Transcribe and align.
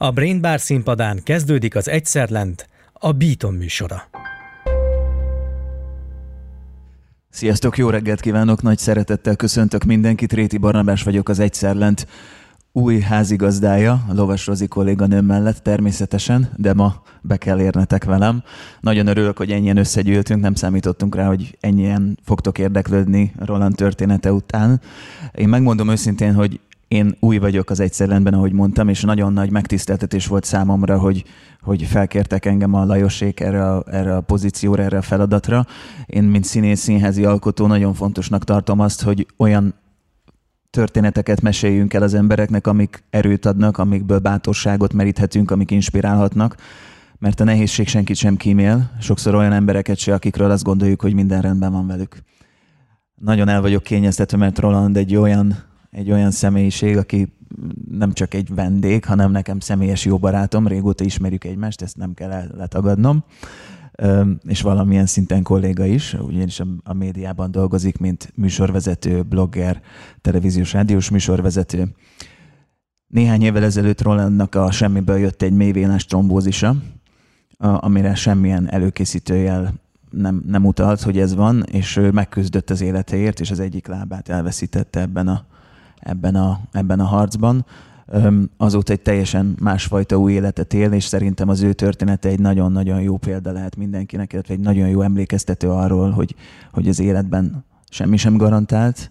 A 0.00 0.10
Brain 0.10 0.40
Bar 0.40 0.60
színpadán 0.60 1.20
kezdődik 1.22 1.76
az 1.76 1.88
Egyszerlent, 1.88 2.68
a 2.92 3.12
Beaton 3.12 3.54
műsora. 3.54 4.02
Sziasztok, 7.30 7.78
jó 7.78 7.90
reggelt 7.90 8.20
kívánok, 8.20 8.62
nagy 8.62 8.78
szeretettel 8.78 9.36
köszöntök 9.36 9.84
mindenkit, 9.84 10.32
Réti 10.32 10.58
Barnabás 10.58 11.02
vagyok 11.02 11.28
az 11.28 11.38
Egyszerlent 11.38 12.06
új 12.72 13.00
házigazdája, 13.00 13.92
a 14.08 14.14
Lovas 14.14 14.46
Rozi 14.46 14.66
kolléganőm 14.66 15.24
mellett 15.24 15.58
természetesen, 15.62 16.52
de 16.56 16.74
ma 16.74 17.02
be 17.20 17.36
kell 17.36 17.60
érnetek 17.60 18.04
velem. 18.04 18.42
Nagyon 18.80 19.06
örülök, 19.06 19.36
hogy 19.38 19.50
ennyien 19.50 19.76
összegyűltünk, 19.76 20.40
nem 20.40 20.54
számítottunk 20.54 21.14
rá, 21.14 21.26
hogy 21.26 21.56
ennyien 21.60 22.18
fogtok 22.24 22.58
érdeklődni 22.58 23.32
Roland 23.38 23.74
története 23.74 24.32
után. 24.32 24.80
Én 25.34 25.48
megmondom 25.48 25.90
őszintén, 25.90 26.34
hogy 26.34 26.60
én 26.88 27.16
új 27.20 27.38
vagyok 27.38 27.70
az 27.70 27.80
egyszerlenben, 27.80 28.34
ahogy 28.34 28.52
mondtam, 28.52 28.88
és 28.88 29.02
nagyon 29.02 29.32
nagy 29.32 29.50
megtiszteltetés 29.50 30.26
volt 30.26 30.44
számomra, 30.44 30.98
hogy, 30.98 31.24
hogy 31.60 31.82
felkértek 31.82 32.44
engem 32.44 32.74
a 32.74 32.84
Lajosék 32.84 33.40
erre 33.40 33.72
a, 33.72 33.84
erre 33.86 34.16
a 34.16 34.20
pozícióra, 34.20 34.82
erre 34.82 34.96
a 34.96 35.02
feladatra. 35.02 35.66
Én, 36.06 36.24
mint 36.24 36.44
színész, 36.44 36.80
színházi 36.80 37.24
alkotó 37.24 37.66
nagyon 37.66 37.94
fontosnak 37.94 38.44
tartom 38.44 38.80
azt, 38.80 39.02
hogy 39.02 39.26
olyan 39.36 39.74
történeteket 40.70 41.40
meséljünk 41.40 41.94
el 41.94 42.02
az 42.02 42.14
embereknek, 42.14 42.66
amik 42.66 43.02
erőt 43.10 43.46
adnak, 43.46 43.78
amikből 43.78 44.18
bátorságot 44.18 44.92
meríthetünk, 44.92 45.50
amik 45.50 45.70
inspirálhatnak, 45.70 46.56
mert 47.18 47.40
a 47.40 47.44
nehézség 47.44 47.88
senkit 47.88 48.16
sem 48.16 48.36
kímél, 48.36 48.90
sokszor 49.00 49.34
olyan 49.34 49.52
embereket 49.52 49.96
se, 49.96 50.14
akikről 50.14 50.50
azt 50.50 50.64
gondoljuk, 50.64 51.00
hogy 51.00 51.14
minden 51.14 51.40
rendben 51.40 51.72
van 51.72 51.86
velük. 51.86 52.22
Nagyon 53.14 53.48
el 53.48 53.60
vagyok 53.60 53.82
kényeztetve, 53.82 54.36
mert 54.36 54.58
Roland 54.58 54.96
egy 54.96 55.16
olyan, 55.16 55.67
egy 55.90 56.10
olyan 56.10 56.30
személyiség, 56.30 56.96
aki 56.96 57.32
nem 57.90 58.12
csak 58.12 58.34
egy 58.34 58.54
vendég, 58.54 59.04
hanem 59.04 59.30
nekem 59.30 59.60
személyes 59.60 60.04
jó 60.04 60.18
barátom, 60.18 60.66
régóta 60.66 61.04
ismerjük 61.04 61.44
egymást, 61.44 61.82
ezt 61.82 61.96
nem 61.96 62.14
kell 62.14 62.42
letagadnom 62.56 63.24
és 64.46 64.60
valamilyen 64.60 65.06
szinten 65.06 65.42
kolléga 65.42 65.84
is, 65.84 66.14
ugyanis 66.14 66.62
a 66.82 66.92
médiában 66.92 67.50
dolgozik, 67.50 67.98
mint 67.98 68.32
műsorvezető, 68.34 69.22
blogger, 69.22 69.80
televíziós, 70.20 70.72
rádiós 70.72 71.10
műsorvezető. 71.10 71.88
Néhány 73.06 73.42
évvel 73.42 73.62
ezelőtt 73.62 74.02
Rolandnak 74.02 74.54
a 74.54 74.70
semmiből 74.70 75.18
jött 75.18 75.42
egy 75.42 75.52
mélyvénás 75.52 76.04
trombózisa, 76.04 76.76
amire 77.58 78.14
semmilyen 78.14 78.70
előkészítőjel 78.70 79.74
nem, 80.10 80.42
nem 80.46 80.66
utalt, 80.66 81.02
hogy 81.02 81.18
ez 81.18 81.34
van, 81.34 81.62
és 81.62 81.96
ő 81.96 82.10
megküzdött 82.10 82.70
az 82.70 82.80
életéért, 82.80 83.40
és 83.40 83.50
az 83.50 83.60
egyik 83.60 83.86
lábát 83.86 84.28
elveszítette 84.28 85.00
ebben 85.00 85.28
a, 85.28 85.44
ebben 86.00 86.34
a, 86.34 86.60
ebben 86.72 87.00
a 87.00 87.04
harcban. 87.04 87.66
Azóta 88.56 88.92
egy 88.92 89.00
teljesen 89.00 89.56
másfajta 89.60 90.16
új 90.16 90.32
életet 90.32 90.74
él, 90.74 90.92
és 90.92 91.04
szerintem 91.04 91.48
az 91.48 91.62
ő 91.62 91.72
története 91.72 92.28
egy 92.28 92.40
nagyon-nagyon 92.40 93.00
jó 93.00 93.16
példa 93.16 93.52
lehet 93.52 93.76
mindenkinek, 93.76 94.32
illetve 94.32 94.54
egy 94.54 94.60
nagyon 94.60 94.88
jó 94.88 95.00
emlékeztető 95.00 95.70
arról, 95.70 96.10
hogy, 96.10 96.34
hogy 96.72 96.88
az 96.88 97.00
életben 97.00 97.64
semmi 97.90 98.16
sem 98.16 98.36
garantált, 98.36 99.10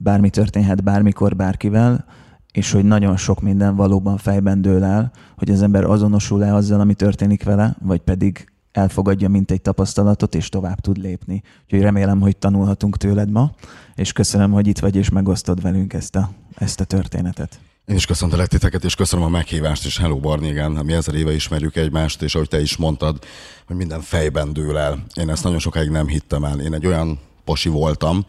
bármi 0.00 0.30
történhet 0.30 0.84
bármikor, 0.84 1.36
bárkivel, 1.36 2.04
és 2.52 2.72
hogy 2.72 2.84
nagyon 2.84 3.16
sok 3.16 3.40
minden 3.40 3.76
valóban 3.76 4.16
fejben 4.16 4.62
dől 4.62 4.84
el, 4.84 5.10
hogy 5.36 5.50
az 5.50 5.62
ember 5.62 5.84
azonosul-e 5.84 6.54
azzal, 6.54 6.80
ami 6.80 6.94
történik 6.94 7.44
vele, 7.44 7.76
vagy 7.80 8.00
pedig 8.00 8.52
elfogadja, 8.72 9.28
mint 9.28 9.50
egy 9.50 9.62
tapasztalatot, 9.62 10.34
és 10.34 10.48
tovább 10.48 10.80
tud 10.80 10.96
lépni. 10.96 11.42
Úgyhogy 11.64 11.80
remélem, 11.80 12.20
hogy 12.20 12.36
tanulhatunk 12.36 12.96
tőled 12.96 13.30
ma, 13.30 13.50
és 13.94 14.12
köszönöm, 14.12 14.52
hogy 14.52 14.66
itt 14.66 14.78
vagy, 14.78 14.96
és 14.96 15.08
megosztod 15.08 15.62
velünk 15.62 15.92
ezt 15.92 16.16
a, 16.16 16.30
ezt 16.54 16.80
a 16.80 16.84
történetet. 16.84 17.60
Én 17.86 17.96
is 17.96 18.06
köszöntelek 18.06 18.46
titeket, 18.46 18.84
és 18.84 18.94
köszönöm 18.94 19.24
a 19.24 19.28
meghívást, 19.28 19.84
és 19.84 19.98
hello 19.98 20.16
Barni, 20.16 20.48
igen, 20.48 20.70
mi 20.70 20.92
ezer 20.92 21.14
éve 21.14 21.32
ismerjük 21.32 21.76
egymást, 21.76 22.22
és 22.22 22.34
ahogy 22.34 22.48
te 22.48 22.60
is 22.60 22.76
mondtad, 22.76 23.24
hogy 23.66 23.76
minden 23.76 24.00
fejben 24.00 24.52
dől 24.52 24.78
el. 24.78 25.04
Én 25.14 25.30
ezt 25.30 25.44
nagyon 25.44 25.58
sokáig 25.58 25.90
nem 25.90 26.06
hittem 26.06 26.44
el. 26.44 26.60
Én 26.60 26.74
egy 26.74 26.86
olyan 26.86 27.18
pasi 27.44 27.68
voltam, 27.68 28.26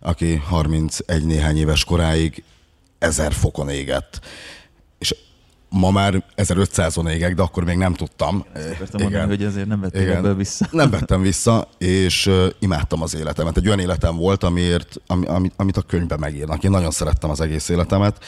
aki 0.00 0.36
31 0.36 1.24
néhány 1.24 1.56
éves 1.56 1.84
koráig 1.84 2.44
ezer 2.98 3.32
fokon 3.32 3.68
égett. 3.68 4.20
Ma 5.70 5.90
már 5.90 6.24
1500-on 6.36 7.10
égek, 7.10 7.34
de 7.34 7.42
akkor 7.42 7.64
még 7.64 7.76
nem 7.76 7.94
tudtam. 7.94 8.44
Ezt 8.52 8.94
igen. 8.98 9.26
hogy 9.26 9.44
ezért 9.44 9.66
nem 9.66 9.80
vettem 9.80 10.02
igen. 10.02 10.16
ebből 10.16 10.34
vissza. 10.34 10.66
Nem 10.70 10.90
vettem 10.90 11.22
vissza, 11.22 11.68
és 11.78 12.30
imádtam 12.58 13.02
az 13.02 13.14
életemet. 13.14 13.56
Egy 13.56 13.66
olyan 13.66 13.78
életem 13.78 14.16
volt, 14.16 14.44
amiért, 14.44 14.96
ami, 15.06 15.50
amit 15.56 15.76
a 15.76 15.82
könyvben 15.82 16.18
megírnak. 16.18 16.64
Én 16.64 16.70
nagyon 16.70 16.90
szerettem 16.90 17.30
az 17.30 17.40
egész 17.40 17.68
életemet, 17.68 18.24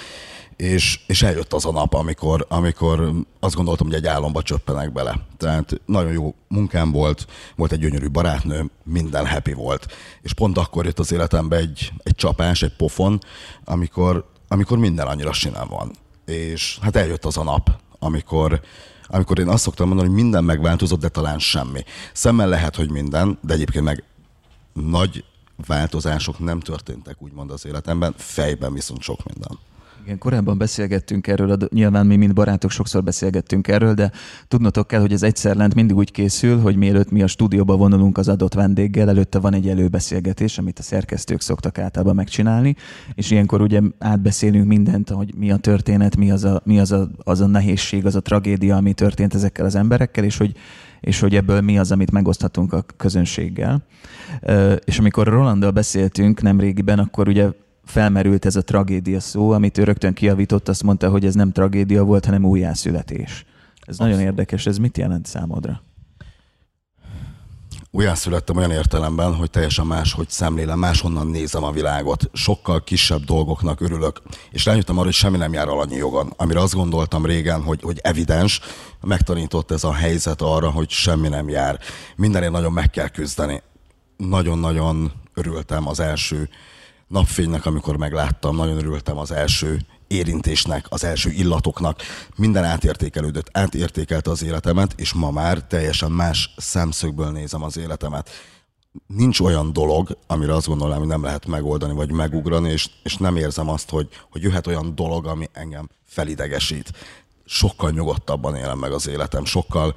és, 0.57 1.01
és 1.07 1.23
eljött 1.23 1.53
az 1.53 1.67
a 1.67 1.73
nap, 1.73 1.95
amikor, 1.95 2.47
amikor 2.49 3.13
azt 3.41 3.55
gondoltam, 3.55 3.87
hogy 3.87 3.97
egy 3.97 4.07
álomba 4.07 4.43
csöppenek 4.43 4.93
bele. 4.93 5.19
Tehát 5.37 5.81
nagyon 5.87 6.13
jó 6.13 6.35
munkám 6.49 6.91
volt, 6.91 7.27
volt 7.57 7.73
egy 7.73 7.79
gyönyörű 7.79 8.09
barátnő, 8.09 8.71
minden 8.85 9.27
happy 9.27 9.53
volt. 9.53 9.87
És 10.23 10.33
pont 10.33 10.59
akkor 10.59 10.85
jött 10.85 10.99
az 10.99 11.13
életembe 11.13 11.57
egy, 11.57 11.93
egy 12.03 12.15
csapás, 12.15 12.63
egy 12.63 12.77
pofon, 12.77 13.19
amikor, 13.65 14.31
amikor 14.49 14.79
minden 14.79 15.07
annyira 15.07 15.33
sinem 15.33 15.69
van. 15.69 15.93
És 16.25 16.79
hát 16.83 16.97
eljött 16.97 17.25
az 17.25 17.37
a 17.37 17.43
nap, 17.43 17.71
amikor, 17.99 18.61
amikor 19.07 19.39
én 19.39 19.49
azt 19.49 19.63
szoktam 19.63 19.87
mondani, 19.87 20.09
hogy 20.09 20.19
minden 20.19 20.45
megváltozott, 20.45 21.01
de 21.01 21.09
talán 21.09 21.39
semmi. 21.39 21.85
Szemmel 22.13 22.49
lehet, 22.49 22.77
hogy 22.77 22.91
minden, 22.91 23.39
de 23.41 23.55
egyébként 23.55 23.85
meg 23.85 24.05
nagy 24.73 25.25
változások 25.67 26.39
nem 26.39 26.61
történtek 26.61 27.23
úgymond 27.23 27.51
az 27.51 27.67
életemben, 27.67 28.15
fejben 28.17 28.73
viszont 28.73 29.03
sok 29.03 29.19
minden. 29.25 29.59
Igen, 30.05 30.19
korábban 30.19 30.59
beszélgettünk 30.59 31.27
erről, 31.27 31.57
nyilván 31.69 32.07
mi, 32.07 32.17
mint 32.17 32.35
barátok, 32.35 32.71
sokszor 32.71 33.03
beszélgettünk 33.03 33.69
erről, 33.69 33.95
de 33.95 34.11
tudnotok 34.49 34.87
kell, 34.87 35.01
hogy 35.01 35.13
ez 35.13 35.23
egyszer 35.23 35.57
lent 35.57 35.75
mindig 35.75 35.97
úgy 35.97 36.11
készül, 36.11 36.61
hogy 36.61 36.77
mielőtt 36.77 37.11
mi 37.11 37.23
a 37.23 37.27
stúdióba 37.27 37.77
vonulunk 37.77 38.19
az 38.19 38.29
adott 38.29 38.55
vendéggel, 38.55 39.09
előtte 39.09 39.39
van 39.39 39.55
egy 39.55 39.69
előbeszélgetés, 39.69 40.59
amit 40.59 40.79
a 40.79 40.83
szerkesztők 40.83 41.41
szoktak 41.41 41.79
általában 41.79 42.15
megcsinálni, 42.15 42.77
és 43.15 43.31
ilyenkor 43.31 43.61
ugye 43.61 43.81
átbeszélünk 43.99 44.67
mindent, 44.67 45.09
hogy 45.09 45.35
mi 45.37 45.51
a 45.51 45.57
történet, 45.57 46.17
mi 46.17 46.31
az 46.31 46.45
a, 46.45 46.63
mi 46.65 46.79
az 46.79 46.93
a, 46.93 47.11
az 47.19 47.41
a 47.41 47.47
nehézség, 47.47 48.07
az 48.07 48.15
a 48.15 48.21
tragédia, 48.21 48.77
ami 48.77 48.93
történt 48.93 49.35
ezekkel 49.35 49.65
az 49.65 49.75
emberekkel, 49.75 50.25
és 50.25 50.37
hogy 50.37 50.57
és 51.01 51.21
hogy 51.21 51.35
ebből 51.35 51.61
mi 51.61 51.79
az, 51.79 51.93
amit 51.93 52.11
megoszthatunk 52.11 52.73
a 52.73 52.85
közönséggel. 52.97 53.83
És 54.85 54.99
amikor 54.99 55.27
Rolanddal 55.27 55.71
beszéltünk 55.71 56.43
nem 56.43 56.61
régiben, 56.61 56.99
akkor 56.99 57.29
ugye 57.29 57.49
felmerült 57.85 58.45
ez 58.45 58.57
a 58.57 58.63
tragédia 58.63 59.21
szó, 59.21 59.51
amit 59.51 59.79
ő 59.79 59.85
rögtön 59.85 60.15
kiavított, 60.15 60.69
azt 60.69 60.83
mondta, 60.83 61.11
hogy 61.11 61.25
ez 61.25 61.35
nem 61.35 61.53
tragédia 61.53 62.05
volt, 62.05 62.25
hanem 62.25 62.45
újjászületés. 62.45 63.45
Ez 63.75 63.89
Abszolút. 63.89 64.13
nagyon 64.13 64.27
érdekes, 64.27 64.67
ez 64.67 64.79
mit 64.79 64.99
jelent 64.99 65.27
számodra? 65.27 65.83
Újjászülettem 67.95 68.57
olyan 68.57 68.71
értelemben, 68.71 69.35
hogy 69.35 69.51
teljesen 69.51 69.87
más, 69.87 70.13
hogy 70.13 70.29
szemlélem, 70.29 70.79
máshonnan 70.79 71.27
nézem 71.27 71.65
a 71.65 71.71
világot. 71.71 72.31
Sokkal 72.33 72.85
kisebb 72.85 73.25
dolgoknak 73.25 73.81
örülök. 73.81 74.23
És 74.51 74.65
rájöttem 74.65 74.97
arra, 74.97 75.05
hogy 75.05 75.15
semmi 75.15 75.37
nem 75.37 75.53
jár 75.53 75.69
alanyi 75.69 75.97
jogon. 75.97 76.33
Amire 76.37 76.61
azt 76.61 76.75
gondoltam 76.75 77.27
régen, 77.27 77.63
hogy, 77.63 77.83
hogy 77.83 77.99
evidens, 78.03 78.61
megtanított 79.01 79.71
ez 79.71 79.85
a 79.85 79.93
helyzet 79.93 80.43
arra, 80.43 80.71
hogy 80.71 80.91
semmi 80.91 81.29
nem 81.29 81.49
jár. 81.49 81.79
Mindenért 82.17 82.53
nagyon 82.53 82.73
meg 82.73 82.91
kell 82.91 83.09
küzdeni. 83.09 83.63
Nagyon-nagyon 84.17 85.13
örültem 85.35 85.89
az 85.89 86.01
első 86.01 86.49
napfénynek, 87.13 87.67
amikor 87.67 87.97
megláttam, 87.97 88.57
nagyon 88.57 88.77
örültem 88.77 89.19
az 89.19 89.31
első 89.31 89.81
érintésnek, 90.07 90.87
az 90.89 91.05
első 91.05 91.31
illatoknak. 91.31 92.01
Minden 92.37 92.65
átértékelődött, 92.65 93.49
átértékelte 93.53 94.31
az 94.31 94.43
életemet, 94.43 94.93
és 94.97 95.13
ma 95.13 95.31
már 95.31 95.67
teljesen 95.67 96.11
más 96.11 96.55
szemszögből 96.57 97.31
nézem 97.31 97.63
az 97.63 97.77
életemet. 97.77 98.31
Nincs 99.07 99.41
olyan 99.41 99.73
dolog, 99.73 100.17
amire 100.27 100.55
azt 100.55 100.67
gondolom, 100.67 100.99
hogy 100.99 101.07
nem 101.07 101.23
lehet 101.23 101.47
megoldani, 101.47 101.93
vagy 101.93 102.11
megugrani, 102.11 102.71
és, 102.71 102.89
és 103.03 103.17
nem 103.17 103.37
érzem 103.37 103.69
azt, 103.69 103.91
hogy, 103.91 104.09
hogy 104.31 104.43
jöhet 104.43 104.67
olyan 104.67 104.95
dolog, 104.95 105.27
ami 105.27 105.49
engem 105.53 105.89
felidegesít. 106.07 106.93
Sokkal 107.45 107.91
nyugodtabban 107.91 108.57
élem 108.57 108.79
meg 108.79 108.93
az 108.93 109.09
életem, 109.09 109.45
sokkal 109.45 109.95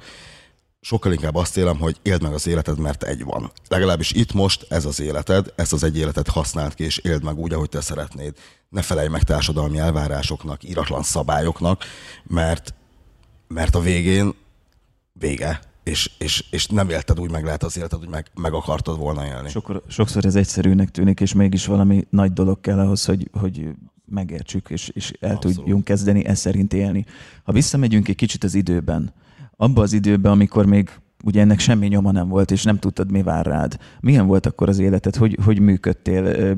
sokkal 0.86 1.12
inkább 1.12 1.34
azt 1.34 1.56
élem, 1.56 1.78
hogy 1.78 1.96
éld 2.02 2.22
meg 2.22 2.32
az 2.32 2.46
életed, 2.46 2.78
mert 2.78 3.02
egy 3.02 3.24
van. 3.24 3.50
Legalábbis 3.68 4.12
itt 4.12 4.32
most 4.32 4.66
ez 4.68 4.84
az 4.84 5.00
életed, 5.00 5.52
ezt 5.56 5.72
az 5.72 5.82
egy 5.82 5.96
életet 5.96 6.28
használd 6.28 6.74
ki, 6.74 6.84
és 6.84 6.98
éld 6.98 7.24
meg 7.24 7.38
úgy, 7.38 7.52
ahogy 7.52 7.68
te 7.68 7.80
szeretnéd. 7.80 8.34
Ne 8.68 8.82
felejj 8.82 9.08
meg 9.08 9.22
társadalmi 9.22 9.78
elvárásoknak, 9.78 10.64
íratlan 10.64 11.02
szabályoknak, 11.02 11.84
mert, 12.22 12.74
mert 13.48 13.74
a 13.74 13.80
végén 13.80 14.34
vége, 15.12 15.60
és, 15.82 16.10
és, 16.18 16.44
és 16.50 16.66
nem 16.66 16.88
élted 16.88 17.20
úgy, 17.20 17.30
meg 17.30 17.44
lehet 17.44 17.62
az 17.62 17.76
életed, 17.76 17.98
hogy 17.98 18.08
meg, 18.08 18.26
meg 18.34 18.52
akartad 18.52 18.98
volna 18.98 19.26
élni. 19.26 19.48
Sokszor, 19.48 19.82
sokszor 19.88 20.24
ez 20.24 20.34
egyszerűnek 20.34 20.90
tűnik, 20.90 21.20
és 21.20 21.32
mégis 21.32 21.66
valami 21.66 22.06
nagy 22.10 22.32
dolog 22.32 22.60
kell 22.60 22.78
ahhoz, 22.78 23.04
hogy, 23.04 23.30
hogy 23.32 23.68
megértsük, 24.04 24.70
és, 24.70 24.88
és 24.88 25.12
el 25.20 25.34
Abszolút. 25.34 25.56
tudjunk 25.56 25.84
kezdeni 25.84 26.26
e 26.26 26.34
szerint 26.34 26.72
élni. 26.72 27.04
Ha 27.42 27.52
visszamegyünk 27.52 28.08
egy 28.08 28.16
kicsit 28.16 28.44
az 28.44 28.54
időben, 28.54 29.12
abban 29.56 29.82
az 29.82 29.92
időben, 29.92 30.32
amikor 30.32 30.66
még 30.66 30.90
ugye 31.24 31.40
ennek 31.40 31.58
semmi 31.58 31.86
nyoma 31.86 32.12
nem 32.12 32.28
volt, 32.28 32.50
és 32.50 32.62
nem 32.62 32.78
tudtad, 32.78 33.10
mi 33.10 33.22
vár 33.22 33.46
rád. 33.46 33.78
Milyen 34.00 34.26
volt 34.26 34.46
akkor 34.46 34.68
az 34.68 34.78
életed? 34.78 35.16
Hogy, 35.16 35.38
hogy 35.44 35.58
működtél? 35.60 36.56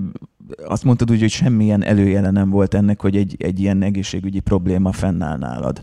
Azt 0.64 0.84
mondtad 0.84 1.10
úgy, 1.10 1.20
hogy 1.20 1.30
semmilyen 1.30 1.84
előjele 1.84 2.30
nem 2.30 2.50
volt 2.50 2.74
ennek, 2.74 3.00
hogy 3.00 3.16
egy, 3.16 3.36
egy 3.38 3.60
ilyen 3.60 3.82
egészségügyi 3.82 4.40
probléma 4.40 4.92
fennáll 4.92 5.38
nálad. 5.38 5.82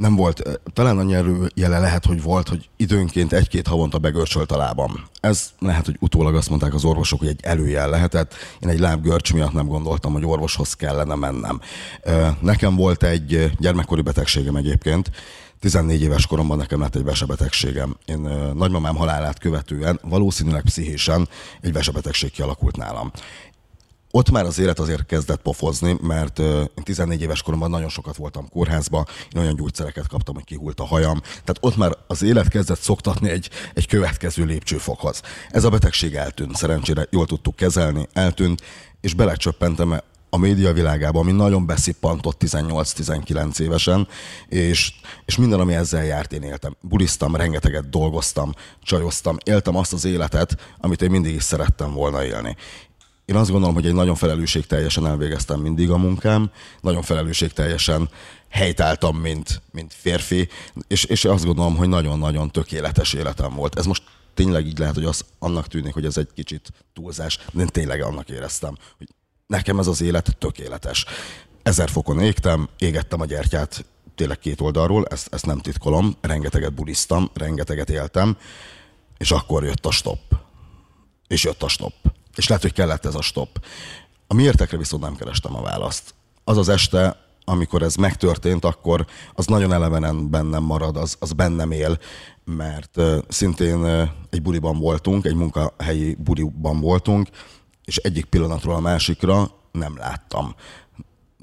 nem 0.00 0.16
volt, 0.16 0.60
talán 0.72 0.98
annyi 0.98 1.14
jele 1.54 1.78
lehet, 1.78 2.04
hogy 2.04 2.22
volt, 2.22 2.48
hogy 2.48 2.68
időnként 2.76 3.32
egy-két 3.32 3.66
havonta 3.66 3.98
begörcsölt 3.98 4.52
a 4.52 4.56
lábam. 4.56 4.92
Ez 5.20 5.50
lehet, 5.58 5.84
hogy 5.84 5.96
utólag 6.00 6.34
azt 6.34 6.48
mondták 6.48 6.74
az 6.74 6.84
orvosok, 6.84 7.18
hogy 7.18 7.28
egy 7.28 7.40
előjel 7.42 7.88
lehetett. 7.90 8.34
Én 8.60 8.68
egy 8.68 8.78
lábgörcs 8.78 9.32
miatt 9.32 9.52
nem 9.52 9.66
gondoltam, 9.66 10.12
hogy 10.12 10.24
orvoshoz 10.24 10.74
kellene 10.74 11.14
mennem. 11.14 11.60
Nekem 12.40 12.76
volt 12.76 13.02
egy 13.02 13.50
gyermekkori 13.58 14.02
betegségem 14.02 14.56
egyébként, 14.56 15.10
14 15.60 16.02
éves 16.02 16.26
koromban 16.26 16.56
nekem 16.56 16.80
lett 16.80 16.94
egy 16.94 17.04
vesebetegségem. 17.04 17.96
Én 18.04 18.18
nagymamám 18.54 18.96
halálát 18.96 19.38
követően 19.38 20.00
valószínűleg 20.02 20.62
pszichésen 20.62 21.28
egy 21.60 21.72
vesebetegség 21.72 22.30
kialakult 22.30 22.76
nálam. 22.76 23.12
Ott 24.12 24.30
már 24.30 24.44
az 24.44 24.58
élet 24.58 24.78
azért 24.78 25.06
kezdett 25.06 25.42
pofozni, 25.42 25.96
mert 26.02 26.38
én 26.38 26.84
14 26.84 27.20
éves 27.20 27.42
koromban 27.42 27.70
nagyon 27.70 27.88
sokat 27.88 28.16
voltam 28.16 28.48
kórházba, 28.48 29.06
én 29.34 29.40
olyan 29.40 29.56
gyógyszereket 29.56 30.06
kaptam, 30.06 30.34
hogy 30.34 30.44
kihult 30.44 30.80
a 30.80 30.86
hajam. 30.86 31.20
Tehát 31.20 31.58
ott 31.60 31.76
már 31.76 31.96
az 32.06 32.22
élet 32.22 32.48
kezdett 32.48 32.80
szoktatni 32.80 33.30
egy, 33.30 33.50
egy 33.74 33.86
következő 33.86 34.44
lépcsőfokhoz. 34.44 35.22
Ez 35.50 35.64
a 35.64 35.70
betegség 35.70 36.14
eltűnt, 36.14 36.56
szerencsére 36.56 37.06
jól 37.10 37.26
tudtuk 37.26 37.56
kezelni, 37.56 38.08
eltűnt, 38.12 38.62
és 39.00 39.14
belecsöppentem 39.14 40.00
a 40.30 40.36
média 40.36 40.72
világába, 40.72 41.20
ami 41.20 41.32
nagyon 41.32 41.66
beszippantott 41.66 42.42
18-19 42.44 43.60
évesen, 43.60 44.08
és, 44.48 44.92
és 45.24 45.36
minden, 45.36 45.60
ami 45.60 45.74
ezzel 45.74 46.04
járt, 46.04 46.32
én 46.32 46.42
éltem. 46.42 46.76
Bulisztam, 46.80 47.36
rengeteget 47.36 47.90
dolgoztam, 47.90 48.54
csajoztam, 48.82 49.36
éltem 49.44 49.76
azt 49.76 49.92
az 49.92 50.04
életet, 50.04 50.56
amit 50.78 51.02
én 51.02 51.10
mindig 51.10 51.34
is 51.34 51.42
szerettem 51.42 51.92
volna 51.92 52.24
élni. 52.24 52.56
Én 53.24 53.36
azt 53.36 53.50
gondolom, 53.50 53.74
hogy 53.74 53.86
egy 53.86 53.94
nagyon 53.94 54.14
felelősségteljesen 54.14 55.06
elvégeztem 55.06 55.60
mindig 55.60 55.90
a 55.90 55.96
munkám, 55.96 56.50
nagyon 56.80 57.02
felelősségteljesen 57.02 58.10
helytáltam, 58.48 59.16
mint, 59.16 59.62
mint 59.72 59.94
férfi, 59.94 60.48
és, 60.88 61.04
és 61.04 61.24
azt 61.24 61.44
gondolom, 61.44 61.76
hogy 61.76 61.88
nagyon-nagyon 61.88 62.50
tökéletes 62.50 63.12
életem 63.12 63.54
volt. 63.54 63.78
Ez 63.78 63.86
most 63.86 64.02
tényleg 64.34 64.66
így 64.66 64.78
lehet, 64.78 64.94
hogy 64.94 65.04
az 65.04 65.24
annak 65.38 65.66
tűnik, 65.66 65.92
hogy 65.92 66.04
ez 66.04 66.16
egy 66.16 66.28
kicsit 66.34 66.72
túlzás, 66.94 67.38
de 67.52 67.60
én 67.60 67.66
tényleg 67.66 68.02
annak 68.02 68.28
éreztem, 68.28 68.76
hogy 68.98 69.08
nekem 69.50 69.78
ez 69.78 69.86
az 69.86 70.00
élet 70.00 70.36
tökéletes. 70.38 71.04
Ezer 71.62 71.90
fokon 71.90 72.20
égtem, 72.20 72.68
égettem 72.78 73.20
a 73.20 73.24
gyertyát 73.24 73.84
tényleg 74.14 74.38
két 74.38 74.60
oldalról, 74.60 75.06
ezt, 75.06 75.34
ezt 75.34 75.46
nem 75.46 75.58
titkolom, 75.58 76.16
rengeteget 76.20 76.74
bulisztam, 76.74 77.30
rengeteget 77.34 77.90
éltem, 77.90 78.36
és 79.18 79.30
akkor 79.30 79.64
jött 79.64 79.86
a 79.86 79.90
stop. 79.90 80.18
És 81.26 81.44
jött 81.44 81.62
a 81.62 81.68
stop. 81.68 81.92
És 82.36 82.48
lehet, 82.48 82.62
hogy 82.62 82.72
kellett 82.72 83.04
ez 83.04 83.14
a 83.14 83.22
stop. 83.22 83.64
A 84.26 84.34
miértekre 84.34 84.76
viszont 84.76 85.02
nem 85.02 85.16
kerestem 85.16 85.56
a 85.56 85.62
választ. 85.62 86.14
Az 86.44 86.56
az 86.56 86.68
este, 86.68 87.16
amikor 87.44 87.82
ez 87.82 87.94
megtörtént, 87.94 88.64
akkor 88.64 89.06
az 89.34 89.46
nagyon 89.46 89.72
elevenen 89.72 90.30
bennem 90.30 90.62
marad, 90.62 90.96
az, 90.96 91.16
az 91.18 91.32
bennem 91.32 91.70
él, 91.70 91.98
mert 92.44 92.96
uh, 92.96 93.18
szintén 93.28 93.84
uh, 93.84 94.08
egy 94.30 94.42
buliban 94.42 94.78
voltunk, 94.78 95.24
egy 95.24 95.34
munkahelyi 95.34 96.14
buliban 96.14 96.80
voltunk, 96.80 97.28
és 97.90 97.96
egyik 97.96 98.24
pillanatról 98.24 98.74
a 98.74 98.80
másikra 98.80 99.50
nem 99.72 99.96
láttam. 99.96 100.54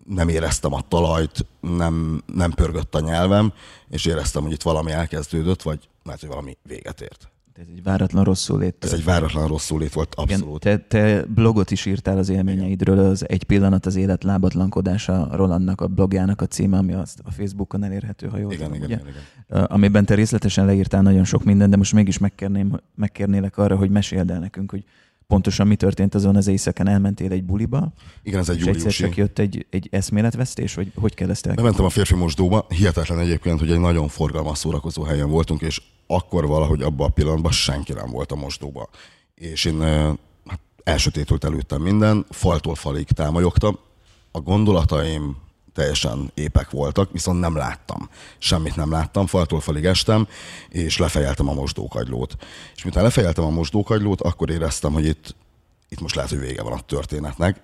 Nem 0.05 0.29
éreztem 0.29 0.73
a 0.73 0.81
talajt, 0.87 1.45
nem, 1.59 2.23
nem 2.25 2.51
pörgött 2.51 2.95
a 2.95 2.99
nyelvem, 2.99 3.53
és 3.89 4.05
éreztem, 4.05 4.43
hogy 4.43 4.51
itt 4.51 4.61
valami 4.61 4.91
elkezdődött, 4.91 5.61
vagy 5.61 5.89
lehet, 6.03 6.19
hogy 6.19 6.29
valami 6.29 6.57
véget 6.63 7.01
ért. 7.01 7.31
Ez 7.53 7.65
egy 7.75 7.83
váratlan 7.83 8.23
rosszul 8.23 8.59
lét. 8.59 8.75
Ez 8.79 8.93
egy 8.93 9.03
váratlan 9.03 9.47
rosszul 9.47 9.79
lét 9.79 9.93
volt, 9.93 10.15
abszolút. 10.15 10.65
Igen, 10.65 10.85
te, 10.89 10.97
te 10.99 11.25
blogot 11.25 11.71
is 11.71 11.85
írtál 11.85 12.17
az 12.17 12.29
élményeidről, 12.29 12.99
az 12.99 13.29
Egy 13.29 13.43
pillanat 13.43 13.85
az 13.85 13.95
élet 13.95 14.23
lábatlankodása 14.23 15.27
Rolandnak 15.31 15.81
a 15.81 15.87
blogjának 15.87 16.41
a 16.41 16.45
címe, 16.45 16.77
ami 16.77 16.93
az 16.93 17.15
a 17.23 17.31
Facebookon 17.31 17.83
elérhető, 17.83 18.27
ha 18.27 18.37
jól 18.37 18.51
igen, 18.51 18.71
tudom, 18.71 18.83
igen, 18.83 18.99
ugye? 18.99 19.11
igen, 19.49 19.63
Amiben 19.63 20.05
te 20.05 20.15
részletesen 20.15 20.65
leírtál 20.65 21.01
nagyon 21.01 21.23
sok 21.23 21.43
mindent, 21.43 21.71
de 21.71 21.77
most 21.77 21.93
mégis 21.93 22.17
megkérném, 22.17 22.79
megkérnélek 22.95 23.57
arra, 23.57 23.75
hogy 23.75 23.89
meséld 23.89 24.31
el 24.31 24.39
nekünk, 24.39 24.71
hogy 24.71 24.83
pontosan 25.27 25.67
mi 25.67 25.75
történt 25.75 26.15
azon 26.15 26.35
az 26.35 26.47
éjszakán, 26.47 26.87
elmentél 26.87 27.31
egy 27.31 27.43
buliba. 27.43 27.93
Igen, 28.23 28.39
ez 28.39 28.49
egy 28.49 28.59
és 28.59 28.65
egyszer 28.65 28.91
csak 28.91 29.15
jött 29.15 29.39
egy, 29.39 29.65
egy 29.69 29.87
eszméletvesztés, 29.91 30.73
vagy 30.73 30.91
hogy 30.95 31.13
kell 31.13 31.29
ezt 31.29 31.45
elkezdeni? 31.45 31.55
Bementem 31.55 31.85
a 31.85 31.89
férfi 31.89 32.15
mosdóba, 32.15 32.65
hihetetlen 32.69 33.19
egyébként, 33.19 33.59
hogy 33.59 33.71
egy 33.71 33.79
nagyon 33.79 34.07
forgalmas 34.07 34.57
szórakozó 34.57 35.03
helyen 35.03 35.29
voltunk, 35.29 35.61
és 35.61 35.81
akkor 36.07 36.47
valahogy 36.47 36.81
abban 36.81 37.07
a 37.07 37.11
pillanatban 37.11 37.51
senki 37.51 37.93
nem 37.93 38.09
volt 38.09 38.31
a 38.31 38.35
mosdóba. 38.35 38.89
És 39.35 39.65
én 39.65 39.79
hát 40.45 40.59
elsötétült 40.83 41.43
előttem 41.43 41.81
minden, 41.81 42.25
faltól 42.29 42.75
falig 42.75 43.07
támolyogtam. 43.07 43.79
A 44.31 44.39
gondolataim 44.39 45.37
teljesen 45.77 46.31
épek 46.33 46.69
voltak, 46.69 47.11
viszont 47.11 47.39
nem 47.39 47.55
láttam. 47.55 48.09
Semmit 48.37 48.75
nem 48.75 48.91
láttam, 48.91 49.25
faltól 49.25 49.59
falig 49.59 49.85
estem, 49.85 50.27
és 50.69 50.97
lefejeltem 50.97 51.49
a 51.49 51.53
mosdókagylót. 51.53 52.35
És 52.75 52.83
miután 52.83 53.03
lefejeltem 53.03 53.43
a 53.43 53.49
mosdókagylót, 53.49 54.21
akkor 54.21 54.49
éreztem, 54.49 54.93
hogy 54.93 55.05
itt, 55.05 55.35
itt 55.89 55.99
most 55.99 56.15
lehet, 56.15 56.29
hogy 56.29 56.39
vége 56.39 56.61
van 56.63 56.73
a 56.73 56.79
történetnek. 56.79 57.61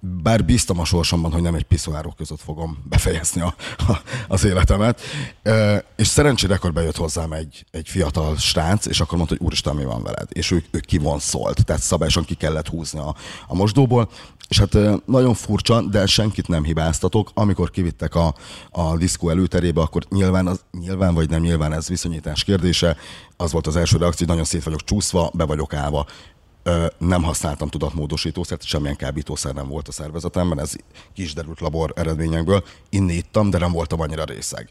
Bár 0.00 0.44
bíztam 0.44 0.80
a 0.80 0.84
sorsomban, 0.84 1.32
hogy 1.32 1.42
nem 1.42 1.54
egy 1.54 1.62
piszoárok 1.62 2.16
között 2.16 2.40
fogom 2.40 2.84
befejezni 2.88 3.40
a, 3.40 3.54
a, 3.78 4.02
az 4.28 4.44
életemet. 4.44 5.00
E, 5.42 5.84
és 5.96 6.06
szerencsére 6.06 6.54
akkor 6.54 6.72
bejött 6.72 6.96
hozzám 6.96 7.32
egy, 7.32 7.64
egy 7.70 7.88
fiatal 7.88 8.36
srác, 8.36 8.86
és 8.86 9.00
akkor 9.00 9.16
mondta, 9.16 9.36
hogy 9.38 9.46
úristen, 9.46 9.74
mi 9.74 9.84
van 9.84 10.02
veled? 10.02 10.28
És 10.28 10.50
ő, 10.50 10.64
ő 10.70 10.78
kivonszolt, 10.78 11.64
tehát 11.64 11.82
szabályosan 11.82 12.24
ki 12.24 12.34
kellett 12.34 12.68
húzni 12.68 12.98
a, 12.98 13.14
a 13.46 13.54
mosdóból, 13.54 14.10
és 14.48 14.58
hát 14.58 15.06
nagyon 15.06 15.34
furcsa, 15.34 15.82
de 15.82 16.06
senkit 16.06 16.48
nem 16.48 16.64
hibáztatok. 16.64 17.30
Amikor 17.34 17.70
kivittek 17.70 18.14
a, 18.14 18.34
a 18.70 18.96
diszkó 18.96 19.28
előterébe, 19.28 19.80
akkor 19.80 20.02
nyilván, 20.08 20.46
az, 20.46 20.60
nyilván 20.80 21.14
vagy 21.14 21.30
nem 21.30 21.40
nyilván 21.40 21.72
ez 21.72 21.88
viszonyítás 21.88 22.44
kérdése. 22.44 22.96
Az 23.36 23.52
volt 23.52 23.66
az 23.66 23.76
első 23.76 23.96
reakció, 23.96 24.26
nagyon 24.26 24.44
szét 24.44 24.62
vagyok 24.62 24.84
csúszva, 24.84 25.30
be 25.34 25.44
vagyok 25.44 25.74
állva. 25.74 26.06
Nem 26.98 27.22
használtam 27.22 27.68
tudatmódosítószert, 27.68 28.64
semmilyen 28.64 28.96
kábítószer 28.96 29.54
nem 29.54 29.68
volt 29.68 29.88
a 29.88 29.92
szervezetemben, 29.92 30.60
ez 30.60 30.72
kisderült 31.14 31.60
labor 31.60 31.92
eredményekből. 31.96 32.64
Inni 32.90 33.14
ittam, 33.14 33.50
de 33.50 33.58
nem 33.58 33.72
voltam 33.72 34.00
annyira 34.00 34.24
részeg. 34.24 34.68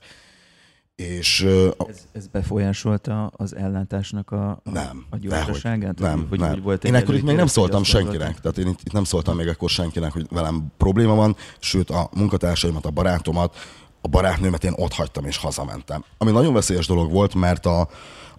És, 0.96 1.42
ez, 1.88 2.08
ez 2.12 2.28
befolyásolta 2.28 3.32
az 3.36 3.56
ellátásnak 3.56 4.32
a, 4.32 4.62
nem, 4.64 5.06
a 5.10 5.18
gyorsaságát? 5.18 6.00
Nem, 6.00 6.26
hogy, 6.30 6.40
nem. 6.40 6.50
Hogy 6.50 6.62
volt 6.62 6.84
én 6.84 6.96
ekkor 6.96 7.16
itt 7.16 7.24
még 7.24 7.36
nem 7.36 7.48
szóltam 7.48 7.84
senkinek, 7.84 8.40
tehát 8.40 8.58
én 8.58 8.68
itt, 8.68 8.80
itt 8.84 8.92
nem 8.92 9.04
szóltam 9.04 9.36
még 9.36 9.48
akkor 9.48 9.70
senkinek, 9.70 10.12
hogy 10.12 10.28
velem 10.30 10.72
probléma 10.78 11.16
van, 11.16 11.36
sőt 11.60 11.90
a 11.90 12.10
munkatársaimat, 12.14 12.86
a 12.86 12.90
barátomat, 12.90 13.56
a 14.02 14.08
barátnőmet 14.08 14.64
én 14.64 14.74
ott 14.76 14.94
hagytam 14.94 15.26
és 15.26 15.38
hazamentem. 15.38 16.04
Ami 16.18 16.32
nagyon 16.32 16.54
veszélyes 16.54 16.88
dolog 16.88 17.12
volt, 17.12 17.34
mert 17.34 17.66
a, 17.66 17.90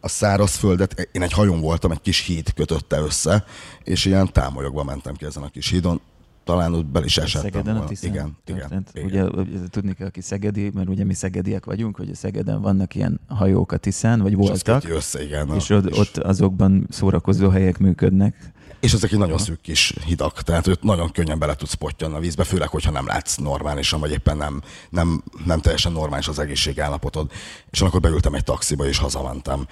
a 0.00 0.08
szárazföldet, 0.08 1.08
én 1.12 1.22
egy 1.22 1.32
hajón 1.32 1.60
voltam, 1.60 1.90
egy 1.90 2.00
kis 2.00 2.20
híd 2.20 2.52
kötötte 2.54 2.98
össze, 2.98 3.44
és 3.82 4.04
ilyen 4.04 4.32
támolyogva 4.32 4.84
mentem 4.84 5.14
ki 5.14 5.24
ezen 5.24 5.42
a 5.42 5.48
kis 5.48 5.68
hídon 5.70 6.00
talán 6.46 6.74
ott 6.74 6.86
bel 6.86 7.04
is 7.04 7.18
esettem 7.18 7.50
Szegeden 7.50 7.74
volna. 7.74 7.90
a 7.90 8.06
igen, 8.06 8.36
igen, 8.46 8.86
igen. 8.92 9.04
Ugye, 9.04 9.58
tudni 9.68 9.94
kell, 9.94 10.06
aki 10.06 10.20
szegedi, 10.20 10.70
mert 10.74 10.88
ugye 10.88 11.04
mi 11.04 11.14
szegediek 11.14 11.64
vagyunk, 11.64 11.96
hogy 11.96 12.10
a 12.10 12.14
Szegeden 12.14 12.60
vannak 12.60 12.94
ilyen 12.94 13.20
hajók 13.28 13.72
a 13.72 13.76
Tiszán, 13.76 14.20
vagy 14.20 14.34
voltak. 14.34 14.84
És, 14.84 14.90
össze, 14.90 15.22
igen, 15.22 15.54
és, 15.54 15.70
ott, 15.70 15.86
és 15.86 15.98
ott 15.98 16.16
azokban 16.16 16.86
szórakozó 16.90 17.48
helyek 17.48 17.78
működnek. 17.78 18.52
És 18.80 18.92
ezek 18.92 19.12
egy 19.12 19.18
nagyon 19.18 19.38
szűk 19.38 19.60
kis 19.60 19.94
hidak, 20.04 20.42
tehát 20.42 20.66
őt 20.66 20.82
nagyon 20.82 21.10
könnyen 21.10 21.38
bele 21.38 21.54
tudsz 21.54 21.74
pottyanni 21.74 22.14
a 22.14 22.18
vízbe, 22.18 22.44
főleg, 22.44 22.68
hogyha 22.68 22.90
nem 22.90 23.06
látsz 23.06 23.36
normálisan, 23.36 24.00
vagy 24.00 24.10
éppen 24.10 24.36
nem, 24.36 24.62
nem, 24.90 25.22
nem 25.44 25.60
teljesen 25.60 25.92
normális 25.92 26.28
az 26.28 26.38
egészségállapotod. 26.38 27.30
És 27.70 27.80
akkor 27.80 28.00
beültem 28.00 28.34
egy 28.34 28.44
taxiba, 28.44 28.86
és 28.86 28.98
hazamentem 28.98 29.66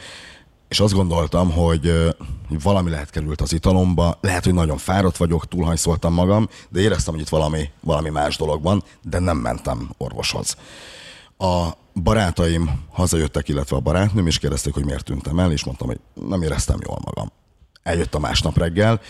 és 0.69 0.81
azt 0.81 0.95
gondoltam, 0.95 1.51
hogy, 1.51 2.15
valami 2.63 2.91
lehet 2.91 3.11
került 3.11 3.41
az 3.41 3.53
italomba, 3.53 4.19
lehet, 4.21 4.45
hogy 4.45 4.55
nagyon 4.55 4.77
fáradt 4.77 5.17
vagyok, 5.17 5.49
túlhajszoltam 5.49 6.13
magam, 6.13 6.49
de 6.69 6.81
éreztem, 6.81 7.15
hogy 7.15 7.23
itt 7.23 7.29
valami, 7.29 7.71
valami 7.81 8.09
más 8.09 8.37
dolog 8.37 8.63
van, 8.63 8.85
de 9.03 9.19
nem 9.19 9.37
mentem 9.37 9.91
orvoshoz. 9.97 10.57
A 11.39 11.69
barátaim 12.03 12.71
hazajöttek, 12.91 13.49
illetve 13.49 13.77
a 13.77 13.81
barátnőm, 13.81 14.27
és 14.27 14.39
kérdezték, 14.39 14.75
hogy 14.75 14.85
miért 14.85 15.05
tűntem 15.05 15.39
el, 15.39 15.53
és 15.53 15.65
mondtam, 15.65 15.87
hogy 15.87 16.01
nem 16.29 16.43
éreztem 16.43 16.79
jól 16.87 16.99
magam. 17.05 17.33
Eljött 17.83 18.15
a 18.15 18.19
másnap 18.19 18.59
reggel, 18.59 19.01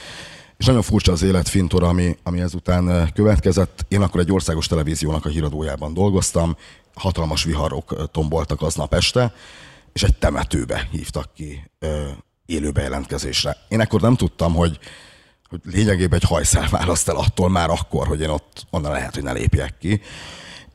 és 0.56 0.66
nagyon 0.66 0.82
furcsa 0.82 1.12
az 1.12 1.23
élet 1.23 1.49
fintora, 1.49 1.88
ami, 1.88 2.16
ami 2.23 2.40
ezután 2.40 3.11
következett. 3.14 3.84
Én 3.88 4.02
akkor 4.02 4.20
egy 4.20 4.32
országos 4.32 4.66
televíziónak 4.66 5.25
a 5.25 5.28
híradójában 5.28 5.94
dolgoztam, 5.94 6.56
hatalmas 6.94 7.44
viharok 7.44 8.11
tomboltak 8.11 8.62
aznap 8.62 8.94
este, 8.94 9.32
és 9.94 10.02
egy 10.02 10.16
temetőbe 10.16 10.88
hívtak 10.90 11.34
ki 11.34 11.70
ö, 11.78 12.08
élő 12.46 12.70
bejelentkezésre. 12.70 13.56
Én 13.68 13.80
akkor 13.80 14.00
nem 14.00 14.16
tudtam, 14.16 14.54
hogy, 14.54 14.78
hogy 15.48 15.60
lényegében 15.64 16.18
egy 16.22 16.28
hajszál 16.28 16.68
választ 16.68 17.08
el 17.08 17.16
attól 17.16 17.48
már 17.48 17.70
akkor, 17.70 18.06
hogy 18.06 18.20
én 18.20 18.28
ott 18.28 18.66
onnan 18.70 18.92
lehet, 18.92 19.14
hogy 19.14 19.22
ne 19.22 19.32
lépjek 19.32 19.78
ki. 19.78 20.00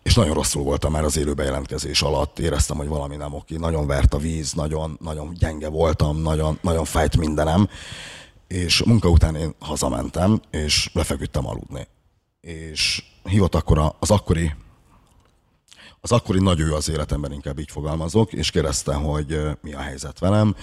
És 0.03 0.13
nagyon 0.13 0.33
rosszul 0.33 0.63
voltam 0.63 0.91
már 0.91 1.03
az 1.03 1.17
élő 1.17 1.33
bejelentkezés 1.33 2.01
alatt, 2.01 2.39
éreztem, 2.39 2.77
hogy 2.77 2.88
valami 2.88 3.15
nem 3.15 3.33
oké. 3.33 3.55
Nagyon 3.55 3.88
vert 3.88 4.13
a 4.13 4.17
víz, 4.17 4.53
nagyon, 4.53 4.97
nagyon 5.01 5.33
gyenge 5.33 5.67
voltam, 5.67 6.21
nagyon, 6.21 6.59
nagyon 6.61 6.85
fájt 6.85 7.17
mindenem. 7.17 7.69
És 8.47 8.83
munka 8.83 9.09
után 9.09 9.35
én 9.35 9.55
hazamentem, 9.59 10.41
és 10.51 10.89
lefeküdtem 10.93 11.47
aludni. 11.47 11.88
És 12.41 13.03
hívott 13.23 13.55
akkor 13.55 13.95
az 13.99 14.11
akkori 14.11 14.53
Az 16.01 16.12
akkori 16.12 16.39
nagy 16.39 16.60
ő 16.60 16.74
az 16.74 16.89
életemben, 16.89 17.32
inkább 17.32 17.60
így 17.60 17.72
fogalmazok, 17.72 18.34
és 18.34 18.51
kérdezte, 18.51 18.94
hogy 18.94 19.39
mi 19.62 19.74
a 19.74 19.79
helyzet 19.79 20.20
velem, 20.20 20.56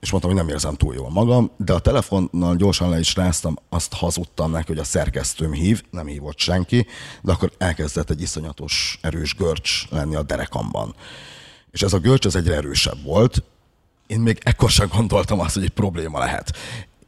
és 0.00 0.10
mondtam, 0.10 0.32
hogy 0.32 0.40
nem 0.40 0.50
érzem 0.50 0.74
túl 0.74 0.94
jól 0.94 1.10
magam, 1.10 1.50
de 1.56 1.72
a 1.72 1.78
telefonnal 1.78 2.56
gyorsan 2.56 2.90
le 2.90 2.98
is 2.98 3.14
ráztam, 3.14 3.56
azt 3.68 3.94
hazudtam 3.94 4.50
neki, 4.50 4.66
hogy 4.66 4.78
a 4.78 4.84
szerkesztőm 4.84 5.52
hív, 5.52 5.82
nem 5.90 6.06
hívott 6.06 6.38
senki, 6.38 6.86
de 7.22 7.32
akkor 7.32 7.52
elkezdett 7.58 8.10
egy 8.10 8.20
iszonyatos 8.20 8.98
erős 9.02 9.34
görcs 9.34 9.88
lenni 9.90 10.14
a 10.14 10.22
derekamban. 10.22 10.94
És 11.70 11.82
ez 11.82 11.92
a 11.92 11.98
görcs 11.98 12.24
az 12.24 12.36
egyre 12.36 12.54
erősebb 12.54 13.02
volt, 13.02 13.42
én 14.06 14.20
még 14.20 14.38
ekkor 14.42 14.70
sem 14.70 14.88
gondoltam 14.88 15.40
azt, 15.40 15.54
hogy 15.54 15.64
egy 15.64 15.70
probléma 15.70 16.18
lehet 16.18 16.56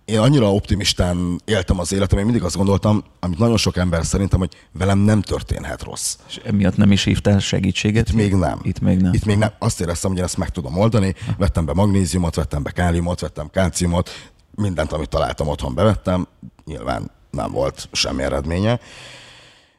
én 0.05 0.19
annyira 0.19 0.53
optimistán 0.53 1.41
éltem 1.45 1.79
az 1.79 1.93
életem, 1.93 2.19
én 2.19 2.25
mindig 2.25 2.43
azt 2.43 2.57
gondoltam, 2.57 3.05
amit 3.21 3.39
nagyon 3.39 3.57
sok 3.57 3.77
ember 3.77 4.05
szerintem, 4.05 4.39
hogy 4.39 4.55
velem 4.73 4.99
nem 4.99 5.23
történhet 5.23 5.83
rossz. 5.83 6.17
És 6.29 6.41
emiatt 6.45 6.77
nem 6.77 6.93
is 6.93 7.05
hívtál 7.05 7.39
segítséget? 7.39 8.09
Itt 8.09 8.15
még 8.15 8.35
nem. 8.35 8.61
Itt 8.63 8.81
még 8.81 9.01
nem. 9.01 9.13
Itt 9.13 9.25
még 9.25 9.37
nem. 9.37 9.53
Azt 9.59 9.81
éreztem, 9.81 10.11
hogy 10.11 10.19
én 10.19 10.25
ezt 10.25 10.37
meg 10.37 10.49
tudom 10.49 10.79
oldani. 10.79 11.15
Vettem 11.39 11.65
be 11.65 11.73
magnéziumot, 11.73 12.35
vettem 12.35 12.63
be 12.63 12.71
káliumot, 12.71 13.21
vettem 13.21 13.51
kálciumot, 13.51 14.11
mindent, 14.55 14.93
amit 14.93 15.09
találtam 15.09 15.49
otthon 15.49 15.75
bevettem. 15.75 16.27
Nyilván 16.65 17.11
nem 17.31 17.53
volt 17.53 17.89
semmi 17.93 18.23
eredménye. 18.23 18.81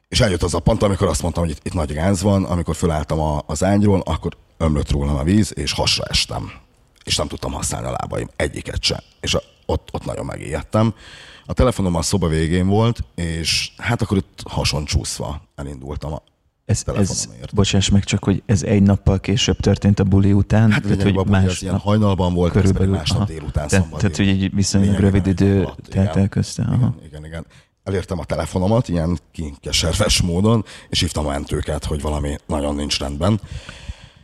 És 0.10 0.22
eljött 0.22 0.44
az 0.44 0.54
a 0.54 0.60
pont, 0.60 0.84
amikor 0.84 1.08
azt 1.08 1.22
mondtam, 1.22 1.44
hogy 1.44 1.52
itt, 1.52 1.66
itt 1.66 1.74
nagy 1.74 1.94
gáz 1.94 2.22
van, 2.22 2.44
amikor 2.44 2.76
fölálltam 2.76 3.20
a, 3.20 3.44
az 3.46 3.64
ágyról, 3.64 4.02
akkor 4.06 4.38
ömlött 4.58 4.92
rólam 4.92 5.16
a 5.16 5.24
víz, 5.24 5.54
és 5.56 5.72
hasra 5.72 6.04
estem. 6.04 6.52
És 7.04 7.18
nem 7.18 7.28
tudtam 7.28 7.52
használni 7.52 7.88
a 7.88 7.96
lábaim, 8.00 8.30
egyiket 8.36 8.84
sem. 8.84 9.00
És 9.20 9.34
a, 9.34 9.42
ott, 9.66 9.90
ott 9.92 10.06
nagyon 10.06 10.26
megijedtem. 10.26 10.94
A 11.46 11.54
telefonom 11.54 11.96
a 11.96 12.02
szoba 12.02 12.28
végén 12.28 12.68
volt, 12.68 13.04
és 13.16 13.72
hát 13.78 14.02
akkor 14.02 14.18
itt 14.18 14.44
hason 14.50 14.86
csúszva 14.86 15.42
elindultam 15.56 16.14
a 16.14 16.22
ez, 16.66 16.84
ez, 16.96 17.28
bocsáss 17.54 17.90
meg 17.90 18.04
csak, 18.04 18.24
hogy 18.24 18.44
ez 18.46 18.64
egy 18.64 18.82
nappal 18.82 19.20
később 19.20 19.60
történt 19.60 20.00
a 20.00 20.04
buli 20.04 20.34
után? 20.34 20.72
Hát 20.72 20.82
tehát, 20.82 21.02
hogy 21.02 21.26
más 21.26 21.62
ilyen 21.62 21.78
hajnalban 21.78 22.34
volt, 22.34 22.52
körülbelül, 22.52 22.94
másnap 22.94 23.28
délután 23.28 23.68
Te, 23.68 23.88
Tehát, 23.98 24.16
hogy 24.18 24.28
egy 24.28 24.54
viszonylag 24.54 24.96
rövid 24.96 25.28
idő 25.28 25.68
telt 25.90 26.16
el 26.16 26.28
közte. 26.28 26.64
Aha. 26.64 26.76
Igen, 26.76 26.96
igen, 27.06 27.26
igen. 27.26 27.46
Elértem 27.84 28.20
a 28.20 28.24
telefonomat 28.24 28.90
ilyen 28.90 29.20
kinkeserves 29.32 30.22
módon, 30.22 30.66
és 30.90 31.00
hívtam 31.00 31.26
a 31.26 31.30
mentőket, 31.30 31.86
hogy 31.86 32.02
valami 32.02 32.36
nagyon 32.48 32.76
nincs 32.76 33.00
rendben. 33.00 33.40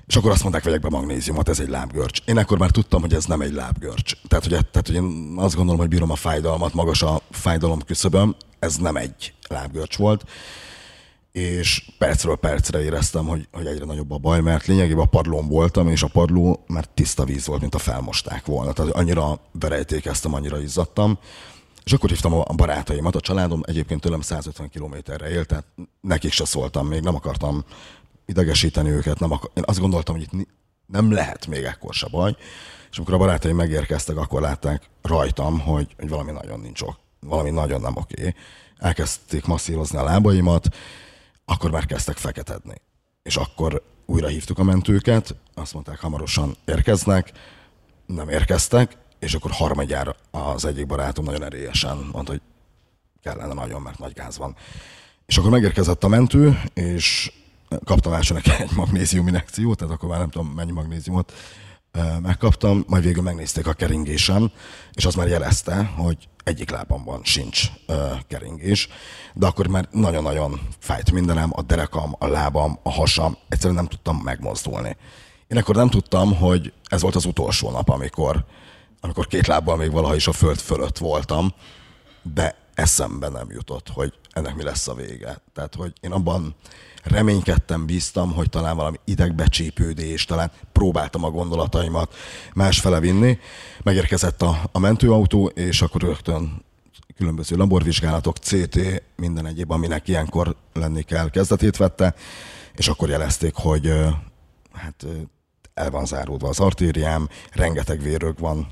És 0.09 0.15
akkor 0.15 0.31
azt 0.31 0.41
mondták, 0.41 0.63
vegyek 0.63 0.81
be 0.81 0.89
magnéziumot, 0.89 1.49
ez 1.49 1.59
egy 1.59 1.69
lábgörcs. 1.69 2.19
Én 2.25 2.37
akkor 2.37 2.57
már 2.57 2.69
tudtam, 2.69 3.01
hogy 3.01 3.13
ez 3.13 3.25
nem 3.25 3.41
egy 3.41 3.53
lábgörcs. 3.53 4.13
Tehát, 4.27 4.43
hogy, 4.45 4.53
tehát, 4.71 4.87
hogy 4.87 4.95
én 4.95 5.33
azt 5.35 5.55
gondolom, 5.55 5.79
hogy 5.79 5.89
bírom 5.89 6.11
a 6.11 6.15
fájdalmat, 6.15 6.73
magas 6.73 7.01
a 7.01 7.21
fájdalom 7.31 7.81
küszöböm, 7.81 8.35
ez 8.59 8.75
nem 8.75 8.95
egy 8.95 9.33
lábgörcs 9.49 9.97
volt. 9.97 10.23
És 11.31 11.91
percről 11.97 12.35
percre 12.35 12.83
éreztem, 12.83 13.25
hogy, 13.25 13.47
hogy 13.51 13.65
egyre 13.65 13.85
nagyobb 13.85 14.11
a 14.11 14.17
baj, 14.17 14.41
mert 14.41 14.65
lényegében 14.65 15.03
a 15.03 15.09
padlón 15.09 15.47
voltam, 15.47 15.87
és 15.89 16.03
a 16.03 16.07
padló 16.07 16.63
már 16.67 16.85
tiszta 16.85 17.25
víz 17.25 17.47
volt, 17.47 17.61
mint 17.61 17.75
a 17.75 17.79
felmosták 17.79 18.45
volna. 18.45 18.73
Tehát 18.73 18.91
annyira 18.91 19.39
verejtékeztem, 19.51 20.33
annyira 20.33 20.61
izzadtam. 20.61 21.19
És 21.83 21.93
akkor 21.93 22.09
hívtam 22.09 22.33
a 22.33 22.53
barátaimat, 22.55 23.15
a 23.15 23.21
családom 23.21 23.61
egyébként 23.65 24.01
tőlem 24.01 24.21
150 24.21 24.69
kilométerre 24.69 25.29
élt, 25.29 25.47
tehát 25.47 25.65
nekik 26.01 26.31
se 26.31 26.45
szóltam 26.45 26.87
még, 26.87 27.01
nem 27.01 27.15
akartam 27.15 27.65
idegesíteni 28.29 28.89
őket. 28.89 29.19
Nem 29.19 29.31
akar... 29.31 29.51
Én 29.53 29.63
azt 29.65 29.79
gondoltam, 29.79 30.15
hogy 30.15 30.23
itt 30.31 30.47
nem 30.85 31.11
lehet 31.11 31.47
még 31.47 31.63
ekkor 31.63 31.93
se 31.93 32.07
baj. 32.07 32.35
És 32.91 32.97
amikor 32.97 33.13
a 33.13 33.17
barátaim 33.17 33.55
megérkeztek, 33.55 34.17
akkor 34.17 34.41
látták 34.41 34.89
rajtam, 35.01 35.59
hogy, 35.59 35.95
hogy 35.97 36.09
valami 36.09 36.31
nagyon 36.31 36.59
nincs 36.59 36.81
ok. 36.81 36.99
Valami 37.19 37.49
nagyon 37.49 37.81
nem 37.81 37.95
oké. 37.95 38.35
Elkezdték 38.77 39.45
masszírozni 39.45 39.97
a 39.97 40.03
lábaimat, 40.03 40.75
akkor 41.45 41.71
már 41.71 41.85
kezdtek 41.85 42.17
feketedni. 42.17 42.75
És 43.23 43.37
akkor 43.37 43.83
újra 44.05 44.27
hívtuk 44.27 44.59
a 44.59 44.63
mentőket, 44.63 45.35
azt 45.53 45.73
mondták, 45.73 45.99
hamarosan 45.99 46.55
érkeznek, 46.65 47.31
nem 48.05 48.29
érkeztek, 48.29 48.97
és 49.19 49.33
akkor 49.33 49.51
harmadjára 49.51 50.15
az 50.31 50.65
egyik 50.65 50.85
barátom 50.85 51.25
nagyon 51.25 51.43
erélyesen 51.43 52.09
mondta, 52.11 52.31
hogy 52.31 52.41
kellene 53.21 53.53
nagyon, 53.53 53.81
mert 53.81 53.99
nagy 53.99 54.13
gáz 54.13 54.37
van. 54.37 54.55
És 55.25 55.37
akkor 55.37 55.49
megérkezett 55.49 56.03
a 56.03 56.07
mentő, 56.07 56.61
és 56.73 57.31
kaptam 57.83 58.13
első 58.13 58.33
neki 58.33 58.51
egy 58.51 58.71
magnézium 58.75 59.27
injekciót, 59.27 59.77
tehát 59.77 59.93
akkor 59.93 60.09
már 60.09 60.19
nem 60.19 60.29
tudom 60.29 60.47
mennyi 60.47 60.71
magnéziumot 60.71 61.33
megkaptam, 62.21 62.83
majd 62.87 63.03
végül 63.03 63.23
megnézték 63.23 63.67
a 63.67 63.73
keringésem, 63.73 64.51
és 64.93 65.05
az 65.05 65.15
már 65.15 65.27
jelezte, 65.27 65.83
hogy 65.83 66.17
egyik 66.43 66.69
lábamban 66.69 67.21
sincs 67.23 67.69
keringés, 68.27 68.87
de 69.33 69.45
akkor 69.45 69.67
már 69.67 69.87
nagyon-nagyon 69.91 70.59
fájt 70.79 71.11
mindenem, 71.11 71.49
a 71.53 71.61
derekam, 71.61 72.15
a 72.19 72.27
lábam, 72.27 72.79
a 72.83 72.91
hasam, 72.91 73.37
egyszerűen 73.49 73.75
nem 73.75 73.87
tudtam 73.87 74.17
megmozdulni. 74.17 74.97
Én 75.47 75.57
akkor 75.57 75.75
nem 75.75 75.89
tudtam, 75.89 76.35
hogy 76.35 76.73
ez 76.83 77.01
volt 77.01 77.15
az 77.15 77.25
utolsó 77.25 77.71
nap, 77.71 77.89
amikor, 77.89 78.45
amikor 78.99 79.27
két 79.27 79.47
lábbal 79.47 79.77
még 79.77 79.91
valaha 79.91 80.15
is 80.15 80.27
a 80.27 80.31
föld 80.31 80.59
fölött 80.59 80.97
voltam, 80.97 81.53
de 82.21 82.55
eszembe 82.73 83.29
nem 83.29 83.51
jutott, 83.51 83.89
hogy 83.89 84.13
ennek 84.29 84.55
mi 84.55 84.63
lesz 84.63 84.87
a 84.87 84.93
vége. 84.93 85.41
Tehát, 85.53 85.75
hogy 85.75 85.93
én 86.01 86.11
abban 86.11 86.55
reménykedtem, 87.03 87.85
bíztam, 87.85 88.33
hogy 88.33 88.49
talán 88.49 88.75
valami 88.75 88.97
idegbecsípődés, 89.05 90.25
talán 90.25 90.51
próbáltam 90.71 91.23
a 91.23 91.29
gondolataimat 91.29 92.15
másfele 92.53 92.99
vinni. 92.99 93.37
Megérkezett 93.83 94.41
a, 94.41 94.59
a 94.71 94.79
mentőautó, 94.79 95.45
és 95.45 95.81
akkor 95.81 96.01
rögtön 96.01 96.63
különböző 97.15 97.55
laborvizsgálatok, 97.55 98.37
CT, 98.37 99.03
minden 99.15 99.45
egyéb, 99.45 99.71
aminek 99.71 100.07
ilyenkor 100.07 100.55
lenni 100.73 101.01
kell, 101.01 101.29
kezdetét 101.29 101.77
vette, 101.77 102.15
és 102.75 102.87
akkor 102.87 103.09
jelezték, 103.09 103.53
hogy 103.55 103.91
hát 104.73 105.05
el 105.73 105.89
van 105.89 106.05
záródva 106.05 106.47
az 106.47 106.59
artériám, 106.59 107.29
rengeteg 107.51 108.01
vérög 108.01 108.39
van 108.39 108.67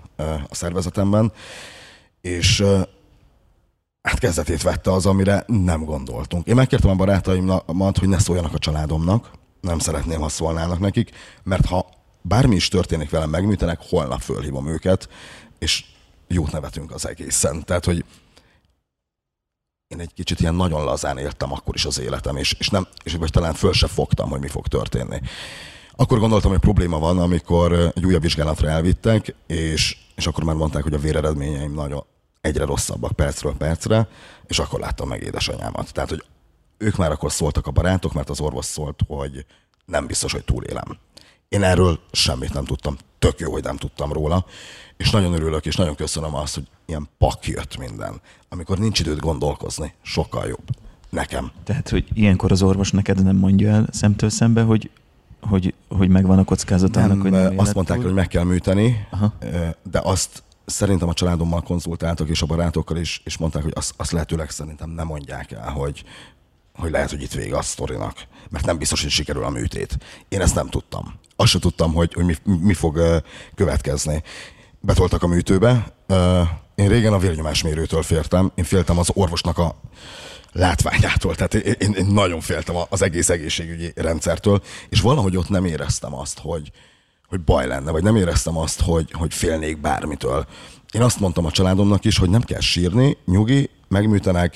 a 0.49 0.55
szervezetemben, 0.55 1.31
és 2.21 2.63
hát 4.07 4.19
kezdetét 4.19 4.61
vette 4.61 4.91
az, 4.91 5.05
amire 5.05 5.43
nem 5.47 5.83
gondoltunk. 5.83 6.47
Én 6.47 6.55
megkértem 6.55 6.89
a 6.89 6.95
barátaimat, 6.95 7.97
hogy 7.97 8.07
ne 8.07 8.19
szóljanak 8.19 8.53
a 8.53 8.59
családomnak, 8.59 9.31
nem 9.61 9.79
szeretném, 9.79 10.19
ha 10.19 10.29
szólnának 10.29 10.79
nekik, 10.79 11.11
mert 11.43 11.65
ha 11.65 11.89
bármi 12.21 12.55
is 12.55 12.67
történik 12.67 13.09
velem, 13.09 13.29
megműtenek, 13.29 13.79
holnap 13.89 14.21
fölhívom 14.21 14.67
őket, 14.67 15.09
és 15.59 15.85
jót 16.27 16.51
nevetünk 16.51 16.91
az 16.91 17.07
egészen. 17.07 17.65
Tehát, 17.65 17.85
hogy 17.85 18.05
én 19.87 19.99
egy 19.99 20.13
kicsit 20.13 20.39
ilyen 20.39 20.55
nagyon 20.55 20.83
lazán 20.83 21.17
éltem 21.17 21.53
akkor 21.53 21.75
is 21.75 21.85
az 21.85 21.99
életem, 21.99 22.35
és, 22.35 22.55
és 22.59 22.69
nem, 22.69 22.87
és 23.03 23.13
vagy 23.13 23.31
talán 23.31 23.53
föl 23.53 23.73
se 23.73 23.87
fogtam, 23.87 24.29
hogy 24.29 24.39
mi 24.39 24.47
fog 24.47 24.67
történni. 24.67 25.21
Akkor 25.95 26.19
gondoltam, 26.19 26.51
hogy 26.51 26.59
probléma 26.59 26.99
van, 26.99 27.19
amikor 27.19 27.91
egy 27.95 28.05
újabb 28.05 28.21
vizsgálatra 28.21 28.69
elvittek, 28.69 29.35
és, 29.47 29.97
és 30.15 30.27
akkor 30.27 30.43
már 30.43 30.55
mondták, 30.55 30.83
hogy 30.83 30.93
a 30.93 30.99
véreredményeim 30.99 31.73
nagyon, 31.73 32.05
egyre 32.41 32.65
rosszabbak 32.65 33.11
percről 33.11 33.55
percre, 33.57 34.07
és 34.47 34.59
akkor 34.59 34.79
láttam 34.79 35.07
meg 35.07 35.21
édesanyámat. 35.21 35.93
Tehát, 35.93 36.09
hogy 36.09 36.23
ők 36.77 36.95
már 36.95 37.11
akkor 37.11 37.31
szóltak 37.31 37.67
a 37.67 37.71
barátok, 37.71 38.13
mert 38.13 38.29
az 38.29 38.39
orvos 38.39 38.65
szólt, 38.65 38.99
hogy 39.07 39.45
nem 39.85 40.07
biztos, 40.07 40.31
hogy 40.31 40.43
túlélem. 40.43 40.97
Én 41.49 41.63
erről 41.63 41.99
semmit 42.11 42.53
nem 42.53 42.65
tudtam. 42.65 42.97
Tök 43.19 43.39
jó, 43.39 43.51
hogy 43.51 43.63
nem 43.63 43.77
tudtam 43.77 44.13
róla. 44.13 44.45
És 44.97 45.09
nagyon 45.09 45.33
örülök, 45.33 45.65
és 45.65 45.75
nagyon 45.75 45.95
köszönöm 45.95 46.35
azt, 46.35 46.53
hogy 46.55 46.67
ilyen 46.85 47.09
pak 47.17 47.47
jött 47.47 47.77
minden. 47.77 48.21
Amikor 48.49 48.77
nincs 48.77 48.99
időt 48.99 49.19
gondolkozni, 49.19 49.93
sokkal 50.01 50.47
jobb. 50.47 50.63
Nekem. 51.09 51.51
Tehát, 51.63 51.89
hogy 51.89 52.07
ilyenkor 52.13 52.51
az 52.51 52.61
orvos 52.61 52.91
neked 52.91 53.23
nem 53.23 53.35
mondja 53.35 53.69
el 53.69 53.87
szemtől 53.91 54.29
szembe, 54.29 54.61
hogy 54.61 54.89
hogy, 55.41 55.73
hogy 55.87 56.09
megvan 56.09 56.39
a 56.39 56.43
kockázat 56.43 56.95
annak, 56.95 57.21
hogy 57.21 57.31
nem 57.31 57.59
Azt 57.59 57.73
mondták, 57.73 57.97
túl. 57.97 58.05
hogy 58.05 58.15
meg 58.15 58.27
kell 58.27 58.43
műteni, 58.43 59.07
Aha. 59.11 59.33
de 59.91 59.99
azt 60.03 60.43
szerintem 60.69 61.09
a 61.09 61.13
családommal 61.13 61.61
konzultáltak, 61.61 62.29
és 62.29 62.41
a 62.41 62.45
barátokkal 62.45 62.97
is, 62.97 63.21
és 63.23 63.37
mondták, 63.37 63.63
hogy 63.63 63.73
azt, 63.75 63.93
azt 63.97 64.11
lehetőleg 64.11 64.49
szerintem 64.49 64.89
nem 64.89 65.05
mondják 65.05 65.51
el, 65.51 65.69
hogy, 65.69 66.03
hogy 66.73 66.91
lehet, 66.91 67.09
hogy 67.09 67.21
itt 67.21 67.33
vége 67.33 67.57
a 67.57 67.61
sztorinak, 67.61 68.27
mert 68.49 68.65
nem 68.65 68.77
biztos, 68.77 69.01
hogy 69.01 69.11
sikerül 69.11 69.43
a 69.43 69.49
műtét. 69.49 69.97
Én 70.29 70.41
ezt 70.41 70.55
nem 70.55 70.67
tudtam. 70.67 71.13
Azt 71.35 71.49
sem 71.49 71.61
tudtam, 71.61 71.93
hogy, 71.93 72.13
hogy 72.13 72.25
mi, 72.25 72.35
mi 72.43 72.73
fog 72.73 73.23
következni. 73.55 74.23
Betoltak 74.79 75.23
a 75.23 75.27
műtőbe. 75.27 75.93
Én 76.75 76.87
régen 76.87 77.13
a 77.13 77.19
vérnyomásmérőtől 77.19 78.03
féltem. 78.03 78.51
Én 78.55 78.63
féltem 78.63 78.97
az 78.97 79.09
orvosnak 79.13 79.57
a 79.57 79.75
látványától. 80.51 81.35
Tehát 81.35 81.53
én, 81.53 81.91
én 81.93 82.05
nagyon 82.05 82.41
féltem 82.41 82.75
az 82.89 83.01
egész 83.01 83.29
egészségügyi 83.29 83.91
rendszertől, 83.95 84.61
és 84.89 85.01
valahogy 85.01 85.37
ott 85.37 85.49
nem 85.49 85.65
éreztem 85.65 86.13
azt, 86.13 86.39
hogy, 86.39 86.71
hogy 87.27 87.41
baj 87.41 87.67
lenne, 87.67 87.91
vagy 87.91 88.03
nem 88.03 88.15
éreztem 88.15 88.57
azt, 88.57 88.81
hogy, 88.81 89.11
hogy 89.11 89.33
félnék 89.33 89.81
bármitől. 89.81 90.45
Én 90.91 91.01
azt 91.01 91.19
mondtam 91.19 91.45
a 91.45 91.51
családomnak 91.51 92.05
is, 92.05 92.17
hogy 92.17 92.29
nem 92.29 92.41
kell 92.41 92.59
sírni, 92.59 93.17
nyugi, 93.25 93.69
megműtenek, 93.87 94.55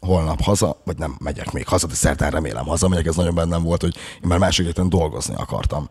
holnap 0.00 0.40
haza, 0.40 0.80
vagy 0.84 0.98
nem 0.98 1.16
megyek 1.20 1.52
még 1.52 1.68
haza, 1.68 1.86
de 1.86 1.94
szerdán 1.94 2.30
remélem 2.30 2.66
hazamegyek, 2.66 3.06
ez 3.06 3.16
nagyon 3.16 3.34
bennem 3.34 3.62
volt, 3.62 3.80
hogy 3.80 3.94
én 3.96 4.28
már 4.28 4.38
másik 4.38 4.66
héten 4.66 4.88
dolgozni 4.88 5.34
akartam. 5.34 5.88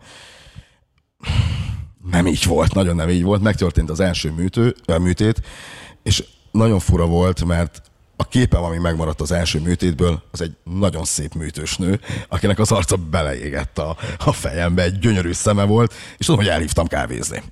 Nem 2.10 2.26
így 2.26 2.44
volt, 2.44 2.74
nagyon 2.74 2.96
nem 2.96 3.08
így 3.08 3.22
volt. 3.22 3.42
Megtörtént 3.42 3.90
az 3.90 4.00
első 4.00 4.30
műtő, 4.30 4.74
műtét, 4.98 5.42
és 6.02 6.24
nagyon 6.50 6.78
fura 6.78 7.06
volt, 7.06 7.44
mert 7.44 7.82
a 8.20 8.24
képem, 8.24 8.62
ami 8.62 8.78
megmaradt 8.78 9.20
az 9.20 9.32
első 9.32 9.60
műtétből, 9.60 10.22
az 10.30 10.40
egy 10.40 10.52
nagyon 10.64 11.04
szép 11.04 11.34
műtős 11.34 11.76
nő, 11.76 12.00
akinek 12.28 12.58
az 12.58 12.72
arca 12.72 12.96
beleégett 12.96 13.78
a, 13.78 13.96
a 14.24 14.32
fejembe, 14.32 14.82
egy 14.82 14.98
gyönyörű 14.98 15.32
szeme 15.32 15.64
volt, 15.64 15.94
és 16.16 16.26
tudom, 16.26 16.40
hogy 16.40 16.50
elhívtam 16.50 16.86
kávézni. 16.86 17.42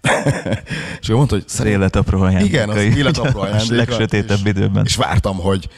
és 1.01 1.09
ő 1.09 1.15
mondta, 1.15 1.35
hogy 1.35 1.45
az 1.47 1.65
élet 1.65 1.97
apró 1.97 2.29
Igen, 2.29 2.69
az 2.69 2.77
élet 2.77 3.19
apró 3.19 3.41
ajándéka. 3.41 3.73
A 3.73 3.77
legsötétebb 3.77 4.39
és, 4.45 4.51
időben. 4.51 4.85
És 4.85 4.97
vártam, 4.97 5.37
hogy, 5.37 5.69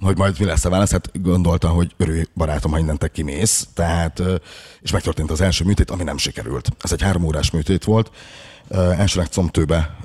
hogy 0.00 0.16
majd 0.16 0.38
mi 0.38 0.44
lesz 0.44 0.64
a 0.64 0.70
válasz, 0.70 0.90
hát 0.90 1.22
gondoltam, 1.22 1.74
hogy 1.74 1.94
örülj 1.96 2.24
barátom, 2.34 2.70
ha 2.70 2.78
innentek 2.78 3.12
kimész, 3.12 3.68
tehát, 3.74 4.22
és 4.80 4.90
megtörtént 4.90 5.30
az 5.30 5.40
első 5.40 5.64
műtét, 5.64 5.90
ami 5.90 6.02
nem 6.02 6.16
sikerült. 6.16 6.72
Ez 6.80 6.92
egy 6.92 7.02
három 7.02 7.24
órás 7.24 7.50
műtét 7.50 7.84
volt, 7.84 8.10
elsőnek 8.70 9.28
combtőbe 9.28 9.96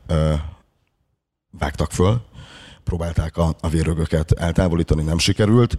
vágtak 1.59 1.91
föl, 1.91 2.21
próbálták 2.83 3.37
a, 3.37 3.55
a 3.59 3.69
vérrögöket 3.69 4.31
eltávolítani, 4.31 5.03
nem 5.03 5.17
sikerült, 5.17 5.77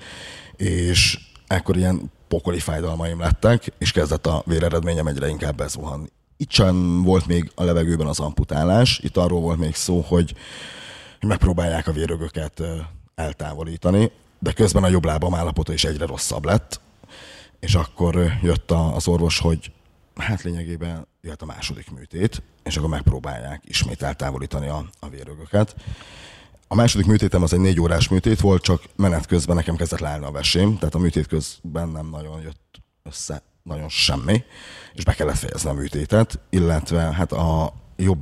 és 0.56 1.18
ekkor 1.46 1.76
ilyen 1.76 2.12
pokoli 2.28 2.58
fájdalmaim 2.58 3.20
lettek, 3.20 3.72
és 3.78 3.92
kezdett 3.92 4.26
a 4.26 4.42
véreredményem 4.46 5.06
egyre 5.06 5.28
inkább 5.28 5.56
bezuhanni. 5.56 6.08
Itt 6.36 6.50
sem 6.50 7.02
volt 7.02 7.26
még 7.26 7.50
a 7.54 7.64
levegőben 7.64 8.06
az 8.06 8.20
amputálás, 8.20 8.98
itt 8.98 9.16
arról 9.16 9.40
volt 9.40 9.58
még 9.58 9.74
szó, 9.74 10.00
hogy 10.00 10.34
megpróbálják 11.20 11.86
a 11.86 11.92
vérrögöket 11.92 12.62
eltávolítani, 13.14 14.10
de 14.38 14.52
közben 14.52 14.84
a 14.84 14.88
jobb 14.88 15.04
lábam 15.04 15.34
állapota 15.34 15.72
is 15.72 15.84
egyre 15.84 16.06
rosszabb 16.06 16.44
lett, 16.44 16.80
és 17.60 17.74
akkor 17.74 18.32
jött 18.42 18.70
az 18.70 19.08
orvos, 19.08 19.38
hogy 19.38 19.72
hát 20.16 20.42
lényegében 20.42 21.06
jött 21.20 21.42
a 21.42 21.46
második 21.46 21.90
műtét, 21.90 22.42
és 22.62 22.76
akkor 22.76 22.88
megpróbálják 22.88 23.62
ismét 23.64 24.02
eltávolítani 24.02 24.68
a, 24.68 24.84
a 25.00 25.08
vérrögöket. 25.08 25.74
A 26.72 26.74
második 26.74 27.06
műtétem 27.06 27.42
az 27.42 27.52
egy 27.52 27.60
négy 27.60 27.80
órás 27.80 28.08
műtét 28.08 28.40
volt, 28.40 28.62
csak 28.62 28.82
menet 28.96 29.26
közben 29.26 29.56
nekem 29.56 29.76
kezdett 29.76 29.98
leállni 29.98 30.24
a 30.24 30.30
vesém, 30.30 30.78
tehát 30.78 30.94
a 30.94 30.98
műtét 30.98 31.26
közben 31.26 31.88
nem 31.88 32.08
nagyon 32.10 32.40
jött 32.40 32.82
össze 33.02 33.42
nagyon 33.62 33.88
semmi, 33.88 34.44
és 34.92 35.04
be 35.04 35.12
kellett 35.14 35.36
fejezni 35.36 35.70
a 35.70 35.72
műtétet, 35.72 36.38
illetve 36.50 37.00
hát 37.00 37.32
a 37.32 37.72
jobb 37.96 38.18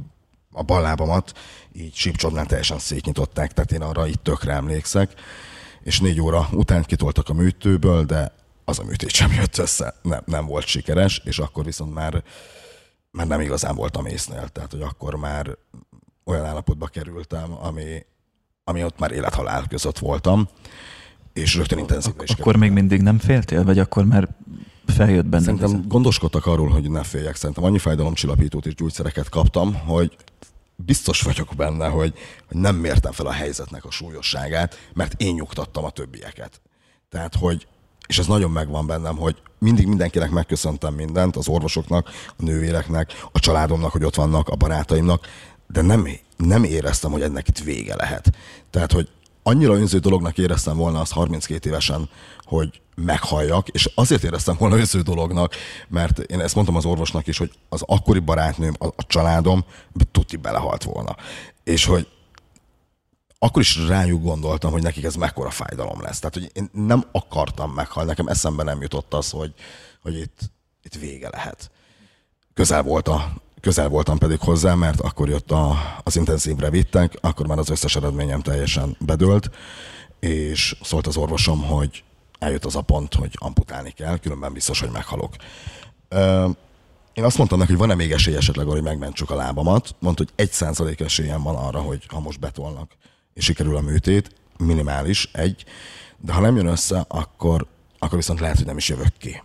a 0.53 0.63
bal 0.63 0.83
lábamat 0.83 1.39
így 1.73 1.95
sípcsodnál 1.95 2.47
teljesen 2.47 2.79
szétnyitották, 2.79 3.53
tehát 3.53 3.73
én 3.73 3.83
arra 3.83 4.07
itt 4.07 4.23
tökre 4.23 4.53
emlékszek, 4.53 5.15
és 5.83 6.01
négy 6.01 6.21
óra 6.21 6.49
után 6.53 6.83
kitoltak 6.83 7.29
a 7.29 7.35
műtőből, 7.35 8.05
de 8.05 8.35
az 8.65 8.79
a 8.79 8.85
műtét 8.85 9.11
sem 9.11 9.33
jött 9.33 9.59
össze, 9.59 9.95
nem, 10.03 10.23
nem 10.25 10.47
volt 10.47 10.67
sikeres, 10.67 11.23
és 11.25 11.39
akkor 11.39 11.65
viszont 11.65 11.95
már, 11.95 12.23
már 13.11 13.27
nem 13.27 13.41
igazán 13.41 13.75
voltam 13.75 14.07
észnél, 14.07 14.49
tehát 14.49 14.71
hogy 14.71 14.83
akkor 14.83 15.15
már 15.15 15.57
olyan 16.25 16.45
állapotba 16.45 16.87
kerültem, 16.87 17.57
ami, 17.61 18.09
ami 18.71 18.85
ott 18.85 18.99
már 18.99 19.13
élethalál 19.13 19.67
között 19.69 19.99
voltam, 19.99 20.49
és 21.33 21.55
rögtön 21.55 21.79
intenzívre 21.79 22.23
is 22.23 22.31
Akkor 22.31 22.45
kerültem. 22.45 22.61
még 22.61 22.71
mindig 22.71 23.03
nem 23.03 23.19
féltél, 23.19 23.65
vagy 23.65 23.79
akkor 23.79 24.05
már 24.05 24.29
feljött 24.87 25.27
benne? 25.27 25.45
Szerintem 25.45 25.71
ezen? 25.71 25.85
gondoskodtak 25.89 26.47
arról, 26.47 26.69
hogy 26.69 26.91
ne 26.91 27.03
féljek. 27.03 27.37
Szerintem 27.37 27.65
annyi 27.65 27.79
fájdalomcsillapítót 27.79 28.67
és 28.67 28.75
gyógyszereket 28.75 29.29
kaptam, 29.29 29.75
hogy 29.75 30.17
biztos 30.77 31.23
vagyok 31.23 31.49
benne, 31.57 31.89
hogy, 31.89 32.15
hogy 32.49 32.57
nem 32.57 32.77
mértem 32.77 33.13
fel 33.13 33.27
a 33.27 33.33
helyzetnek 33.33 33.85
a 33.85 33.91
súlyosságát, 33.91 34.91
mert 34.95 35.21
én 35.21 35.35
nyugtattam 35.35 35.85
a 35.85 35.91
többieket. 35.91 36.61
Tehát, 37.09 37.35
hogy 37.35 37.67
és 38.07 38.19
ez 38.19 38.27
nagyon 38.27 38.51
megvan 38.51 38.87
bennem, 38.87 39.17
hogy 39.17 39.37
mindig 39.59 39.87
mindenkinek 39.87 40.31
megköszöntem 40.31 40.95
mindent, 40.95 41.37
az 41.37 41.49
orvosoknak, 41.49 42.09
a 42.27 42.43
nővéreknek, 42.43 43.13
a 43.33 43.39
családomnak, 43.39 43.93
hogy 43.93 44.05
ott 44.05 44.15
vannak, 44.15 44.49
a 44.49 44.57
barátaimnak, 44.57 45.27
de 45.67 45.83
nem, 45.83 46.09
nem 46.41 46.65
éreztem, 46.65 47.11
hogy 47.11 47.23
ennek 47.23 47.49
itt 47.49 47.59
vége 47.59 47.95
lehet. 47.95 48.33
Tehát, 48.71 48.93
hogy 48.93 49.09
annyira 49.43 49.75
önző 49.75 49.99
dolognak 49.99 50.39
éreztem 50.39 50.77
volna 50.77 51.01
azt 51.01 51.13
32 51.13 51.69
évesen, 51.69 52.09
hogy 52.43 52.81
meghalljak, 52.95 53.69
és 53.69 53.91
azért 53.95 54.23
éreztem 54.23 54.57
volna 54.59 54.77
önző 54.77 55.01
dolognak, 55.01 55.55
mert 55.89 56.19
én 56.19 56.41
ezt 56.41 56.55
mondtam 56.55 56.77
az 56.77 56.85
orvosnak 56.85 57.27
is, 57.27 57.39
hogy 57.39 57.53
az 57.69 57.83
akkori 57.87 58.19
barátnőm, 58.19 58.75
a, 58.79 58.87
a 58.87 59.07
családom 59.07 59.65
tuti 60.11 60.37
belehalt 60.37 60.85
volna. 60.85 61.17
És 61.65 61.85
hogy 61.85 62.09
akkor 63.39 63.63
is 63.63 63.87
rájuk 63.87 64.23
gondoltam, 64.23 64.73
hogy 64.73 64.83
nekik 64.83 65.05
ez 65.05 65.15
mekkora 65.15 65.51
fájdalom 65.51 66.01
lesz. 66.01 66.19
Tehát, 66.19 66.35
hogy 66.35 66.51
én 66.53 66.69
nem 66.73 67.05
akartam 67.13 67.73
meghalni, 67.73 68.09
nekem 68.09 68.29
eszembe 68.29 68.63
nem 68.63 68.81
jutott 68.81 69.15
az, 69.15 69.31
hogy, 69.31 69.55
hogy 70.03 70.19
itt, 70.19 70.41
itt 70.83 70.95
vége 70.95 71.29
lehet. 71.29 71.71
Közel 72.55 72.83
volt 72.83 73.09
a, 73.09 73.33
közel 73.61 73.89
voltam 73.89 74.19
pedig 74.19 74.39
hozzá, 74.41 74.75
mert 74.75 75.01
akkor 75.01 75.29
jött 75.29 75.51
a, 75.51 75.77
az 76.03 76.17
intenzívre 76.17 76.71
vittek, 76.71 77.19
akkor 77.21 77.47
már 77.47 77.59
az 77.59 77.71
összes 77.71 77.97
eredményem 77.97 78.41
teljesen 78.41 78.97
bedőlt, 79.01 79.51
és 80.21 80.77
szólt 80.83 81.07
az 81.07 81.17
orvosom, 81.17 81.63
hogy 81.63 82.05
eljött 82.39 82.65
az 82.65 82.77
a 82.77 82.81
pont, 82.81 83.15
hogy 83.15 83.31
amputálni 83.39 83.91
kell, 83.91 84.19
különben 84.19 84.53
biztos, 84.53 84.81
hogy 84.81 84.91
meghalok. 84.91 85.35
Én 87.13 87.25
azt 87.25 87.37
mondtam 87.39 87.59
neki, 87.59 87.71
hogy 87.71 87.81
van-e 87.81 87.95
még 87.95 88.13
esély 88.13 88.37
esetleg, 88.37 88.67
hogy 88.67 88.83
megmentsük 88.83 89.31
a 89.31 89.35
lábamat. 89.35 89.95
Mondta, 89.99 90.23
hogy 90.23 90.45
egy 90.45 90.53
százalék 90.53 91.01
esélyem 91.01 91.43
van 91.43 91.57
arra, 91.57 91.81
hogy 91.81 92.07
ha 92.09 92.21
most 92.21 92.41
betolnak, 92.41 92.91
és 93.35 93.45
sikerül 93.45 93.77
a 93.77 93.81
műtét, 93.81 94.35
minimális, 94.57 95.29
egy, 95.33 95.65
de 96.19 96.33
ha 96.33 96.41
nem 96.41 96.57
jön 96.57 96.67
össze, 96.67 97.05
akkor, 97.09 97.67
akkor 97.99 98.17
viszont 98.17 98.41
lehet, 98.41 98.57
hogy 98.57 98.67
nem 98.67 98.77
is 98.77 98.89
jövök 98.89 99.13
ki. 99.19 99.43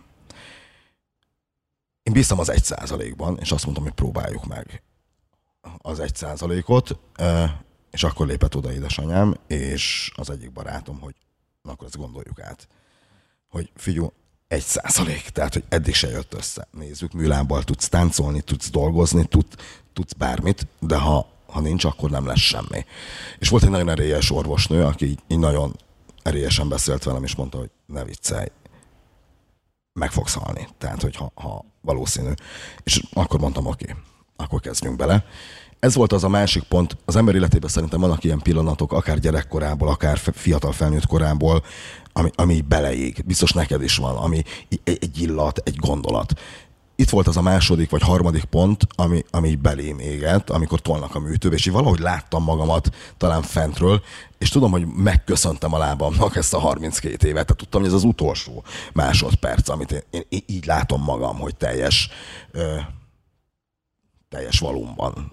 Én 2.06 2.12
bíztam 2.12 2.38
az 2.38 2.48
egy 2.48 2.64
százalékban, 2.64 3.38
és 3.40 3.52
azt 3.52 3.64
mondtam, 3.64 3.84
hogy 3.84 3.94
próbáljuk 3.94 4.46
meg 4.46 4.82
az 5.78 6.00
egy 6.00 6.16
százalékot, 6.16 6.98
és 7.90 8.04
akkor 8.04 8.26
lépett 8.26 8.56
oda 8.56 8.72
édesanyám, 8.72 9.36
és 9.46 10.12
az 10.16 10.30
egyik 10.30 10.52
barátom, 10.52 11.00
hogy 11.00 11.14
na 11.62 11.72
akkor 11.72 11.86
ezt 11.86 11.96
gondoljuk 11.96 12.40
át. 12.40 12.68
Hogy 13.48 13.70
figyú, 13.76 14.12
egy 14.48 14.62
százalék, 14.62 15.28
tehát 15.28 15.52
hogy 15.52 15.64
eddig 15.68 15.94
se 15.94 16.08
jött 16.08 16.34
össze. 16.34 16.68
Nézzük, 16.70 17.12
műlábbal 17.12 17.62
tudsz 17.64 17.88
táncolni, 17.88 18.40
tudsz 18.40 18.70
dolgozni, 18.70 19.24
tud, 19.24 19.46
tudsz 19.92 20.12
bármit, 20.12 20.66
de 20.80 20.96
ha, 20.96 21.28
ha 21.46 21.60
nincs, 21.60 21.84
akkor 21.84 22.10
nem 22.10 22.26
lesz 22.26 22.38
semmi. 22.38 22.84
És 23.38 23.48
volt 23.48 23.62
egy 23.62 23.70
nagyon 23.70 23.88
erélyes 23.88 24.30
orvosnő, 24.30 24.84
aki 24.84 25.06
így, 25.06 25.20
így 25.28 25.38
nagyon 25.38 25.76
erélyesen 26.22 26.68
beszélt 26.68 27.02
velem, 27.02 27.24
és 27.24 27.34
mondta, 27.34 27.58
hogy 27.58 27.70
ne 27.86 28.04
viccelj, 28.04 28.48
meg 29.92 30.12
fogsz 30.12 30.34
halni. 30.34 30.68
Tehát, 30.78 31.02
hogy 31.02 31.16
ha, 31.16 31.32
ha 31.34 31.64
valószínű. 31.86 32.30
És 32.82 33.02
akkor 33.12 33.40
mondtam, 33.40 33.66
oké, 33.66 33.94
akkor 34.36 34.60
kezdjünk 34.60 34.96
bele. 34.96 35.24
Ez 35.78 35.94
volt 35.94 36.12
az 36.12 36.24
a 36.24 36.28
másik 36.28 36.62
pont, 36.62 36.96
az 37.04 37.16
ember 37.16 37.34
életében 37.34 37.70
szerintem 37.70 38.00
vannak 38.00 38.24
ilyen 38.24 38.38
pillanatok, 38.38 38.92
akár 38.92 39.18
gyerekkorából, 39.18 39.88
akár 39.88 40.18
fiatal 40.18 40.72
felnőtt 40.72 41.06
korából, 41.06 41.62
ami, 42.12 42.30
ami 42.34 42.60
beleég. 42.60 43.22
Biztos 43.24 43.52
neked 43.52 43.82
is 43.82 43.96
van, 43.96 44.16
ami 44.16 44.42
egy 44.84 45.20
illat, 45.20 45.58
egy 45.64 45.76
gondolat 45.76 46.40
itt 46.96 47.10
volt 47.10 47.26
az 47.26 47.36
a 47.36 47.42
második 47.42 47.90
vagy 47.90 48.02
harmadik 48.02 48.44
pont, 48.44 48.86
ami, 48.94 49.24
ami 49.30 49.54
belém 49.54 49.98
égett, 49.98 50.50
amikor 50.50 50.80
tolnak 50.80 51.14
a 51.14 51.18
műtőbe, 51.18 51.54
és 51.54 51.66
így 51.66 51.72
valahogy 51.72 51.98
láttam 51.98 52.42
magamat 52.42 52.90
talán 53.16 53.42
fentről, 53.42 54.02
és 54.38 54.48
tudom, 54.48 54.70
hogy 54.70 54.86
megköszöntem 54.86 55.74
a 55.74 55.78
lábamnak 55.78 56.36
ezt 56.36 56.54
a 56.54 56.58
32 56.58 57.28
évet, 57.28 57.46
tehát 57.46 57.56
tudtam, 57.56 57.80
hogy 57.80 57.90
ez 57.90 57.96
az 57.96 58.04
utolsó 58.04 58.64
másodperc, 58.92 59.68
amit 59.68 60.04
én, 60.10 60.22
én 60.28 60.42
így 60.46 60.66
látom 60.66 61.02
magam, 61.02 61.38
hogy 61.38 61.56
teljes, 61.56 62.08
ö, 62.50 62.76
teljes 64.28 64.58
valumban 64.58 65.32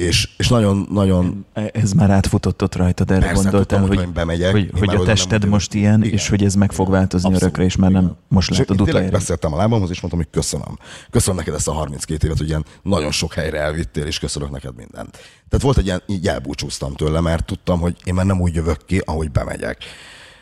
és, 0.00 0.28
és 0.36 0.48
nagyon, 0.48 0.86
nagyon... 0.90 1.46
Ez 1.72 1.92
már 1.92 2.10
átfutott 2.10 2.62
ott 2.62 2.74
rajtad, 2.74 3.10
erre 3.10 3.26
Persze, 3.26 3.42
gondoltál, 3.42 3.80
hogy, 3.80 3.96
hogy, 3.96 4.08
bemegyek, 4.08 4.50
hogy, 4.50 4.70
hogy 4.78 4.94
a 4.94 5.02
tested 5.02 5.44
most 5.44 5.74
ilyen, 5.74 6.02
igen, 6.02 6.12
és 6.12 6.28
hogy 6.28 6.44
ez 6.44 6.54
meg 6.54 6.72
fog 6.72 6.90
változni 6.90 7.28
abszolút, 7.28 7.42
örökre, 7.42 7.64
és 7.64 7.76
már 7.76 7.90
igen. 7.90 8.02
nem 8.02 8.16
most 8.28 8.50
látod 8.50 8.80
utoljára. 8.80 9.10
beszéltem 9.10 9.52
a 9.52 9.56
lábamhoz, 9.56 9.90
és 9.90 10.00
mondtam, 10.00 10.22
hogy 10.22 10.32
köszönöm. 10.32 10.78
Köszönöm 11.10 11.38
neked 11.38 11.54
ezt 11.54 11.68
a 11.68 11.72
32 11.72 12.26
évet, 12.26 12.38
hogy 12.38 12.48
ilyen 12.48 12.64
nagyon 12.82 13.10
sok 13.10 13.34
helyre 13.34 13.58
elvittél, 13.58 14.06
és 14.06 14.18
köszönök 14.18 14.50
neked 14.50 14.76
mindent. 14.76 15.10
Tehát 15.48 15.64
volt 15.64 15.78
egy 15.78 15.86
ilyen, 15.86 16.02
így 16.06 16.28
elbúcsúztam 16.28 16.94
tőle, 16.94 17.20
mert 17.20 17.44
tudtam, 17.44 17.80
hogy 17.80 17.96
én 18.04 18.14
már 18.14 18.26
nem 18.26 18.40
úgy 18.40 18.54
jövök 18.54 18.84
ki, 18.86 19.02
ahogy 19.04 19.30
bemegyek. 19.30 19.78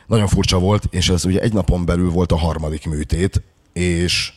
Nagyon 0.06 0.26
furcsa 0.26 0.58
volt, 0.58 0.84
és 0.90 1.08
ez 1.08 1.24
ugye 1.24 1.40
egy 1.40 1.52
napon 1.52 1.84
belül 1.84 2.10
volt 2.10 2.32
a 2.32 2.36
harmadik 2.36 2.86
műtét, 2.86 3.42
és, 3.72 4.32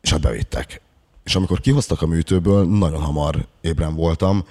és 0.00 0.10
hát 0.10 0.20
bevittek 0.20 0.80
és 1.26 1.34
amikor 1.36 1.60
kihoztak 1.60 2.02
a 2.02 2.06
műtőből, 2.06 2.64
nagyon 2.64 3.02
hamar 3.02 3.46
ébren 3.60 3.94
voltam, 3.94 4.44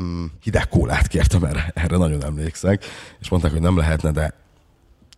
mm, 0.00 0.24
hideg 0.42 0.68
kólát 0.68 1.06
kértem 1.06 1.44
erre, 1.44 1.70
erre 1.74 1.96
nagyon 1.96 2.24
emlékszek, 2.24 2.84
és 3.20 3.28
mondták, 3.28 3.52
hogy 3.52 3.60
nem 3.60 3.76
lehetne, 3.76 4.10
de 4.10 4.34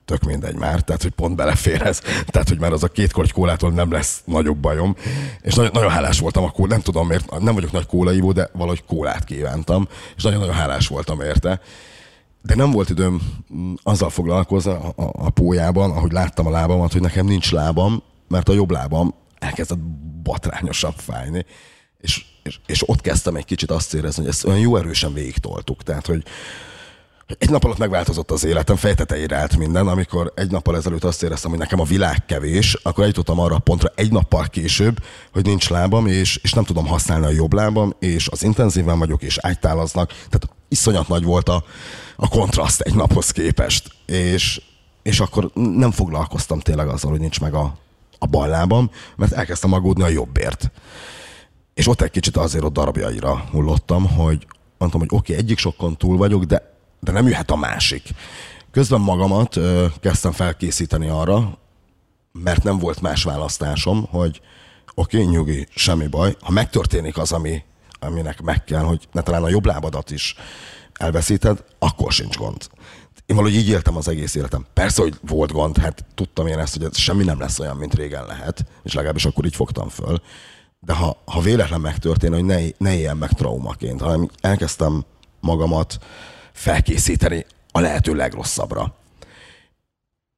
tök 0.05 0.23
mindegy 0.23 0.55
már, 0.55 0.81
tehát 0.81 1.03
hogy 1.03 1.11
pont 1.11 1.37
belefér 1.37 1.83
ez, 1.83 2.01
tehát 2.33 2.49
hogy 2.49 2.59
már 2.59 2.73
az 2.73 2.83
a 2.83 2.89
két 2.89 3.13
korty 3.13 3.33
kólától 3.33 3.71
nem 3.71 3.93
lesz 3.93 4.23
nagyobb 4.25 4.57
bajom, 4.57 4.97
és 5.41 5.55
nagyon, 5.55 5.71
nagyon 5.75 5.91
hálás 5.91 6.19
voltam 6.19 6.45
a 6.45 6.51
kólát, 6.51 6.71
nem 6.71 6.81
tudom 6.81 7.07
miért, 7.07 7.41
nem 7.41 7.55
vagyok 7.55 7.73
nagy 7.73 7.87
kólaivó, 7.87 8.33
de 8.33 8.51
valahogy 8.53 8.85
kólát 8.85 9.25
kívántam, 9.25 9.89
és 10.17 10.23
nagyon-nagyon 10.23 10.55
hálás 10.55 10.89
voltam 10.89 11.21
érte. 11.21 11.61
De 12.43 12.55
nem 12.55 12.71
volt 12.71 12.91
időm 12.91 13.21
mm, 13.55 13.73
azzal 13.83 14.11
foglalkozni 14.11 14.71
a, 14.71 14.93
a, 14.97 15.11
a 15.13 15.31
pójában, 15.31 15.91
ahogy 15.91 16.13
láttam 16.13 16.47
a 16.47 16.51
lábamat, 16.51 16.93
hogy 16.93 17.01
nekem 17.01 17.27
nincs 17.27 17.53
lábam, 17.53 18.03
mert 18.29 18.49
a 18.49 18.53
jobb 18.53 18.71
lábam 18.71 19.15
elkezdett 19.39 19.79
batrányosan 20.23 20.93
fájni, 20.93 21.45
és, 22.01 22.25
és, 22.43 22.59
és 22.67 22.89
ott 22.89 23.01
kezdtem 23.01 23.37
egy 23.37 23.45
kicsit 23.45 23.71
azt 23.71 23.95
érezni, 23.95 24.23
hogy 24.23 24.31
ezt 24.31 24.45
olyan 24.45 24.59
jó 24.59 24.77
erősen 24.77 25.13
végig 25.13 25.39
toltuk. 25.39 25.83
Tehát, 25.83 26.07
hogy, 26.07 26.23
egy 27.39 27.51
nap 27.51 27.65
alatt 27.65 27.79
megváltozott 27.79 28.31
az 28.31 28.45
életem, 28.45 28.77
fejtetejére 28.77 29.37
állt 29.37 29.57
minden, 29.57 29.89
amikor 29.89 30.33
egy 30.37 30.51
nappal 30.51 30.77
ezelőtt 30.77 31.05
azt 31.05 31.23
éreztem, 31.23 31.51
hogy 31.51 31.59
nekem 31.59 31.81
a 31.81 31.85
világ 31.85 32.25
kevés, 32.25 32.75
akkor 32.75 33.03
eljutottam 33.03 33.39
arra 33.39 33.55
a 33.55 33.59
pontra 33.59 33.93
egy 33.95 34.13
nappal 34.13 34.47
később, 34.47 35.05
hogy 35.33 35.45
nincs 35.45 35.69
lábam, 35.69 36.07
és, 36.07 36.37
és 36.37 36.53
nem 36.53 36.65
tudom 36.65 36.87
használni 36.87 37.27
a 37.27 37.31
jobb 37.31 37.53
lábam, 37.53 37.95
és 37.99 38.29
az 38.29 38.43
intenzíven 38.43 38.99
vagyok, 38.99 39.23
és 39.23 39.39
ágytálaznak, 39.39 40.09
tehát 40.09 40.49
iszonyat 40.69 41.09
nagy 41.09 41.25
volt 41.25 41.49
a, 41.49 41.65
a 42.17 42.29
kontraszt 42.29 42.81
egy 42.81 42.95
naphoz 42.95 43.31
képest, 43.31 43.91
és, 44.07 44.63
és 45.03 45.21
akkor 45.21 45.51
nem 45.55 45.91
foglalkoztam 45.91 46.61
tényleg 46.61 46.89
azzal, 46.89 47.11
hogy 47.11 47.21
nincs 47.21 47.41
meg 47.41 47.55
a, 47.55 47.79
a 48.19 48.27
bal 48.27 48.49
lábam, 48.49 48.91
mert 49.17 49.33
elkezdtem 49.33 49.73
aggódni 49.73 50.03
a 50.03 50.09
jobbért. 50.09 50.71
És 51.75 51.89
ott 51.89 52.01
egy 52.01 52.11
kicsit 52.11 52.37
azért 52.37 52.65
ott 52.65 52.73
darabjaira 52.73 53.45
hullottam, 53.51 54.07
hogy 54.07 54.47
mondtam, 54.79 55.01
hogy 55.01 55.11
oké, 55.13 55.33
okay, 55.33 55.45
egyik 55.45 55.59
sokkon 55.59 55.97
túl 55.97 56.17
vagyok, 56.17 56.45
de 56.45 56.77
de 57.01 57.13
nem 57.13 57.29
jöhet 57.29 57.51
a 57.51 57.57
másik. 57.57 58.03
Közben 58.71 59.01
magamat 59.01 59.57
ö, 59.57 59.87
kezdtem 60.01 60.33
felkészíteni 60.33 61.09
arra, 61.09 61.59
mert 62.33 62.63
nem 62.63 62.79
volt 62.79 63.01
más 63.01 63.23
választásom, 63.23 64.07
hogy 64.11 64.41
oké, 64.95 65.21
okay, 65.21 65.35
nyugi, 65.35 65.67
semmi 65.75 66.07
baj. 66.07 66.37
Ha 66.41 66.53
megtörténik 66.53 67.19
az, 67.19 67.33
ami, 67.33 67.63
aminek 68.01 68.41
meg 68.41 68.65
kell, 68.65 68.83
hogy 68.83 69.09
ne 69.13 69.23
talán 69.23 69.43
a 69.43 69.49
jobb 69.49 69.67
lábadat 69.67 70.11
is 70.11 70.35
elveszíted, 70.95 71.65
akkor 71.79 72.13
sincs 72.13 72.37
gond. 72.37 72.69
Én 73.29 73.37
valahogy 73.37 73.59
így 73.59 73.69
éltem 73.69 73.97
az 73.97 74.09
egész 74.09 74.35
életem. 74.35 74.67
Persze, 74.73 75.03
hogy 75.03 75.15
volt 75.21 75.53
gond, 75.53 75.79
hát 75.79 76.05
tudtam 76.15 76.47
én 76.47 76.59
ezt, 76.59 76.77
hogy 76.77 76.85
ez 76.85 76.97
semmi 76.97 77.25
nem 77.25 77.39
lesz 77.39 77.59
olyan, 77.59 77.77
mint 77.77 77.95
régen 77.95 78.27
lehet, 78.27 78.65
és 78.83 78.93
legalábbis 78.93 79.25
akkor 79.25 79.45
így 79.45 79.55
fogtam 79.55 79.89
föl. 79.89 80.23
De 80.81 80.93
ha, 80.93 81.23
ha 81.25 81.41
véletlen 81.41 81.81
megtörténik, 81.81 82.35
hogy 82.35 82.45
ne, 82.45 82.61
ne 82.79 82.95
éljen 82.95 83.17
meg 83.17 83.33
traumaként, 83.33 84.01
hanem 84.01 84.29
elkezdtem 84.41 85.05
magamat 85.41 85.99
felkészíteni 86.53 87.47
a 87.73 87.81
lehető 87.81 88.15
legrosszabbra. 88.15 88.95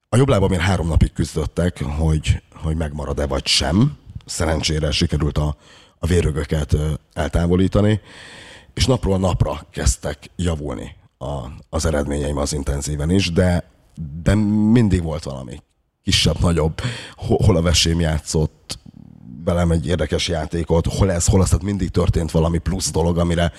A 0.08 0.16
jobb 0.16 0.28
lábam 0.28 0.52
én 0.52 0.60
három 0.60 0.86
napig 0.86 1.12
küzdöttek, 1.12 1.82
hogy, 1.82 2.42
hogy 2.54 2.76
megmarad-e 2.76 3.26
vagy 3.26 3.46
sem. 3.46 3.98
Szerencsére 4.26 4.90
sikerült 4.90 5.38
a, 5.38 5.56
a 5.98 6.06
vérögöket 6.06 6.76
eltávolítani, 7.12 8.00
és 8.74 8.86
napról 8.86 9.18
napra 9.18 9.66
kezdtek 9.70 10.30
javulni 10.36 10.98
a, 11.22 11.52
az 11.68 11.84
eredményeim 11.84 12.36
az 12.36 12.52
intenzíven 12.52 13.10
is, 13.10 13.32
de, 13.32 13.70
de 14.22 14.34
mindig 14.72 15.02
volt 15.02 15.24
valami 15.24 15.62
kisebb-nagyobb, 16.02 16.80
hol 17.16 17.56
a 17.56 17.62
vesém 17.62 18.00
játszott 18.00 18.78
velem 19.44 19.70
egy 19.70 19.86
érdekes 19.86 20.28
játékot, 20.28 20.86
hol 20.86 21.12
ez, 21.12 21.26
hol 21.26 21.40
az, 21.40 21.48
tehát 21.48 21.64
mindig 21.64 21.88
történt 21.90 22.30
valami 22.30 22.58
plusz 22.58 22.90
dolog, 22.90 23.18
amire 23.18 23.52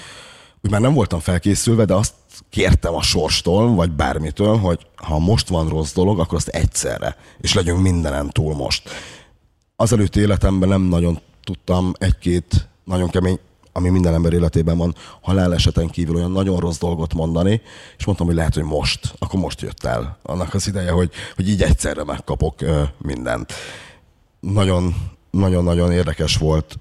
úgy 0.63 0.71
már 0.71 0.81
nem 0.81 0.93
voltam 0.93 1.19
felkészülve, 1.19 1.85
de 1.85 1.93
azt 1.93 2.13
kértem 2.49 2.95
a 2.95 3.01
sorstól, 3.01 3.75
vagy 3.75 3.91
bármitől, 3.91 4.57
hogy 4.57 4.87
ha 4.95 5.19
most 5.19 5.47
van 5.47 5.69
rossz 5.69 5.93
dolog, 5.93 6.19
akkor 6.19 6.37
azt 6.37 6.47
egyszerre, 6.47 7.15
és 7.39 7.53
legyünk 7.53 7.81
mindenen 7.81 8.29
túl 8.29 8.55
most. 8.55 8.89
Az 9.75 9.93
előtti 9.93 10.19
életemben 10.19 10.69
nem 10.69 10.81
nagyon 10.81 11.19
tudtam 11.43 11.93
egy-két 11.97 12.67
nagyon 12.83 13.09
kemény, 13.09 13.39
ami 13.71 13.89
minden 13.89 14.13
ember 14.13 14.33
életében 14.33 14.77
van, 14.77 14.95
haláleseten 15.21 15.87
kívül 15.87 16.15
olyan 16.15 16.31
nagyon 16.31 16.59
rossz 16.59 16.77
dolgot 16.77 17.13
mondani, 17.13 17.61
és 17.97 18.05
mondtam, 18.05 18.27
hogy 18.27 18.35
lehet, 18.35 18.53
hogy 18.53 18.63
most, 18.63 19.13
akkor 19.19 19.39
most 19.39 19.61
jött 19.61 19.83
el 19.83 20.17
annak 20.23 20.53
az 20.53 20.67
ideje, 20.67 20.91
hogy, 20.91 21.11
hogy 21.35 21.49
így 21.49 21.61
egyszerre 21.61 22.03
megkapok 22.03 22.59
mindent. 22.97 23.53
Nagyon, 24.39 24.95
nagyon-nagyon 25.31 25.91
érdekes 25.91 26.37
volt 26.37 26.79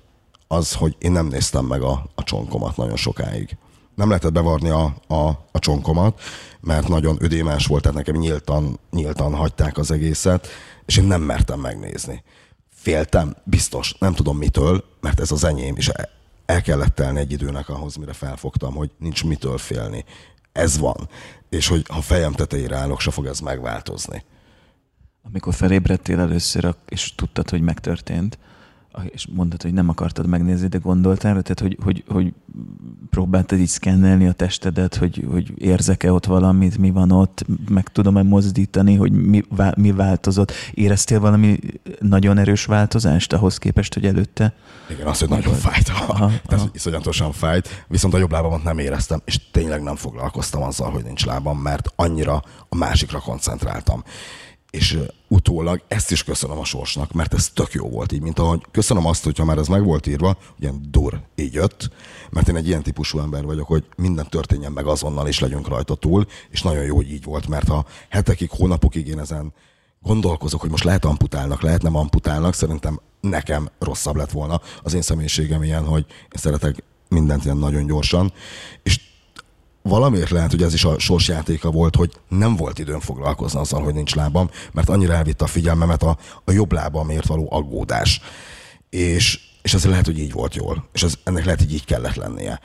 az, 0.49 0.75
hogy 0.75 0.97
én 0.99 1.13
nem 1.13 1.27
néztem 1.27 1.65
meg 1.65 1.83
a, 1.83 2.07
a 2.15 2.23
csonkomat 2.23 2.77
nagyon 2.77 2.97
sokáig 2.97 3.57
nem 4.01 4.09
lehetett 4.09 4.33
bevarni 4.33 4.69
a, 4.69 4.95
a, 5.07 5.29
a 5.53 5.59
csonkomat, 5.59 6.21
mert 6.61 6.89
nagyon 6.89 7.17
ödémás 7.21 7.67
volt, 7.67 7.83
tehát 7.83 7.97
nekem 7.97 8.17
nyíltan, 8.17 8.79
nyíltan 8.91 9.35
hagyták 9.35 9.79
az 9.79 9.91
egészet, 9.91 10.49
és 10.87 10.97
én 10.97 11.05
nem 11.05 11.23
mertem 11.23 11.61
megnézni. 11.61 12.23
Féltem, 12.75 13.37
biztos, 13.45 13.95
nem 13.99 14.15
tudom 14.15 14.37
mitől, 14.37 14.85
mert 15.01 15.21
ez 15.21 15.31
az 15.31 15.45
enyém, 15.45 15.77
és 15.77 15.91
el 16.51 16.63
kellett 16.63 16.95
telni 16.95 17.19
egy 17.19 17.33
időnek 17.33 17.69
ahhoz, 17.69 17.97
mire 17.97 18.13
felfogtam, 18.13 18.75
hogy 18.75 18.91
nincs 18.99 19.25
mitől 19.25 19.59
félni. 19.59 20.05
Ez 20.53 20.79
van. 20.79 21.09
És 21.49 21.69
hogy 21.69 21.85
ha 21.89 22.01
fejem 22.01 22.33
tetejére 22.33 22.77
állok, 22.77 23.01
se 23.01 23.11
fog 23.11 23.27
ez 23.27 23.41
megváltozni. 23.41 24.25
Amikor 25.23 25.55
felébredtél 25.55 26.21
először, 26.21 26.75
és 26.89 27.15
tudtad, 27.15 27.51
hogy 27.51 27.61
megtörtént, 27.61 28.39
és 29.11 29.27
mondtad, 29.33 29.63
hogy 29.63 29.73
nem 29.73 29.89
akartad 29.89 30.27
megnézni, 30.27 30.69
de 30.69 30.79
gondoltál, 30.79 31.43
tehát 31.43 31.61
hogy, 31.61 31.79
hogy, 31.83 32.05
hogy 32.09 32.33
próbáltad 33.11 33.59
így 33.59 33.69
szkennelni 33.69 34.27
a 34.27 34.33
testedet, 34.33 34.95
hogy, 34.95 35.27
hogy 35.31 35.53
érzek-e 35.57 36.13
ott 36.13 36.27
valamit, 36.27 36.79
mi 36.79 36.91
van 36.91 37.11
ott, 37.11 37.45
meg 37.69 37.89
tudom-e 37.89 38.23
mozdítani, 38.23 38.95
hogy 38.95 39.13
mi, 39.13 39.43
mi 39.77 39.93
változott. 39.93 40.53
Éreztél 40.73 41.21
valami 41.21 41.59
nagyon 42.01 42.39
erős 42.39 42.65
változást 42.65 43.33
ahhoz 43.33 43.59
képest, 43.59 43.95
hogy 43.95 44.07
előtte? 44.07 44.55
Igen, 44.91 45.07
az, 45.07 45.19
hogy 45.19 45.29
nagyon 45.29 45.55
fájt. 45.55 45.89
Aha, 45.89 46.31
Ez 46.47 46.63
iszonyatosan 46.73 47.33
fájt, 47.33 47.85
viszont 47.89 48.15
a 48.15 48.19
jobb 48.19 48.33
lábamat 48.33 48.63
nem 48.63 48.79
éreztem, 48.79 49.21
és 49.25 49.51
tényleg 49.51 49.83
nem 49.83 49.97
foglalkoztam 49.97 50.63
azzal, 50.63 50.91
hogy 50.91 51.05
nincs 51.05 51.25
lábam, 51.27 51.59
mert 51.59 51.93
annyira 51.97 52.43
a 52.69 52.77
másikra 52.77 53.19
koncentráltam 53.19 54.03
és 54.71 54.99
utólag 55.33 55.83
ezt 55.89 56.11
is 56.11 56.25
köszönöm 56.25 56.59
a 56.59 56.65
sorsnak, 56.65 57.13
mert 57.13 57.35
ez 57.35 57.49
tök 57.49 57.73
jó 57.73 57.89
volt 57.89 58.13
így, 58.13 58.21
mint 58.21 58.39
ahogy 58.39 58.61
köszönöm 58.71 59.07
azt, 59.07 59.25
hogyha 59.25 59.45
már 59.45 59.59
ez 59.59 59.67
meg 59.67 59.85
volt 59.85 60.07
írva, 60.07 60.37
ilyen 60.59 60.87
dur, 60.91 61.23
így 61.35 61.55
jött, 61.55 61.91
mert 62.31 62.49
én 62.49 62.57
egy 62.57 62.67
ilyen 62.67 62.83
típusú 62.83 63.19
ember 63.19 63.45
vagyok, 63.45 63.67
hogy 63.67 63.85
minden 63.97 64.29
történjen 64.29 64.73
meg 64.73 64.87
azonnal, 64.87 65.27
és 65.27 65.39
legyünk 65.39 65.69
rajta 65.69 65.95
túl, 65.95 66.27
és 66.51 66.63
nagyon 66.63 66.85
jó, 66.85 66.97
hogy 66.97 67.11
így 67.11 67.25
volt, 67.25 67.49
mert 67.49 67.69
ha 67.69 67.85
hetekig, 68.09 68.51
hónapokig 68.51 69.07
én 69.07 69.19
ezen 69.19 69.53
gondolkozok, 70.01 70.61
hogy 70.61 70.71
most 70.71 70.85
lehet 70.85 71.05
amputálnak, 71.05 71.63
lehet 71.63 71.83
nem 71.83 71.97
amputálnak, 71.97 72.55
szerintem 72.55 73.01
nekem 73.21 73.69
rosszabb 73.79 74.17
lett 74.17 74.31
volna. 74.31 74.61
Az 74.83 74.95
én 74.95 75.03
személyiségem 75.03 75.63
ilyen, 75.63 75.85
hogy 75.85 76.05
én 76.09 76.41
szeretek 76.41 76.83
mindent 77.09 77.45
ilyen 77.45 77.57
nagyon 77.57 77.87
gyorsan, 77.87 78.33
és 78.83 79.01
valamiért 79.91 80.31
lehet, 80.31 80.51
hogy 80.51 80.63
ez 80.63 80.75
is 80.75 80.85
a 80.85 80.99
sorsjátéka 80.99 81.71
volt, 81.71 81.97
hogy 81.97 82.13
nem 82.29 82.57
volt 82.57 82.79
időm 82.79 83.01
foglalkozni 83.01 83.61
azzal, 83.61 83.83
hogy 83.83 83.95
nincs 83.95 84.15
lábam, 84.15 84.51
mert 84.73 84.89
annyira 84.89 85.15
elvitte 85.15 85.45
a 85.45 85.49
figyelmemet 85.49 86.03
a, 86.03 86.19
a 86.45 86.53
jobb 86.53 86.73
lábamért 86.73 87.27
való 87.27 87.49
aggódás. 87.51 88.21
És, 88.89 89.41
és 89.63 89.75
ez 89.75 89.85
lehet, 89.85 90.07
hogy 90.07 90.19
így 90.19 90.33
volt 90.33 90.55
jól. 90.55 90.89
És 90.93 91.03
ez, 91.03 91.15
ennek 91.25 91.45
lehet, 91.45 91.61
hogy 91.61 91.73
így 91.73 91.85
kellett 91.85 92.15
lennie. 92.15 92.61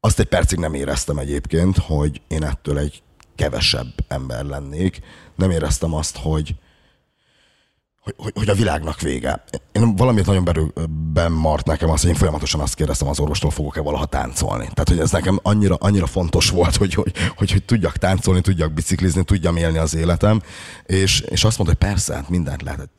Azt 0.00 0.18
egy 0.18 0.26
percig 0.26 0.58
nem 0.58 0.74
éreztem 0.74 1.18
egyébként, 1.18 1.78
hogy 1.78 2.20
én 2.28 2.44
ettől 2.44 2.78
egy 2.78 3.02
kevesebb 3.36 3.94
ember 4.08 4.44
lennék. 4.44 5.00
Nem 5.36 5.50
éreztem 5.50 5.94
azt, 5.94 6.16
hogy, 6.16 6.54
hogy, 8.16 8.32
hogy 8.34 8.48
a 8.48 8.54
világnak 8.54 9.00
vége. 9.00 9.44
Én 9.72 9.96
valamiért 9.96 10.26
nagyon 10.26 10.44
belülben 10.44 11.32
mart 11.32 11.66
nekem 11.66 11.90
azt, 11.90 12.02
hogy 12.02 12.10
én 12.10 12.16
folyamatosan 12.16 12.60
azt 12.60 12.74
kérdeztem 12.74 13.08
az 13.08 13.20
orvostól, 13.20 13.50
fogok-e 13.50 13.80
valaha 13.80 14.06
táncolni. 14.06 14.64
Tehát, 14.64 14.88
hogy 14.88 14.98
ez 14.98 15.10
nekem 15.10 15.38
annyira, 15.42 15.74
annyira 15.74 16.06
fontos 16.06 16.50
volt, 16.50 16.76
hogy, 16.76 16.94
hogy, 16.94 17.12
hogy, 17.36 17.50
hogy 17.50 17.64
tudjak 17.64 17.96
táncolni, 17.96 18.40
tudjak 18.40 18.72
biciklizni, 18.72 19.24
tudjam 19.24 19.56
élni 19.56 19.78
az 19.78 19.94
életem. 19.94 20.42
És, 20.86 21.20
és 21.20 21.44
azt 21.44 21.58
mondta, 21.58 21.76
hogy 21.78 21.88
persze, 21.88 22.14
hát 22.14 22.28
mindent 22.28 22.62
lehet. 22.62 22.90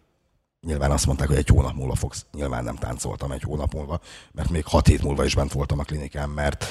Nyilván 0.68 0.92
azt 0.92 1.06
mondták, 1.06 1.28
hogy 1.28 1.38
egy 1.38 1.48
hónap 1.48 1.76
múlva 1.76 1.96
fogsz. 1.96 2.26
Nyilván 2.34 2.64
nem 2.64 2.76
táncoltam 2.76 3.32
egy 3.32 3.44
hónap 3.44 3.74
múlva, 3.74 4.00
mert 4.32 4.50
még 4.50 4.66
hat 4.66 4.88
hét 4.88 5.04
múlva 5.04 5.26
is 5.26 5.36
bent 5.36 5.52
voltam 5.52 5.80
a 5.80 5.84
klinikán, 5.84 6.30
mert, 6.30 6.66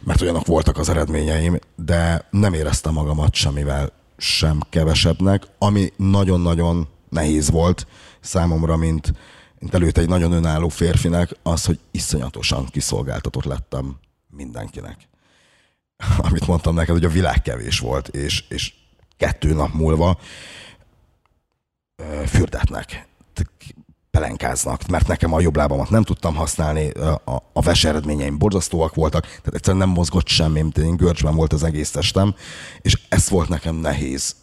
mert 0.00 0.20
olyanok 0.20 0.46
voltak 0.46 0.78
az 0.78 0.88
eredményeim, 0.88 1.58
de 1.76 2.26
nem 2.30 2.54
éreztem 2.54 2.92
magamat 2.92 3.34
semmivel 3.34 3.92
sem 4.16 4.60
kevesebbnek, 4.70 5.42
ami 5.58 5.92
nagyon-nagyon 5.96 6.88
nehéz 7.08 7.50
volt 7.50 7.86
számomra, 8.20 8.76
mint, 8.76 9.12
mint 9.58 9.74
előtt 9.74 9.98
egy 9.98 10.08
nagyon 10.08 10.32
önálló 10.32 10.68
férfinek, 10.68 11.36
az, 11.42 11.64
hogy 11.64 11.78
iszonyatosan 11.90 12.66
kiszolgáltatott 12.66 13.44
lettem 13.44 13.96
mindenkinek. 14.30 15.08
Amit 16.28 16.46
mondtam 16.46 16.74
neked, 16.74 16.94
hogy 16.94 17.04
a 17.04 17.08
világ 17.08 17.42
kevés 17.42 17.78
volt, 17.78 18.08
és, 18.08 18.44
és 18.48 18.72
kettő 19.16 19.52
nap 19.52 19.72
múlva 19.72 20.18
fürdetnek, 22.26 23.06
pelenkáznak, 24.16 24.86
mert 24.86 25.06
nekem 25.06 25.32
a 25.32 25.40
jobb 25.40 25.56
lábamat 25.56 25.90
nem 25.90 26.02
tudtam 26.02 26.34
használni, 26.34 26.90
a, 26.90 27.42
a 27.52 27.60
ves 27.60 27.84
eredményeim 27.84 28.38
borzasztóak 28.38 28.94
voltak, 28.94 29.22
tehát 29.22 29.54
egyszerűen 29.54 29.86
nem 29.86 29.94
mozgott 29.94 30.28
semmi, 30.28 30.60
mint 30.60 30.78
én 30.78 30.96
görcsben 30.96 31.34
volt 31.34 31.52
az 31.52 31.62
egész 31.62 31.90
testem, 31.90 32.34
és 32.80 32.98
ez 33.08 33.28
volt 33.28 33.48
nekem 33.48 33.74
nehéz 33.74 34.36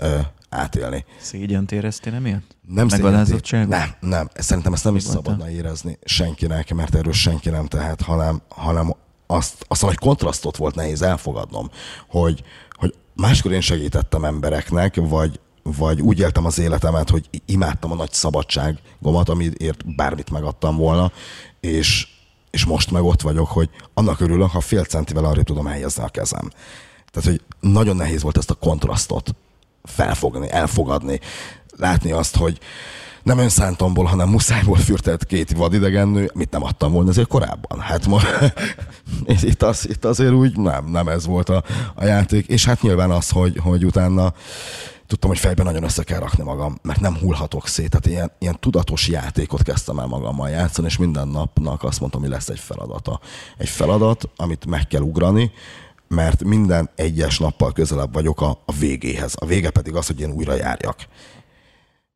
átélni. 0.53 1.05
Szégyent 1.19 1.71
éreztél 1.71 2.13
emiatt? 2.13 2.55
Nem 2.67 2.87
Megalázottságot? 2.89 3.69
Nem, 3.69 3.95
nem. 3.99 4.29
Szerintem 4.33 4.73
ezt 4.73 4.83
nem 4.83 4.95
is 4.95 5.03
szabadna 5.03 5.49
érezni 5.49 5.97
senkinek, 6.03 6.73
mert 6.73 6.95
erről 6.95 7.13
senki 7.13 7.49
nem 7.49 7.65
tehet, 7.65 8.01
hanem, 8.01 8.41
hanem 8.47 8.93
azt, 9.27 9.65
azt 9.67 9.81
hogy 9.81 9.97
kontrasztot 9.97 10.57
volt 10.57 10.75
nehéz 10.75 11.01
elfogadnom, 11.01 11.69
hogy, 12.07 12.43
hogy 12.69 12.93
máskor 13.15 13.51
én 13.51 13.61
segítettem 13.61 14.25
embereknek, 14.25 14.95
vagy, 14.95 15.39
vagy 15.63 16.01
úgy 16.01 16.19
éltem 16.19 16.45
az 16.45 16.59
életemet, 16.59 17.09
hogy 17.09 17.29
imádtam 17.45 17.91
a 17.91 17.95
nagy 17.95 18.11
szabadságomat, 18.11 19.29
amiért 19.29 19.95
bármit 19.95 20.31
megadtam 20.31 20.77
volna, 20.77 21.11
és, 21.59 22.07
és 22.51 22.65
most 22.65 22.91
meg 22.91 23.03
ott 23.03 23.21
vagyok, 23.21 23.47
hogy 23.47 23.69
annak 23.93 24.19
örülök, 24.19 24.49
ha 24.49 24.59
fél 24.59 24.83
centivel 24.83 25.25
arra 25.25 25.43
tudom 25.43 25.65
helyezni 25.65 26.03
a 26.03 26.07
kezem. 26.07 26.49
Tehát, 27.11 27.29
hogy 27.29 27.41
nagyon 27.59 27.95
nehéz 27.95 28.21
volt 28.21 28.37
ezt 28.37 28.49
a 28.49 28.53
kontrasztot 28.53 29.35
felfogni, 29.83 30.51
elfogadni, 30.51 31.19
látni 31.77 32.11
azt, 32.11 32.35
hogy 32.35 32.59
nem 33.23 33.37
önszántomból, 33.37 34.05
hanem 34.05 34.29
muszájból 34.29 34.77
fürtett 34.77 35.25
két 35.25 35.51
vadidegennő, 35.51 36.31
mit 36.33 36.51
nem 36.51 36.63
adtam 36.63 36.91
volna 36.91 37.09
azért 37.09 37.27
korábban. 37.27 37.79
Hát 37.79 38.07
ma 38.07 38.21
itt, 39.41 39.63
az, 39.63 39.89
itt 39.89 40.05
azért 40.05 40.33
úgy 40.33 40.57
nem, 40.57 40.85
nem 40.85 41.07
ez 41.07 41.25
volt 41.25 41.49
a, 41.49 41.63
a 41.95 42.05
játék. 42.05 42.47
És 42.47 42.65
hát 42.65 42.81
nyilván 42.81 43.11
az, 43.11 43.29
hogy, 43.29 43.57
hogy 43.57 43.85
utána 43.85 44.33
tudtam, 45.07 45.29
hogy 45.29 45.39
fejben 45.39 45.65
nagyon 45.65 45.83
össze 45.83 46.03
kell 46.03 46.19
rakni 46.19 46.43
magam, 46.43 46.77
mert 46.81 46.99
nem 46.99 47.17
hullhatok 47.17 47.67
szét. 47.67 47.89
Tehát 47.89 48.05
ilyen, 48.05 48.31
ilyen 48.39 48.59
tudatos 48.59 49.07
játékot 49.07 49.63
kezdtem 49.63 49.99
el 49.99 50.07
magammal 50.07 50.49
játszani, 50.49 50.87
és 50.87 50.97
minden 50.97 51.27
napnak 51.27 51.83
azt 51.83 51.99
mondtam, 51.99 52.21
hogy 52.21 52.29
lesz 52.29 52.49
egy 52.49 52.59
feladata. 52.59 53.19
Egy 53.57 53.69
feladat, 53.69 54.29
amit 54.35 54.65
meg 54.65 54.87
kell 54.87 55.01
ugrani, 55.01 55.51
mert 56.13 56.43
minden 56.43 56.89
egyes 56.95 57.39
nappal 57.39 57.71
közelebb 57.71 58.13
vagyok 58.13 58.41
a, 58.41 58.61
a 58.65 58.71
végéhez. 58.71 59.33
A 59.39 59.45
vége 59.45 59.69
pedig 59.69 59.95
az, 59.95 60.07
hogy 60.07 60.19
én 60.19 60.31
újra 60.31 60.53
járjak. 60.53 61.07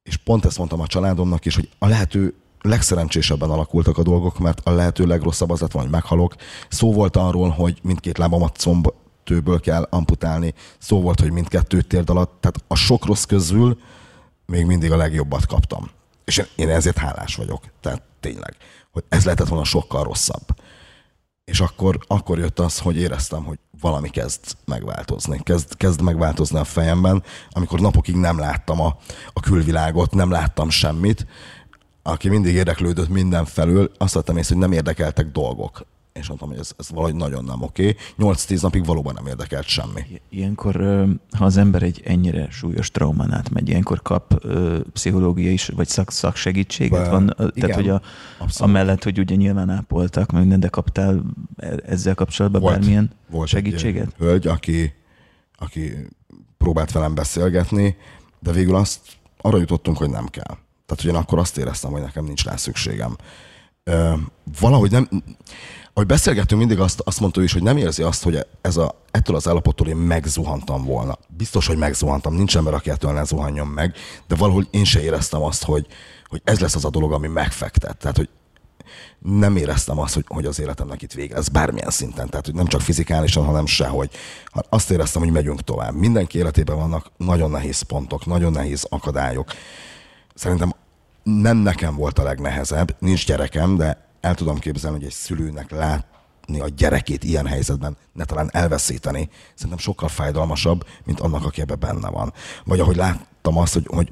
És 0.03 0.17
pont 0.17 0.45
ezt 0.45 0.57
mondtam 0.57 0.81
a 0.81 0.87
családomnak 0.87 1.45
is, 1.45 1.55
hogy 1.55 1.69
a 1.79 1.87
lehető 1.87 2.33
legszerencsésebben 2.61 3.49
alakultak 3.49 3.97
a 3.97 4.03
dolgok, 4.03 4.39
mert 4.39 4.59
a 4.63 4.71
lehető 4.71 5.05
legrosszabb 5.05 5.49
az 5.49 5.59
lett 5.59 5.71
hogy 5.71 5.89
meghalok. 5.89 6.35
Szó 6.69 6.93
volt 6.93 7.15
arról, 7.15 7.49
hogy 7.49 7.79
mindkét 7.83 8.17
lábamat 8.17 8.57
combtőből 8.57 9.59
kell 9.59 9.87
amputálni. 9.89 10.53
Szó 10.79 11.01
volt, 11.01 11.19
hogy 11.19 11.31
mindkettőt 11.31 11.87
térd 11.87 12.09
alatt. 12.09 12.41
Tehát 12.41 12.63
a 12.67 12.75
sok 12.75 13.05
rossz 13.05 13.23
közül 13.23 13.79
még 14.45 14.65
mindig 14.65 14.91
a 14.91 14.97
legjobbat 14.97 15.45
kaptam. 15.45 15.89
És 16.25 16.43
én 16.55 16.69
ezért 16.69 16.97
hálás 16.97 17.35
vagyok. 17.35 17.63
Tehát 17.81 18.01
tényleg, 18.19 18.55
hogy 18.91 19.03
ez 19.09 19.23
lehetett 19.23 19.47
volna 19.47 19.63
sokkal 19.63 20.03
rosszabb. 20.03 20.45
És 21.51 21.59
akkor, 21.59 21.99
akkor 22.07 22.39
jött 22.39 22.59
az, 22.59 22.79
hogy 22.79 22.97
éreztem, 22.97 23.43
hogy 23.43 23.59
valami 23.81 24.09
kezd 24.09 24.41
megváltozni. 24.65 25.39
Kezd, 25.43 25.77
kezd 25.77 26.01
megváltozni 26.01 26.59
a 26.59 26.63
fejemben, 26.63 27.23
amikor 27.49 27.79
napokig 27.79 28.15
nem 28.15 28.39
láttam 28.39 28.81
a, 28.81 28.97
a 29.33 29.39
külvilágot, 29.39 30.13
nem 30.13 30.31
láttam 30.31 30.69
semmit. 30.69 31.25
Aki 32.03 32.29
mindig 32.29 32.55
érdeklődött 32.55 33.09
mindenfelől, 33.09 33.91
azt 33.97 34.13
vettem 34.13 34.37
észre, 34.37 34.53
hogy 34.53 34.63
nem 34.63 34.71
érdekeltek 34.71 35.31
dolgok 35.31 35.85
és 36.17 36.27
mondtam, 36.27 36.49
hogy 36.49 36.57
ez, 36.57 36.71
ez 36.77 36.89
valahogy 36.89 37.15
nagyon 37.15 37.43
nem 37.43 37.61
oké. 37.61 37.95
8-10 38.17 38.61
napig 38.61 38.85
valóban 38.85 39.13
nem 39.13 39.25
érdekelt 39.25 39.65
semmi. 39.65 40.01
Ilyenkor, 40.29 40.75
ha 41.37 41.45
az 41.45 41.57
ember 41.57 41.83
egy 41.83 42.01
ennyire 42.05 42.47
súlyos 42.49 42.91
traumán 42.91 43.33
átmegy, 43.33 43.69
ilyenkor 43.69 44.01
kap 44.01 44.45
pszichológiai 44.93 45.53
is, 45.53 45.67
vagy 45.67 45.87
szak, 45.87 46.11
szaksegítséget? 46.11 47.01
Be, 47.01 47.09
van, 47.09 47.35
igen, 47.37 47.51
tehát, 47.53 47.75
hogy 47.75 47.89
a, 47.89 48.01
amellett, 48.57 49.03
hogy 49.03 49.19
ugye 49.19 49.35
nyilván 49.35 49.69
ápoltak, 49.69 50.31
meg 50.31 50.59
de 50.59 50.67
kaptál 50.67 51.23
e, 51.57 51.75
ezzel 51.85 52.15
kapcsolatban 52.15 52.61
volt, 52.61 52.73
bármilyen 52.73 53.11
volt 53.29 53.47
segítséget? 53.47 54.07
Egy 54.07 54.13
hölgy, 54.17 54.47
aki, 54.47 54.93
aki 55.57 56.07
próbált 56.57 56.91
velem 56.91 57.15
beszélgetni, 57.15 57.97
de 58.39 58.51
végül 58.51 58.75
azt 58.75 58.99
arra 59.41 59.57
jutottunk, 59.57 59.97
hogy 59.97 60.09
nem 60.09 60.25
kell. 60.25 60.57
Tehát, 60.85 61.03
hogy 61.03 61.05
én 61.05 61.15
akkor 61.15 61.39
azt 61.39 61.57
éreztem, 61.57 61.91
hogy 61.91 62.01
nekem 62.01 62.25
nincs 62.25 62.43
rá 62.43 62.55
szükségem. 62.55 63.15
Ö, 63.83 64.13
valahogy 64.59 64.91
nem, 64.91 65.07
ahogy 65.97 66.09
beszélgettünk, 66.09 66.59
mindig 66.59 66.79
azt, 66.79 67.01
azt 67.03 67.19
mondta 67.19 67.39
ő 67.39 67.43
is, 67.43 67.53
hogy 67.53 67.63
nem 67.63 67.77
érzi 67.77 68.01
azt, 68.03 68.23
hogy 68.23 68.45
ez 68.61 68.77
a, 68.77 69.03
ettől 69.11 69.35
az 69.35 69.47
állapottól 69.47 69.87
én 69.87 69.95
megzuhantam 69.95 70.85
volna. 70.85 71.17
Biztos, 71.37 71.67
hogy 71.67 71.77
megzuhantam, 71.77 72.35
nincs 72.35 72.57
ember, 72.57 72.73
aki 72.73 72.89
ettől 72.89 73.11
ne 73.11 73.23
zuhanjon 73.23 73.67
meg, 73.67 73.95
de 74.27 74.35
valahogy 74.35 74.67
én 74.71 74.83
se 74.83 75.01
éreztem 75.01 75.41
azt, 75.41 75.63
hogy, 75.63 75.87
hogy 76.25 76.41
ez 76.43 76.59
lesz 76.59 76.75
az 76.75 76.85
a 76.85 76.89
dolog, 76.89 77.11
ami 77.11 77.27
megfektet. 77.27 77.97
Tehát, 77.97 78.17
hogy 78.17 78.29
nem 79.19 79.55
éreztem 79.55 79.99
azt, 79.99 80.13
hogy, 80.13 80.25
hogy 80.27 80.45
az 80.45 80.59
életemnek 80.59 81.01
itt 81.01 81.13
vége. 81.13 81.35
Ez 81.35 81.49
bármilyen 81.49 81.89
szinten, 81.89 82.29
tehát 82.29 82.45
hogy 82.45 82.55
nem 82.55 82.67
csak 82.67 82.81
fizikálisan, 82.81 83.45
hanem 83.45 83.65
sehogy. 83.65 84.09
Azt 84.69 84.91
éreztem, 84.91 85.21
hogy 85.21 85.31
megyünk 85.31 85.61
tovább. 85.61 85.95
Mindenki 85.95 86.37
életében 86.37 86.75
vannak 86.75 87.11
nagyon 87.17 87.51
nehéz 87.51 87.81
pontok, 87.81 88.25
nagyon 88.25 88.51
nehéz 88.51 88.85
akadályok. 88.89 89.51
Szerintem 90.35 90.73
nem 91.23 91.57
nekem 91.57 91.95
volt 91.95 92.19
a 92.19 92.23
legnehezebb, 92.23 92.95
nincs 92.99 93.25
gyerekem, 93.25 93.77
de 93.77 94.06
el 94.21 94.35
tudom 94.35 94.59
képzelni, 94.59 94.97
hogy 94.97 95.05
egy 95.05 95.13
szülőnek 95.13 95.71
látni 95.71 96.59
a 96.59 96.67
gyerekét 96.67 97.23
ilyen 97.23 97.47
helyzetben, 97.47 97.97
ne 98.13 98.25
talán 98.25 98.49
elveszíteni, 98.53 99.29
szerintem 99.53 99.77
sokkal 99.77 100.09
fájdalmasabb, 100.09 100.85
mint 101.03 101.19
annak, 101.19 101.45
aki 101.45 101.61
ebben 101.61 101.79
benne 101.79 102.09
van. 102.09 102.33
Vagy 102.65 102.79
ahogy 102.79 102.95
láttam 102.95 103.57
azt, 103.57 103.73
hogy, 103.73 103.87
hogy 103.87 104.11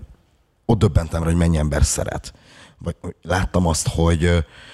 ott 0.65 0.79
döbbentem 0.79 1.21
rá, 1.21 1.27
hogy 1.27 1.37
mennyi 1.37 1.57
ember 1.57 1.83
szeret. 1.83 2.33
Vagy 2.77 2.95
láttam 3.21 3.67
azt, 3.67 3.87
hogy, 3.87 4.29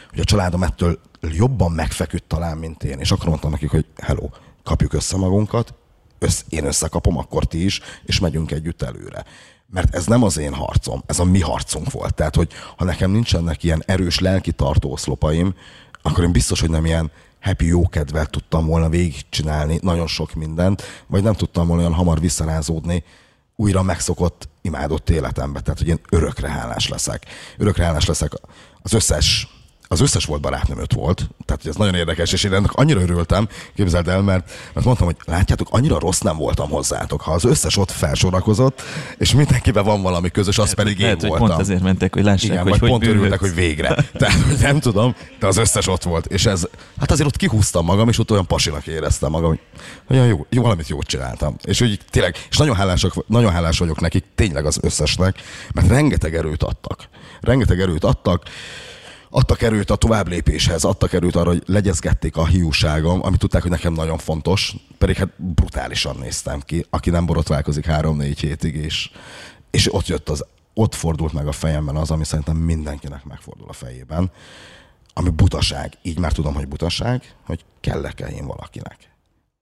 hogy 0.10 0.20
a 0.20 0.24
családom 0.24 0.64
ettől 0.64 1.00
jobban 1.22 1.72
megfeküdt 1.72 2.28
talán, 2.28 2.58
mint 2.58 2.84
én. 2.84 3.00
És 3.00 3.12
akkor 3.12 3.28
mondtam 3.28 3.52
nekik, 3.52 3.70
hogy 3.70 3.86
hello, 4.02 4.30
kapjuk 4.64 4.94
össze 4.94 5.18
magunkat, 5.18 5.74
össz, 6.20 6.42
én 6.50 6.66
összekapom, 6.66 7.18
akkor 7.18 7.46
ti 7.46 7.64
is, 7.64 7.80
és 8.04 8.20
megyünk 8.20 8.52
együtt 8.52 8.82
előre 8.82 9.26
mert 9.72 9.96
ez 9.96 10.06
nem 10.06 10.24
az 10.24 10.38
én 10.38 10.54
harcom, 10.54 11.04
ez 11.06 11.20
a 11.20 11.24
mi 11.24 11.40
harcunk 11.40 11.92
volt. 11.92 12.14
Tehát, 12.14 12.36
hogy 12.36 12.52
ha 12.78 12.86
nekem 12.86 13.12
nincsenek 13.12 13.64
ilyen 13.64 13.84
erős 13.86 14.20
lelki 14.20 14.52
tartóoszlopaim, 14.52 15.56
akkor 16.02 16.24
én 16.24 16.32
biztos, 16.32 16.60
hogy 16.60 16.70
nem 16.70 16.86
ilyen 16.86 17.12
happy 17.42 17.66
jókedvel 17.66 18.26
tudtam 18.26 18.66
volna 18.66 18.90
végigcsinálni 18.90 19.80
nagyon 19.82 20.08
sok 20.08 20.34
mindent, 20.34 20.84
vagy 21.08 21.24
nem 21.24 21.34
tudtam 21.34 21.68
volna 21.68 21.82
olyan 21.82 21.94
hamar 21.94 22.20
visszarázódni 22.20 23.04
újra 23.56 23.84
megszokott, 23.84 24.50
imádott 24.62 25.10
életembe. 25.10 25.60
Tehát, 25.60 25.80
hogy 25.80 25.88
én 25.88 26.00
örökre 26.10 26.50
hálás 26.50 26.88
leszek. 26.88 27.26
Örökre 27.58 27.86
hálás 27.86 28.06
leszek 28.06 28.32
az 28.82 28.94
összes 28.94 29.48
az 29.92 30.02
összes 30.02 30.26
volt 30.26 30.42
barátnőm 30.42 30.80
öt 30.80 30.94
volt, 30.94 31.30
tehát 31.46 31.66
ez 31.66 31.76
nagyon 31.76 31.96
érdekes, 31.96 32.34
és 32.34 32.44
én 32.44 32.54
ennek 32.54 32.74
annyira 32.74 33.02
örültem, 33.02 33.48
képzeld 33.76 34.08
el, 34.08 34.22
mert, 34.22 34.52
mert 34.74 34.86
mondtam, 34.86 35.08
hogy 35.08 35.16
látjátok, 35.26 35.68
annyira 35.72 36.00
rossz 36.00 36.20
nem 36.20 36.38
voltam 36.38 36.70
hozzátok, 36.70 37.22
ha 37.22 37.32
az 37.32 37.44
összes 37.44 37.78
ott 37.78 37.92
felsorakozott, 37.92 38.82
és 39.18 39.34
mindenkiben 39.34 39.84
van 39.84 40.02
valami 40.02 40.30
közös, 40.30 40.58
az 40.58 40.74
pedig 40.74 41.00
én 41.00 41.06
lehet, 41.06 41.22
voltam. 41.22 41.48
pont 41.48 41.60
azért 41.60 41.82
mentek, 41.82 42.14
hogy 42.14 42.24
lássák, 42.24 42.52
Igen, 42.52 42.64
hogy, 42.64 42.80
hogy 42.80 42.90
pont 42.90 43.06
örültek, 43.06 43.40
hogy 43.40 43.54
végre. 43.54 43.96
Tehát, 44.20 44.42
hogy 44.42 44.58
nem 44.60 44.80
tudom, 44.80 45.16
de 45.40 45.48
az 45.48 45.58
összes 45.58 45.88
ott 45.88 46.04
volt. 46.04 46.26
És 46.26 46.46
ez, 46.46 46.68
hát 47.00 47.12
azért 47.12 47.28
ott 47.28 47.38
kihúztam 47.38 47.86
magam, 47.86 48.10
és 48.10 48.20
ott 48.20 48.32
olyan 48.32 48.48
pasinak 48.48 48.88
éreztem 48.88 49.32
magam, 49.32 49.50
hogy 49.50 50.16
olyan 50.16 50.28
jó, 50.28 50.46
jó 50.50 50.62
valamit 50.62 50.88
jót 50.88 51.06
csináltam. 51.06 51.56
És 51.64 51.82
úgy 51.82 52.00
tényleg, 52.10 52.36
és 52.50 52.58
nagyon, 52.58 52.76
hálások, 52.76 53.28
nagyon 53.28 53.52
hálás 53.52 53.78
vagyok 53.78 54.00
nekik, 54.00 54.24
tényleg 54.36 54.66
az 54.66 54.80
összesnek, 54.82 55.36
mert 55.74 55.88
rengeteg 55.88 56.36
erőt 56.36 56.64
adtak. 56.64 57.10
Rengeteg 57.42 57.80
erőt 57.80 58.04
adtak, 58.04 58.44
adtak 59.34 59.62
erőt 59.62 59.90
a 59.90 59.96
továbblépéshez, 59.96 60.84
adtak 60.84 61.14
erőt 61.14 61.36
arra, 61.36 61.50
hogy 61.50 61.64
legyezgették 61.66 62.38
a 62.38 62.46
hiúságom, 62.46 63.24
amit 63.24 63.40
tudták, 63.40 63.62
hogy 63.62 63.72
nekem 63.72 63.94
nagyon 63.94 64.18
fontos, 64.18 64.76
pedig 64.98 65.16
hát 65.16 65.42
brutálisan 65.42 66.16
néztem 66.20 66.60
ki, 66.60 66.86
aki 66.90 67.10
nem 67.10 67.26
borotválkozik 67.26 67.86
három-négy 67.86 68.40
hétig, 68.40 68.76
és, 68.76 69.12
és 69.72 69.94
ott 69.94 70.08
jött 70.08 70.30
az, 70.30 70.46
ott 70.74 70.96
fordult 70.96 71.34
meg 71.34 71.48
a 71.48 71.52
fejemben 71.52 71.96
az, 71.96 72.12
ami 72.12 72.24
szerintem 72.24 72.56
mindenkinek 72.56 73.26
megfordul 73.26 73.70
a 73.70 73.74
fejében, 73.74 74.32
ami 75.14 75.30
butaság. 75.30 75.98
Így 76.02 76.20
már 76.20 76.32
tudom, 76.32 76.54
hogy 76.54 76.68
butaság, 76.68 77.36
hogy 77.46 77.66
kellek-e 77.80 78.28
én 78.28 78.46
valakinek. 78.46 78.98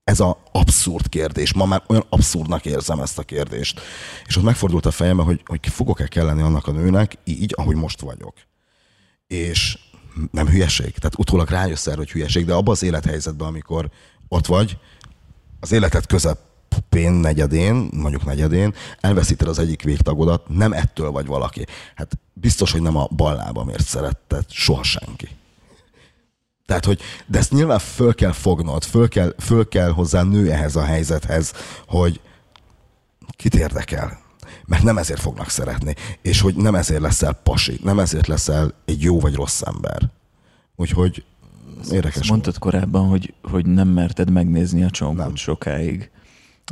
Ez 0.03 0.19
az 0.19 0.35
abszurd 0.51 1.09
kérdés. 1.09 1.53
Ma 1.53 1.65
már 1.65 1.83
olyan 1.87 2.05
abszurdnak 2.09 2.65
érzem 2.65 2.99
ezt 2.99 3.19
a 3.19 3.23
kérdést. 3.23 3.81
És 4.25 4.37
ott 4.37 4.43
megfordult 4.43 4.85
a 4.85 4.91
fejemben, 4.91 5.25
hogy, 5.25 5.41
hogy 5.45 5.59
fogok-e 5.67 6.07
kelleni 6.07 6.41
annak 6.41 6.67
a 6.67 6.71
nőnek 6.71 7.17
így, 7.23 7.53
ahogy 7.57 7.75
most 7.75 8.01
vagyok 8.01 8.33
és 9.29 9.77
nem 10.31 10.47
hülyeség. 10.47 10.93
Tehát 10.93 11.17
utólag 11.17 11.49
rájössz 11.49 11.87
erre, 11.87 11.97
hogy 11.97 12.11
hülyeség, 12.11 12.45
de 12.45 12.53
abban 12.53 12.73
az 12.73 12.83
élethelyzetben, 12.83 13.47
amikor 13.47 13.89
ott 14.27 14.45
vagy, 14.45 14.77
az 15.59 15.71
életed 15.71 16.05
közepén, 16.05 17.11
negyedén, 17.11 17.89
mondjuk 17.93 18.25
negyedén, 18.25 18.73
elveszíted 18.99 19.47
az 19.47 19.59
egyik 19.59 19.81
végtagodat, 19.81 20.47
nem 20.47 20.73
ettől 20.73 21.11
vagy 21.11 21.25
valaki. 21.25 21.65
Hát 21.95 22.11
biztos, 22.33 22.71
hogy 22.71 22.81
nem 22.81 22.95
a 22.95 23.07
bal 23.15 23.35
lábamért 23.35 23.85
szeretted 23.85 24.45
soha 24.47 24.83
senki. 24.83 25.29
Tehát, 26.65 26.85
hogy, 26.85 27.01
de 27.25 27.37
ezt 27.37 27.51
nyilván 27.51 27.79
föl 27.79 28.15
kell 28.15 28.31
fognod, 28.31 28.83
föl 28.83 29.07
kell, 29.07 29.35
föl 29.39 29.67
kell 29.67 29.89
hozzá 29.89 30.23
nő 30.23 30.51
ehhez 30.51 30.75
a 30.75 30.83
helyzethez, 30.83 31.53
hogy 31.87 32.19
kit 33.35 33.55
érdekel, 33.55 34.19
mert 34.69 34.83
nem 34.83 34.97
ezért 34.97 35.19
fognak 35.19 35.49
szeretni, 35.49 35.95
és 36.21 36.41
hogy 36.41 36.55
nem 36.55 36.75
ezért 36.75 37.01
leszel 37.01 37.33
pasi, 37.33 37.79
nem 37.83 37.99
ezért 37.99 38.27
leszel 38.27 38.73
egy 38.85 39.01
jó 39.01 39.19
vagy 39.19 39.33
rossz 39.33 39.61
ember. 39.61 40.01
Úgyhogy 40.75 41.23
érdekes. 41.91 42.19
Ezt 42.19 42.29
mondtad 42.29 42.57
korábban, 42.57 43.07
hogy, 43.07 43.33
hogy 43.43 43.65
nem 43.65 43.87
merted 43.87 44.29
megnézni 44.29 44.83
a 44.83 44.89
csonkot 44.89 45.37
sokáig. 45.37 46.09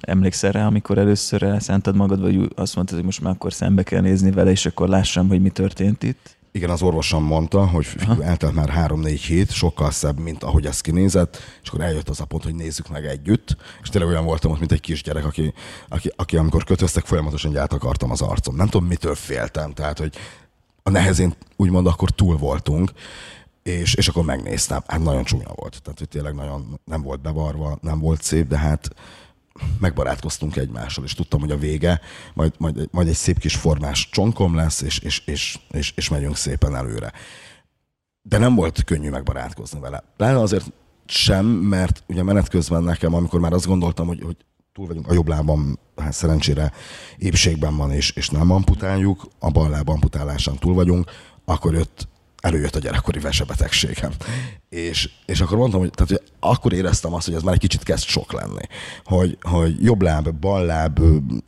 Emlékszel 0.01 0.51
rá, 0.51 0.65
amikor 0.65 0.97
először 0.97 1.43
elszántad 1.43 1.95
magad, 1.95 2.21
vagy 2.21 2.51
azt 2.55 2.75
mondtad, 2.75 2.95
hogy 2.95 3.05
most 3.05 3.21
már 3.21 3.33
akkor 3.33 3.53
szembe 3.53 3.83
kell 3.83 4.01
nézni 4.01 4.31
vele, 4.31 4.51
és 4.51 4.65
akkor 4.65 4.89
lássam, 4.89 5.27
hogy 5.27 5.41
mi 5.41 5.49
történt 5.49 6.03
itt? 6.03 6.36
Igen, 6.57 6.69
az 6.69 6.81
orvosom 6.81 7.23
mondta, 7.23 7.67
hogy 7.67 7.85
figyelj, 7.85 8.23
eltelt 8.23 8.53
már 8.53 8.69
három-négy 8.69 9.21
hét, 9.21 9.51
sokkal 9.51 9.91
szebb, 9.91 10.19
mint 10.19 10.43
ahogy 10.43 10.65
ez 10.65 10.81
kinézett, 10.81 11.37
és 11.61 11.69
akkor 11.69 11.81
eljött 11.81 12.09
az 12.09 12.19
a 12.19 12.25
pont, 12.25 12.43
hogy 12.43 12.55
nézzük 12.55 12.89
meg 12.89 13.05
együtt, 13.05 13.57
és 13.81 13.89
tényleg 13.89 14.09
olyan 14.09 14.25
voltam 14.25 14.51
ott, 14.51 14.59
mint 14.59 14.71
egy 14.71 14.79
kisgyerek, 14.79 15.25
aki, 15.25 15.53
aki, 15.87 16.11
aki 16.15 16.37
amikor 16.37 16.63
kötöztek, 16.63 17.05
folyamatosan 17.05 17.51
gyárt 17.51 17.73
akartam 17.73 18.11
az 18.11 18.21
arcom. 18.21 18.55
Nem 18.55 18.67
tudom, 18.67 18.87
mitől 18.87 19.15
féltem, 19.15 19.73
tehát, 19.73 19.97
hogy 19.97 20.15
a 20.83 20.89
nehezén 20.89 21.33
úgymond 21.55 21.87
akkor 21.87 22.09
túl 22.09 22.37
voltunk, 22.37 22.91
és, 23.63 23.93
és 23.93 24.07
akkor 24.07 24.23
megnéztem. 24.23 24.83
Hát 24.87 25.03
nagyon 25.03 25.23
csúnya 25.23 25.51
volt. 25.55 25.81
Tehát, 25.83 25.99
hogy 25.99 26.09
tényleg 26.09 26.33
nagyon 26.33 26.79
nem 26.85 27.01
volt 27.01 27.21
bevarva, 27.21 27.77
nem 27.81 27.99
volt 27.99 28.21
szép, 28.21 28.47
de 28.47 28.57
hát 28.57 28.89
megbarátkoztunk 29.79 30.55
egymással, 30.55 31.03
és 31.03 31.13
tudtam, 31.13 31.39
hogy 31.39 31.51
a 31.51 31.57
vége 31.57 32.01
majd, 32.33 32.53
majd, 32.57 32.87
majd 32.91 33.07
egy 33.07 33.15
szép 33.15 33.39
kis 33.39 33.55
formás 33.55 34.09
csonkom 34.09 34.55
lesz, 34.55 34.81
és, 34.81 34.99
és, 34.99 35.21
és, 35.25 35.59
és, 35.71 35.93
és 35.95 36.09
megyünk 36.09 36.35
szépen 36.35 36.75
előre. 36.75 37.11
De 38.21 38.37
nem 38.37 38.55
volt 38.55 38.83
könnyű 38.83 39.09
megbarátkozni 39.09 39.79
vele. 39.79 40.03
Pláne 40.17 40.39
azért 40.39 40.71
sem, 41.05 41.45
mert 41.45 42.03
ugye 42.07 42.23
menet 42.23 42.49
közben 42.49 42.83
nekem, 42.83 43.13
amikor 43.13 43.39
már 43.39 43.53
azt 43.53 43.67
gondoltam, 43.67 44.07
hogy, 44.07 44.21
hogy 44.21 44.37
túl 44.73 44.87
vagyunk 44.87 45.07
a 45.07 45.13
jobb 45.13 45.27
lábam, 45.27 45.79
hát 45.95 46.13
szerencsére 46.13 46.71
épségben 47.17 47.77
van, 47.77 47.91
és, 47.91 48.11
és 48.11 48.29
nem 48.29 48.51
amputáljuk, 48.51 49.27
a 49.39 49.51
bal 49.51 49.69
láb 49.69 49.89
amputálásán 49.89 50.57
túl 50.57 50.73
vagyunk, 50.73 51.11
akkor 51.45 51.73
jött 51.73 52.07
előjött 52.47 52.75
a 52.75 52.79
gyerekkori 52.79 53.19
vesebetegségem. 53.19 54.11
És, 54.69 55.09
és 55.25 55.41
akkor 55.41 55.57
mondtam, 55.57 55.79
hogy, 55.79 55.89
tehát, 55.89 56.11
hogy 56.11 56.31
akkor 56.39 56.73
éreztem 56.73 57.13
azt, 57.13 57.25
hogy 57.25 57.35
ez 57.35 57.41
már 57.41 57.53
egy 57.53 57.59
kicsit 57.59 57.83
kezd 57.83 58.05
sok 58.05 58.33
lenni. 58.33 58.63
Hogy, 59.03 59.37
hogy 59.41 59.83
jobb 59.83 60.01
láb, 60.01 60.29
bal 60.29 60.65
láb, 60.65 60.99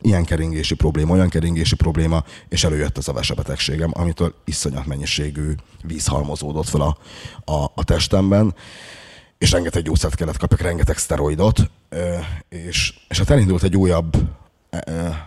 ilyen 0.01 0.25
keringési 0.25 0.75
probléma, 0.75 1.13
olyan 1.13 1.29
keringési 1.29 1.75
probléma, 1.75 2.23
és 2.49 2.63
előjött 2.63 2.97
ez 2.97 3.07
a 3.07 3.13
vesebetegségem, 3.13 3.91
amitől 3.93 4.33
iszonyat 4.45 4.85
mennyiségű 4.85 5.53
víz 5.83 6.05
halmozódott 6.07 6.69
fel 6.69 6.81
a, 6.81 6.97
a, 7.51 7.71
a 7.75 7.83
testemben 7.83 8.55
és 9.39 9.51
rengeteg 9.51 9.83
gyógyszert 9.83 10.15
kellett 10.15 10.37
kapjak, 10.37 10.61
rengeteg 10.61 10.97
szteroidot, 10.97 11.59
és, 12.49 12.93
és 13.07 13.17
hát 13.17 13.29
elindult 13.29 13.63
egy 13.63 13.75
újabb 13.75 14.17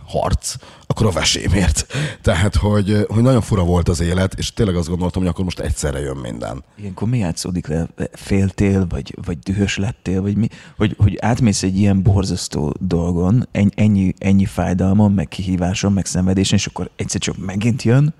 harc, 0.06 0.54
akkor 0.86 1.06
a 1.06 1.10
vesémért. 1.10 1.86
Tehát, 2.22 2.56
hogy, 2.56 3.06
hogy 3.08 3.22
nagyon 3.22 3.40
fura 3.40 3.64
volt 3.64 3.88
az 3.88 4.00
élet, 4.00 4.34
és 4.34 4.52
tényleg 4.52 4.76
azt 4.76 4.88
gondoltam, 4.88 5.22
hogy 5.22 5.30
akkor 5.30 5.44
most 5.44 5.60
egyszerre 5.60 6.00
jön 6.00 6.16
minden. 6.16 6.64
Ilyenkor 6.76 7.08
mi 7.08 7.18
játszódik 7.18 7.66
le? 7.66 7.88
Féltél, 8.12 8.86
vagy, 8.86 9.14
vagy 9.24 9.38
dühös 9.38 9.76
lettél, 9.76 10.22
vagy 10.22 10.36
mi? 10.36 10.48
Hogy, 10.76 10.96
hogy 10.98 11.18
átmész 11.20 11.62
egy 11.62 11.78
ilyen 11.78 12.02
borzasztó 12.02 12.74
dolgon, 12.80 13.48
ennyi, 13.74 14.14
ennyi 14.18 14.44
fájdalmon, 14.44 15.12
meg 15.12 15.28
kihíváson, 15.28 15.92
meg 15.92 16.06
szenvedésen, 16.06 16.58
és 16.58 16.66
akkor 16.66 16.90
egyszer 16.96 17.20
csak 17.20 17.36
megint 17.36 17.82
jön? 17.82 18.14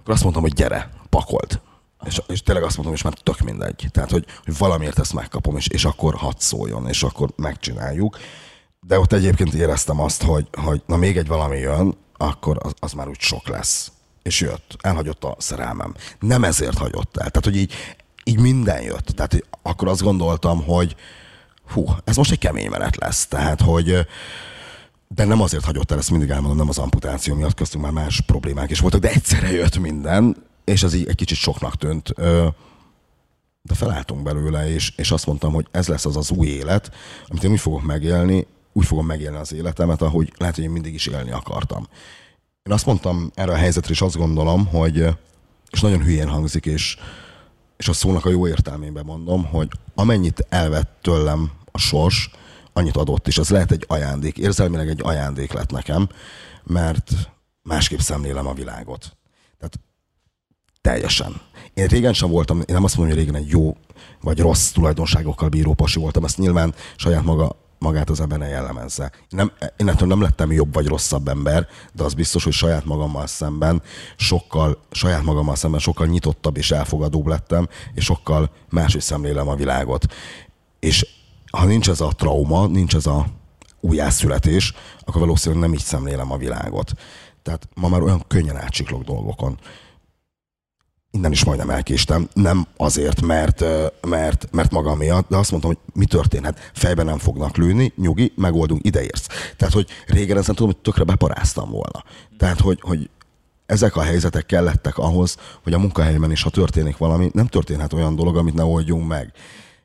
Akkor 0.00 0.14
azt 0.14 0.22
mondtam, 0.22 0.42
hogy 0.42 0.52
gyere, 0.52 0.90
pakolt. 1.08 1.60
És, 2.04 2.22
és 2.26 2.42
tényleg 2.42 2.64
azt 2.64 2.76
mondom, 2.76 2.94
és 2.94 3.02
már 3.02 3.12
tök 3.12 3.40
mindegy. 3.40 3.88
Tehát, 3.90 4.10
hogy, 4.10 4.24
hogy 4.44 4.58
valamiért 4.58 4.98
ezt 4.98 5.12
megkapom, 5.12 5.56
és, 5.56 5.68
és 5.68 5.84
akkor 5.84 6.14
hadd 6.14 6.34
szóljon, 6.36 6.88
és 6.88 7.02
akkor 7.02 7.30
megcsináljuk. 7.36 8.18
De 8.88 8.98
ott 8.98 9.12
egyébként 9.12 9.54
éreztem 9.54 10.00
azt, 10.00 10.22
hogy, 10.22 10.48
hogy 10.52 10.82
na 10.86 10.96
még 10.96 11.16
egy 11.16 11.26
valami 11.26 11.58
jön, 11.58 11.96
akkor 12.16 12.58
az, 12.60 12.72
az 12.78 12.92
már 12.92 13.08
úgy 13.08 13.20
sok 13.20 13.48
lesz. 13.48 13.92
És 14.22 14.40
jött. 14.40 14.76
Elhagyott 14.80 15.24
a 15.24 15.36
szerelmem. 15.38 15.94
Nem 16.20 16.44
ezért 16.44 16.78
hagyott 16.78 17.16
el. 17.16 17.30
Tehát, 17.30 17.44
hogy 17.44 17.56
így, 17.56 17.72
így 18.24 18.38
minden 18.40 18.82
jött. 18.82 19.06
Tehát 19.06 19.32
hogy 19.32 19.44
akkor 19.62 19.88
azt 19.88 20.02
gondoltam, 20.02 20.64
hogy 20.64 20.96
hú, 21.72 21.86
ez 22.04 22.16
most 22.16 22.30
egy 22.30 22.38
kemény 22.38 22.70
menet 22.70 22.96
lesz. 22.96 23.26
Tehát, 23.26 23.60
hogy 23.60 24.06
de 25.08 25.24
nem 25.24 25.40
azért 25.40 25.64
hagyott 25.64 25.90
el, 25.90 25.98
ezt 25.98 26.10
mindig 26.10 26.30
elmondom, 26.30 26.56
nem 26.56 26.68
az 26.68 26.78
amputáció 26.78 27.34
miatt, 27.34 27.54
köztünk 27.54 27.84
már 27.84 27.92
más 27.92 28.20
problémák 28.20 28.70
is 28.70 28.80
voltak, 28.80 29.00
de 29.00 29.10
egyszerre 29.10 29.52
jött 29.52 29.78
minden, 29.78 30.36
és 30.64 30.82
az 30.82 30.94
így 30.94 31.08
egy 31.08 31.14
kicsit 31.14 31.38
soknak 31.38 31.76
tűnt. 31.76 32.12
De 33.62 33.74
felálltunk 33.74 34.22
belőle, 34.22 34.70
és, 34.70 34.92
és 34.96 35.10
azt 35.10 35.26
mondtam, 35.26 35.52
hogy 35.52 35.66
ez 35.70 35.88
lesz 35.88 36.04
az 36.04 36.16
az 36.16 36.30
új 36.30 36.46
élet, 36.46 36.90
amit 37.28 37.44
én 37.44 37.50
úgy 37.50 37.60
fogok 37.60 37.82
megélni, 37.82 38.46
úgy 38.78 38.86
fogom 38.86 39.06
megélni 39.06 39.36
az 39.36 39.52
életemet, 39.52 40.02
ahogy 40.02 40.32
lehet, 40.36 40.54
hogy 40.54 40.64
én 40.64 40.70
mindig 40.70 40.94
is 40.94 41.06
élni 41.06 41.30
akartam. 41.30 41.88
Én 42.62 42.72
azt 42.72 42.86
mondtam 42.86 43.30
erre 43.34 43.52
a 43.52 43.56
helyzetre, 43.56 43.92
és 43.92 44.00
azt 44.00 44.16
gondolom, 44.16 44.66
hogy, 44.66 45.06
és 45.70 45.80
nagyon 45.80 46.02
hülyén 46.02 46.28
hangzik, 46.28 46.66
és, 46.66 46.96
és 47.76 47.88
a 47.88 47.92
szónak 47.92 48.24
a 48.24 48.30
jó 48.30 48.48
értelmében 48.48 49.04
mondom, 49.04 49.44
hogy 49.44 49.68
amennyit 49.94 50.46
elvett 50.48 50.98
tőlem 51.02 51.50
a 51.72 51.78
sors, 51.78 52.30
annyit 52.72 52.96
adott 52.96 53.26
is. 53.26 53.38
Az 53.38 53.50
lehet 53.50 53.70
egy 53.70 53.84
ajándék, 53.88 54.38
érzelmileg 54.38 54.88
egy 54.88 55.00
ajándék 55.02 55.52
lett 55.52 55.70
nekem, 55.70 56.08
mert 56.62 57.10
másképp 57.62 57.98
szemlélem 57.98 58.46
a 58.46 58.54
világot. 58.54 59.16
Tehát 59.58 59.78
Teljesen. 60.80 61.40
Én 61.74 61.86
régen 61.86 62.12
sem 62.12 62.30
voltam, 62.30 62.58
én 62.58 62.64
nem 62.66 62.84
azt 62.84 62.96
mondom, 62.96 63.16
hogy 63.16 63.24
régen 63.24 63.42
egy 63.42 63.48
jó 63.48 63.76
vagy 64.20 64.38
rossz 64.38 64.70
tulajdonságokkal 64.70 65.48
bíró 65.48 65.74
pasi 65.74 65.98
voltam, 65.98 66.24
ezt 66.24 66.38
nyilván 66.38 66.74
saját 66.96 67.24
maga 67.24 67.56
magát 67.78 68.10
az 68.10 68.20
ember 68.20 68.38
ne 68.38 68.48
jellemezze. 68.48 69.12
Nem, 69.28 69.52
én 69.76 69.88
ettől 69.88 70.08
nem 70.08 70.20
lettem 70.20 70.52
jobb 70.52 70.74
vagy 70.74 70.86
rosszabb 70.86 71.28
ember, 71.28 71.66
de 71.92 72.04
az 72.04 72.14
biztos, 72.14 72.44
hogy 72.44 72.52
saját 72.52 72.84
magammal 72.84 73.26
szemben 73.26 73.82
sokkal, 74.16 74.78
saját 74.90 75.22
magammal 75.22 75.56
szemben 75.56 75.80
sokkal 75.80 76.06
nyitottabb 76.06 76.56
és 76.56 76.70
elfogadóbb 76.70 77.26
lettem, 77.26 77.68
és 77.94 78.04
sokkal 78.04 78.50
máshogy 78.68 79.02
szemlélem 79.02 79.48
a 79.48 79.54
világot. 79.54 80.06
És 80.80 81.06
ha 81.50 81.64
nincs 81.64 81.88
ez 81.88 82.00
a 82.00 82.12
trauma, 82.16 82.66
nincs 82.66 82.94
ez 82.94 83.06
a 83.06 83.26
újjászületés, 83.80 84.74
akkor 85.00 85.20
valószínűleg 85.20 85.64
nem 85.64 85.72
így 85.72 85.84
szemlélem 85.84 86.32
a 86.32 86.36
világot. 86.36 86.92
Tehát 87.42 87.68
ma 87.74 87.88
már 87.88 88.02
olyan 88.02 88.24
könnyen 88.26 88.56
átsiklok 88.56 89.02
dolgokon 89.02 89.58
innen 91.18 91.32
is 91.32 91.44
majdnem 91.44 91.70
elkéstem. 91.70 92.28
Nem 92.32 92.66
azért, 92.76 93.20
mert, 93.20 93.64
mert, 94.06 94.48
mert 94.50 94.70
maga 94.70 94.94
miatt, 94.94 95.28
de 95.28 95.36
azt 95.36 95.50
mondtam, 95.50 95.72
hogy 95.72 95.92
mi 95.94 96.04
történhet. 96.04 96.70
Fejben 96.74 97.06
nem 97.06 97.18
fognak 97.18 97.56
lőni, 97.56 97.92
nyugi, 97.96 98.32
megoldunk, 98.36 98.86
ideérsz. 98.86 99.26
Tehát, 99.56 99.74
hogy 99.74 99.86
régen 100.06 100.36
ezen 100.36 100.54
tudom, 100.54 100.72
hogy 100.72 100.82
tökre 100.82 101.04
beparáztam 101.04 101.70
volna. 101.70 102.04
Tehát, 102.36 102.60
hogy, 102.60 102.78
hogy 102.80 103.10
ezek 103.66 103.96
a 103.96 104.02
helyzetek 104.02 104.46
kellettek 104.46 104.98
ahhoz, 104.98 105.36
hogy 105.62 105.72
a 105.72 105.78
munkahelyben 105.78 106.30
is, 106.30 106.42
ha 106.42 106.50
történik 106.50 106.96
valami, 106.96 107.30
nem 107.32 107.46
történhet 107.46 107.92
olyan 107.92 108.16
dolog, 108.16 108.36
amit 108.36 108.54
ne 108.54 108.64
oldjunk 108.64 109.08
meg. 109.08 109.32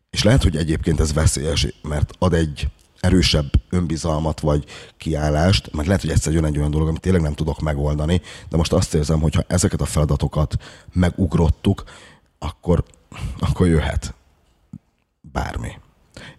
És 0.10 0.24
lehet, 0.24 0.44
hogy 0.44 0.56
egyébként 0.56 1.00
ez 1.00 1.14
veszélyes, 1.14 1.68
mert 1.82 2.14
ad 2.20 2.34
egy 2.34 2.68
erősebb 3.04 3.52
önbizalmat 3.70 4.40
vagy 4.40 4.66
kiállást, 4.98 5.74
mert 5.74 5.88
lehet, 5.88 6.02
hogy 6.02 6.12
egyszer 6.12 6.34
jön 6.34 6.46
egy 6.46 6.58
olyan 6.58 6.72
dolog, 6.72 6.88
amit 6.88 7.02
tényleg 7.02 7.22
nem 7.22 7.34
tudok 7.34 7.60
megoldani, 7.60 8.22
de 8.50 8.58
most 8.58 8.74
azt 8.74 8.94
érzem, 8.94 9.20
hogy 9.20 9.36
ha 9.36 9.44
ezeket 9.48 9.82
a 9.82 9.86
feladatokat 9.86 10.56
megugrottuk, 10.94 11.84
akkor, 12.40 12.84
akkor 13.40 13.68
jöhet 13.68 14.14
bármi. 15.22 15.72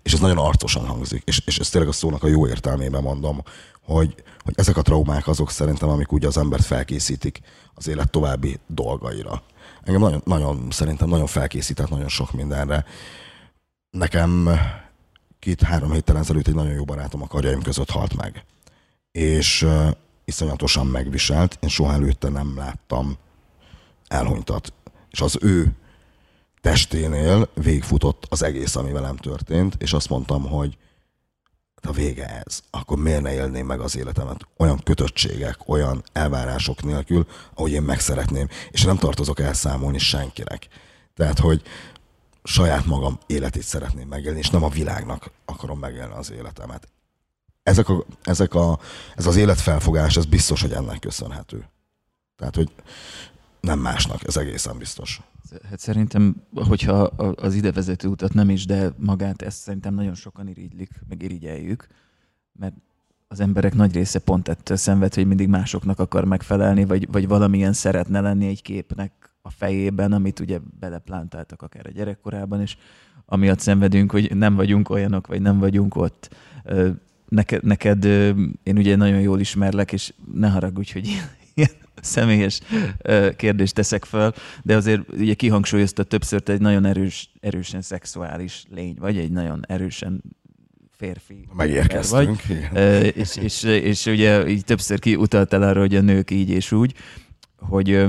És 0.02 0.12
ez 0.12 0.20
nagyon 0.20 0.38
arcosan 0.38 0.86
hangzik, 0.86 1.22
és, 1.24 1.42
és 1.44 1.58
ez 1.58 1.68
tényleg 1.68 1.90
a 1.90 1.92
szónak 1.92 2.22
a 2.22 2.28
jó 2.28 2.48
értelmében 2.48 3.02
mondom, 3.02 3.42
hogy, 3.82 4.14
hogy 4.44 4.54
ezek 4.56 4.76
a 4.76 4.82
traumák 4.82 5.28
azok 5.28 5.50
szerintem, 5.50 5.88
amik 5.88 6.12
úgy 6.12 6.24
az 6.24 6.36
embert 6.36 6.64
felkészítik 6.64 7.40
az 7.74 7.88
élet 7.88 8.10
további 8.10 8.58
dolgaira. 8.66 9.42
Engem 9.82 10.02
nagyon, 10.02 10.22
nagyon 10.24 10.66
szerintem 10.70 11.08
nagyon 11.08 11.26
felkészített 11.26 11.88
nagyon 11.88 12.08
sok 12.08 12.32
mindenre. 12.32 12.84
Nekem 13.90 14.48
két-három 15.44 15.92
héttel 15.92 16.18
ezelőtt 16.18 16.46
egy 16.46 16.54
nagyon 16.54 16.72
jó 16.72 16.84
barátom 16.84 17.22
a 17.22 17.26
karjaim 17.26 17.62
között 17.62 17.90
halt 17.90 18.16
meg. 18.16 18.44
És 19.12 19.62
uh, 19.62 19.90
iszonyatosan 20.24 20.86
megviselt. 20.86 21.58
Én 21.60 21.68
soha 21.68 21.92
előtte 21.92 22.28
nem 22.28 22.56
láttam 22.56 23.16
elhunytat. 24.08 24.72
És 25.10 25.20
az 25.20 25.38
ő 25.40 25.72
testénél 26.60 27.48
végfutott 27.54 28.26
az 28.28 28.42
egész, 28.42 28.76
ami 28.76 28.92
velem 28.92 29.16
történt, 29.16 29.74
és 29.78 29.92
azt 29.92 30.08
mondtam, 30.08 30.42
hogy 30.42 30.76
a 31.82 31.92
vége 31.92 32.42
ez, 32.44 32.60
akkor 32.70 32.98
miért 32.98 33.22
ne 33.22 33.32
élném 33.32 33.66
meg 33.66 33.80
az 33.80 33.96
életemet 33.96 34.46
olyan 34.56 34.80
kötöttségek, 34.84 35.68
olyan 35.68 36.02
elvárások 36.12 36.82
nélkül, 36.82 37.26
ahogy 37.54 37.72
én 37.72 37.82
meg 37.82 38.00
és 38.70 38.82
nem 38.82 38.96
tartozok 38.96 39.40
elszámolni 39.40 39.98
senkinek. 39.98 40.68
Tehát, 41.14 41.38
hogy 41.38 41.62
saját 42.44 42.84
magam 42.84 43.18
életét 43.26 43.62
szeretném 43.62 44.08
megélni, 44.08 44.38
és 44.38 44.50
nem 44.50 44.62
a 44.62 44.68
világnak 44.68 45.30
akarom 45.44 45.78
megélni 45.78 46.14
az 46.14 46.30
életemet. 46.30 46.88
Ezek 47.62 47.88
a, 47.88 48.04
ezek 48.22 48.54
a, 48.54 48.78
ez 49.14 49.26
az 49.26 49.36
életfelfogás, 49.36 50.16
ez 50.16 50.24
biztos, 50.24 50.60
hogy 50.60 50.72
ennek 50.72 50.98
köszönhető. 50.98 51.68
Tehát, 52.36 52.54
hogy 52.54 52.70
nem 53.60 53.78
másnak, 53.78 54.26
ez 54.26 54.36
egészen 54.36 54.78
biztos. 54.78 55.20
Hát 55.68 55.78
szerintem, 55.78 56.36
hogyha 56.54 57.02
az 57.34 57.54
idevezető 57.54 58.08
utat 58.08 58.34
nem 58.34 58.50
is, 58.50 58.66
de 58.66 58.92
magát 58.96 59.42
ezt 59.42 59.58
szerintem 59.58 59.94
nagyon 59.94 60.14
sokan 60.14 60.48
irigylik, 60.48 60.90
meg 61.08 61.22
irigyeljük, 61.22 61.86
mert 62.52 62.74
az 63.28 63.40
emberek 63.40 63.74
nagy 63.74 63.94
része 63.94 64.18
pont 64.18 64.48
ettől 64.48 64.76
szenved, 64.76 65.14
hogy 65.14 65.26
mindig 65.26 65.48
másoknak 65.48 65.98
akar 65.98 66.24
megfelelni, 66.24 66.84
vagy, 66.84 67.12
vagy 67.12 67.28
valamilyen 67.28 67.72
szeretne 67.72 68.20
lenni 68.20 68.46
egy 68.46 68.62
képnek 68.62 69.33
a 69.46 69.50
fejében, 69.50 70.12
amit 70.12 70.40
ugye 70.40 70.58
beleplántáltak 70.80 71.62
akár 71.62 71.86
a 71.86 71.90
gyerekkorában, 71.90 72.60
és 72.60 72.76
amiatt 73.26 73.58
szenvedünk, 73.58 74.10
hogy 74.10 74.36
nem 74.36 74.54
vagyunk 74.54 74.90
olyanok, 74.90 75.26
vagy 75.26 75.42
nem 75.42 75.58
vagyunk 75.58 75.96
ott. 75.96 76.34
Neked, 77.28 77.64
neked 77.64 78.04
én 78.62 78.76
ugye 78.76 78.96
nagyon 78.96 79.20
jól 79.20 79.40
ismerlek, 79.40 79.92
és 79.92 80.12
ne 80.34 80.48
haragudj, 80.48 80.92
hogy 80.92 81.06
ilyen 81.54 81.70
személyes 82.00 82.60
kérdést 83.36 83.74
teszek 83.74 84.04
fel, 84.04 84.34
de 84.62 84.76
azért 84.76 85.12
ugye 85.12 85.34
kihangsúlyozta 85.34 86.02
többször, 86.02 86.40
te 86.40 86.52
egy 86.52 86.60
nagyon 86.60 86.84
erős, 86.84 87.30
erősen 87.40 87.82
szexuális 87.82 88.64
lény 88.70 88.96
vagy, 88.98 89.18
egy 89.18 89.30
nagyon 89.30 89.64
erősen 89.68 90.22
férfi. 90.90 91.48
Megérkeztünk. 91.52 92.42
Vagy, 92.72 93.16
és, 93.16 93.36
és, 93.36 93.62
és, 93.62 94.06
ugye 94.06 94.48
így 94.48 94.64
többször 94.64 94.98
kiutaltál 94.98 95.62
arra, 95.62 95.80
hogy 95.80 95.94
a 95.94 96.00
nők 96.00 96.30
így 96.30 96.50
és 96.50 96.72
úgy, 96.72 96.94
hogy 97.58 98.06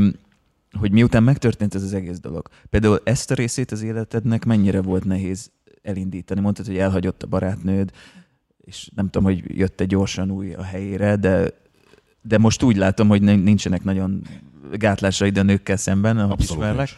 hogy 0.79 0.91
miután 0.91 1.23
megtörtént 1.23 1.75
ez 1.75 1.83
az 1.83 1.93
egész 1.93 2.19
dolog, 2.19 2.47
például 2.69 3.01
ezt 3.03 3.31
a 3.31 3.35
részét 3.35 3.71
az 3.71 3.81
életednek 3.81 4.45
mennyire 4.45 4.81
volt 4.81 5.05
nehéz 5.05 5.51
elindítani? 5.81 6.39
Mondtad, 6.39 6.65
hogy 6.65 6.77
elhagyott 6.77 7.23
a 7.23 7.27
barátnőd, 7.27 7.91
és 8.57 8.89
nem 8.95 9.09
tudom, 9.09 9.23
hogy 9.23 9.57
jött-e 9.57 9.85
gyorsan 9.85 10.31
új 10.31 10.53
a 10.53 10.63
helyére, 10.63 11.15
de, 11.15 11.49
de 12.21 12.37
most 12.37 12.63
úgy 12.63 12.75
látom, 12.75 13.07
hogy 13.07 13.21
nincsenek 13.21 13.83
nagyon 13.83 14.21
gátlásaid 14.71 15.37
a 15.37 15.43
nőkkel 15.43 15.77
szemben, 15.77 16.17
ahogy 16.17 16.31
Abszolút 16.31 16.61
ismerlek. 16.61 16.89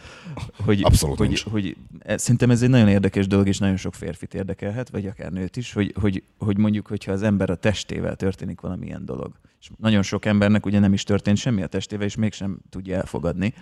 Hogy, 0.64 0.82
Abszolút 0.82 1.18
hogy, 1.18 1.42
hogy, 1.42 1.52
hogy, 1.52 1.76
szerintem 2.18 2.50
ez 2.50 2.62
egy 2.62 2.68
nagyon 2.68 2.88
érdekes 2.88 3.26
dolog, 3.26 3.48
és 3.48 3.58
nagyon 3.58 3.76
sok 3.76 3.94
férfit 3.94 4.34
érdekelhet, 4.34 4.90
vagy 4.90 5.06
akár 5.06 5.30
nőt 5.30 5.56
is, 5.56 5.72
hogy, 5.72 5.94
hogy, 6.00 6.22
hogy 6.38 6.58
mondjuk, 6.58 6.86
hogyha 6.86 7.12
az 7.12 7.22
ember 7.22 7.50
a 7.50 7.54
testével 7.54 8.16
történik 8.16 8.60
valamilyen 8.60 9.04
dolog. 9.04 9.32
És 9.60 9.70
nagyon 9.76 10.02
sok 10.02 10.24
embernek 10.24 10.66
ugye 10.66 10.78
nem 10.78 10.92
is 10.92 11.02
történt 11.02 11.36
semmi 11.36 11.62
a 11.62 11.66
testével, 11.66 12.06
és 12.06 12.16
mégsem 12.16 12.58
tudja 12.70 12.96
elfogadni. 12.96 13.54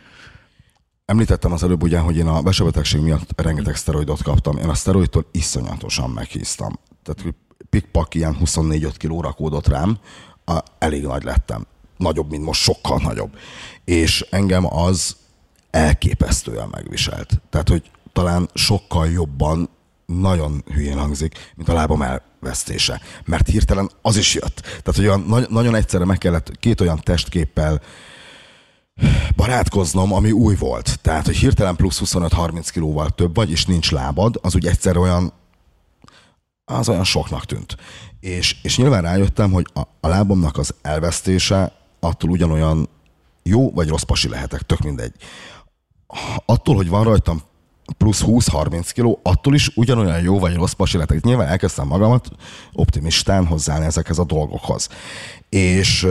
Említettem 1.05 1.53
az 1.53 1.63
előbb 1.63 1.83
ugye, 1.83 1.99
hogy 1.99 2.17
én 2.17 2.27
a 2.27 2.43
vesebetegség 2.43 3.01
miatt 3.01 3.41
rengeteg 3.41 3.77
szteroidot 3.77 4.23
kaptam. 4.23 4.57
Én 4.57 4.69
a 4.69 4.75
szteroidtól 4.75 5.27
iszonyatosan 5.31 6.11
meghíztam. 6.11 6.73
Tehát, 7.03 7.35
pikpak 7.71 8.15
ilyen 8.15 8.37
24-5 8.45 8.95
kiló 8.97 9.21
rakódott 9.21 9.67
rám, 9.67 9.99
a, 10.45 10.59
elég 10.79 11.03
nagy 11.03 11.23
lettem. 11.23 11.67
Nagyobb, 11.97 12.31
mint 12.31 12.45
most, 12.45 12.63
sokkal 12.63 13.01
nagyobb. 13.03 13.37
És 13.85 14.27
engem 14.31 14.75
az 14.77 15.17
elképesztően 15.71 16.69
megviselt. 16.69 17.41
Tehát, 17.51 17.69
hogy 17.69 17.91
talán 18.13 18.49
sokkal 18.55 19.09
jobban, 19.09 19.69
nagyon 20.07 20.65
hülyén 20.75 20.99
hangzik, 20.99 21.53
mint 21.55 21.69
a 21.69 21.73
lábam 21.73 22.03
elvesztése. 22.03 23.01
Mert 23.25 23.49
hirtelen 23.49 23.91
az 24.03 24.17
is 24.17 24.35
jött. 24.35 24.61
Tehát, 24.61 24.95
hogy 24.95 25.07
olyan, 25.07 25.47
nagyon 25.49 25.75
egyszerre 25.75 26.05
meg 26.05 26.19
kellett 26.19 26.59
két 26.61 26.81
olyan 26.81 27.01
testképpel 27.03 27.81
barátkoznom, 29.37 30.13
ami 30.13 30.33
új 30.33 30.55
volt. 30.55 30.99
Tehát, 31.01 31.27
hogy 31.27 31.37
hirtelen 31.37 31.77
plusz 31.77 32.01
25-30 32.05 32.69
kilóval 32.73 33.11
több 33.11 33.35
vagy, 33.35 33.51
és 33.51 33.67
nincs 33.67 33.91
lábad, 33.91 34.39
az 34.43 34.55
úgy 34.55 34.67
egyszer 34.67 34.97
olyan 34.97 35.33
az 36.65 36.89
olyan 36.89 37.05
soknak 37.05 37.45
tűnt. 37.45 37.77
És, 38.21 38.57
és 38.63 38.77
nyilván 38.77 39.03
rájöttem, 39.03 39.53
hogy 39.53 39.67
a, 39.75 39.81
a 40.01 40.09
lábomnak 40.09 40.59
az 40.59 40.75
elvesztése 40.83 41.73
attól 42.01 42.31
ugyanolyan 42.31 42.89
jó 43.43 43.71
vagy 43.71 43.89
rossz 43.89 44.03
pasi 44.03 44.29
lehetek, 44.29 44.63
tök 44.63 44.81
mindegy. 44.81 45.13
Attól, 46.47 46.75
hogy 46.75 46.89
van 46.89 47.05
rajtam 47.05 47.43
plusz 47.99 48.23
20-30 48.27 48.91
kiló, 48.93 49.21
attól 49.23 49.55
is 49.55 49.71
ugyanolyan 49.75 50.21
jó 50.21 50.39
vagy 50.39 50.55
rossz 50.55 50.73
pasi 50.73 50.97
lehetek. 50.97 51.23
Nyilván 51.23 51.49
elkezdtem 51.49 51.87
magamat 51.87 52.29
optimistán 52.73 53.47
hozzáállni 53.47 53.87
ezekhez 53.87 54.19
a 54.19 54.25
dolgokhoz. 54.25 54.89
És 55.49 56.07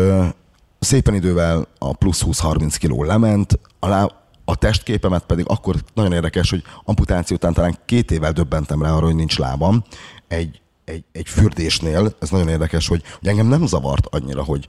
szépen 0.79 1.13
idővel 1.13 1.67
a 1.77 1.93
plusz 1.93 2.23
20-30 2.25 2.75
kiló 2.77 3.03
lement, 3.03 3.59
a, 3.79 3.87
lá, 3.87 4.09
a 4.45 4.55
testképemet 4.55 5.25
pedig 5.25 5.45
akkor 5.47 5.75
nagyon 5.93 6.13
érdekes, 6.13 6.49
hogy 6.49 6.63
amputáció 6.83 7.35
után 7.35 7.53
talán 7.53 7.77
két 7.85 8.11
évvel 8.11 8.31
döbbentem 8.31 8.81
rá 8.81 8.91
arra, 8.91 9.05
hogy 9.05 9.15
nincs 9.15 9.37
lábam. 9.37 9.83
Egy, 10.27 10.61
egy, 10.85 11.03
egy 11.11 11.27
fürdésnél, 11.27 12.15
ez 12.19 12.29
nagyon 12.29 12.47
érdekes, 12.49 12.87
hogy, 12.87 13.03
hogy 13.19 13.27
engem 13.27 13.47
nem 13.47 13.65
zavart 13.65 14.05
annyira, 14.05 14.43
hogy, 14.43 14.67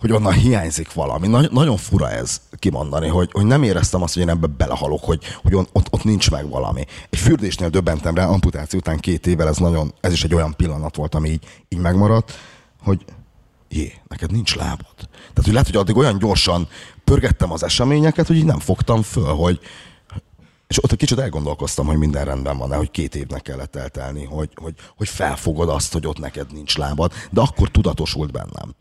hogy 0.00 0.12
onnan 0.12 0.32
hiányzik 0.32 0.92
valami. 0.92 1.26
Nagy, 1.26 1.50
nagyon 1.50 1.76
fura 1.76 2.10
ez 2.10 2.40
kimondani, 2.58 3.08
hogy, 3.08 3.28
hogy 3.32 3.44
nem 3.44 3.62
éreztem 3.62 4.02
azt, 4.02 4.14
hogy 4.14 4.22
én 4.22 4.28
ebbe 4.28 4.46
belehalok, 4.46 5.04
hogy, 5.04 5.24
hogy 5.42 5.54
on, 5.54 5.66
ott, 5.72 5.86
ott 5.90 6.04
nincs 6.04 6.30
meg 6.30 6.48
valami. 6.48 6.84
Egy 7.10 7.18
fürdésnél 7.18 7.68
döbbentem 7.68 8.14
rá, 8.14 8.26
amputáció 8.26 8.78
után 8.78 8.98
két 8.98 9.26
évvel, 9.26 9.48
ez 9.48 9.56
nagyon, 9.56 9.94
ez 10.00 10.12
is 10.12 10.24
egy 10.24 10.34
olyan 10.34 10.54
pillanat 10.56 10.96
volt, 10.96 11.14
ami 11.14 11.28
így, 11.28 11.44
így 11.68 11.78
megmaradt, 11.78 12.38
hogy 12.82 13.04
jé, 13.68 13.92
neked 14.08 14.32
nincs 14.32 14.56
lábad. 14.56 14.94
Tehát, 15.08 15.44
hogy 15.44 15.52
lehet, 15.52 15.66
hogy 15.66 15.76
addig 15.76 15.96
olyan 15.96 16.18
gyorsan 16.18 16.68
pörgettem 17.04 17.52
az 17.52 17.62
eseményeket, 17.62 18.26
hogy 18.26 18.36
így 18.36 18.44
nem 18.44 18.58
fogtam 18.58 19.02
föl, 19.02 19.34
hogy 19.34 19.60
és 20.68 20.84
ott 20.84 20.92
egy 20.92 20.98
kicsit 20.98 21.18
elgondolkoztam, 21.18 21.86
hogy 21.86 21.96
minden 21.96 22.24
rendben 22.24 22.58
van, 22.58 22.76
hogy 22.76 22.90
két 22.90 23.14
évnek 23.14 23.42
kellett 23.42 23.76
eltelni, 23.76 24.24
hogy, 24.24 24.50
hogy, 24.54 24.74
hogy 24.96 25.08
felfogod 25.08 25.68
azt, 25.68 25.92
hogy 25.92 26.06
ott 26.06 26.18
neked 26.18 26.52
nincs 26.52 26.76
lábad, 26.76 27.12
de 27.30 27.40
akkor 27.40 27.68
tudatosult 27.68 28.32
bennem. 28.32 28.74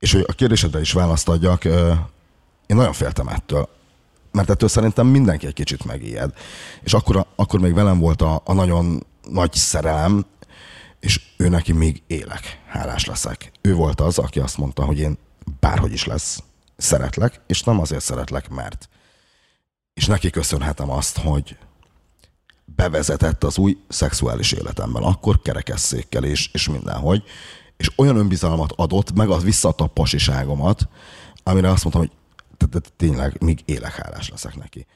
És 0.00 0.12
hogy 0.12 0.24
a 0.28 0.32
kérdésedre 0.32 0.80
is 0.80 0.92
választ 0.92 1.28
adjak, 1.28 1.64
én 1.64 2.76
nagyon 2.76 2.92
féltem 2.92 3.28
ettől, 3.28 3.68
mert 4.32 4.50
ettől 4.50 4.68
szerintem 4.68 5.06
mindenki 5.06 5.46
egy 5.46 5.52
kicsit 5.52 5.84
megijed. 5.84 6.32
És 6.82 6.94
akkor, 6.94 7.26
akkor 7.36 7.60
még 7.60 7.74
velem 7.74 7.98
volt 7.98 8.22
a, 8.22 8.42
a 8.44 8.52
nagyon 8.52 9.06
nagy 9.30 9.52
szerelem, 9.52 10.26
és 11.00 11.20
ő 11.36 11.48
neki 11.48 11.72
még 11.72 12.02
élek, 12.06 12.60
hálás 12.66 13.04
leszek. 13.04 13.52
Ő 13.60 13.74
volt 13.74 14.00
az, 14.00 14.18
aki 14.18 14.40
azt 14.40 14.58
mondta, 14.58 14.84
hogy 14.84 14.98
én 14.98 15.18
bárhogy 15.60 15.92
is 15.92 16.04
lesz, 16.04 16.42
szeretlek, 16.76 17.40
és 17.46 17.62
nem 17.62 17.80
azért 17.80 18.02
szeretlek, 18.02 18.48
mert. 18.48 18.88
És 19.94 20.06
neki 20.06 20.30
köszönhetem 20.30 20.90
azt, 20.90 21.18
hogy 21.18 21.56
bevezetett 22.64 23.44
az 23.44 23.58
új 23.58 23.76
szexuális 23.88 24.52
életemben, 24.52 25.02
akkor 25.02 25.42
kerekesszékkel 25.42 26.24
és, 26.24 26.50
és 26.52 26.68
mindenhogy, 26.68 27.22
és 27.80 27.90
olyan 27.96 28.16
önbizalmat 28.16 28.72
adott, 28.76 29.14
meg 29.14 29.28
az 29.28 29.42
visszaadta 29.42 29.84
a 29.84 29.86
pasiságomat, 29.86 30.88
amire 31.42 31.70
azt 31.70 31.84
mondtam, 31.84 32.18
hogy 32.72 32.82
tényleg 32.96 33.42
még 33.42 33.62
élek 33.64 34.28
leszek 34.30 34.56
neki. 34.56 34.86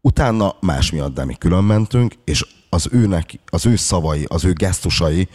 Utána 0.00 0.56
más 0.60 0.90
miatt, 0.90 1.14
de 1.14 1.24
mi 1.24 1.34
külön 1.34 1.64
mentünk, 1.64 2.14
és 2.24 2.46
az 2.70 2.88
őnek, 2.90 3.40
az 3.46 3.66
ő 3.66 3.76
szavai, 3.76 4.24
az 4.28 4.44
ő 4.44 4.52
gesztusai 4.52 5.28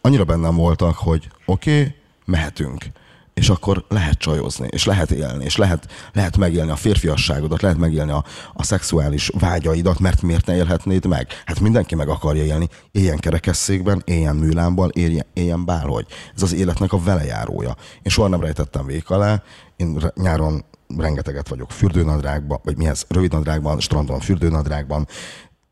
annyira 0.00 0.24
bennem 0.24 0.56
voltak, 0.56 0.96
hogy 0.96 1.28
oké, 1.46 1.80
okay, 1.80 1.94
mehetünk 2.24 2.86
és 3.34 3.48
akkor 3.48 3.84
lehet 3.88 4.18
csajozni, 4.18 4.68
és 4.70 4.84
lehet 4.84 5.10
élni, 5.10 5.44
és 5.44 5.56
lehet, 5.56 5.88
lehet 6.12 6.36
megélni 6.36 6.70
a 6.70 6.76
férfiasságodat, 6.76 7.62
lehet 7.62 7.78
megélni 7.78 8.10
a, 8.10 8.24
a 8.52 8.62
szexuális 8.62 9.30
vágyaidat, 9.38 9.98
mert 9.98 10.22
miért 10.22 10.46
ne 10.46 10.54
élhetnéd 10.54 11.06
meg? 11.06 11.28
Hát 11.44 11.60
mindenki 11.60 11.94
meg 11.94 12.08
akarja 12.08 12.44
élni, 12.44 12.68
éljen 12.90 13.18
kerekesszékben, 13.18 14.02
éljen 14.04 14.36
műlámban, 14.36 14.90
éljen, 14.92 15.26
éljen 15.32 15.64
bárhogy. 15.64 16.06
Ez 16.34 16.42
az 16.42 16.52
életnek 16.52 16.92
a 16.92 17.02
velejárója. 17.02 17.76
Én 18.02 18.12
soha 18.12 18.28
nem 18.28 18.40
rejtettem 18.40 18.86
vék 18.86 19.10
alá, 19.10 19.42
én 19.76 19.98
nyáron 20.14 20.64
rengeteget 20.96 21.48
vagyok 21.48 21.70
fürdőnadrágban, 21.70 22.60
vagy 22.64 22.76
mihez, 22.76 23.04
rövidnadrágban, 23.08 23.80
strandon 23.80 24.20
fürdőnadrágban, 24.20 25.06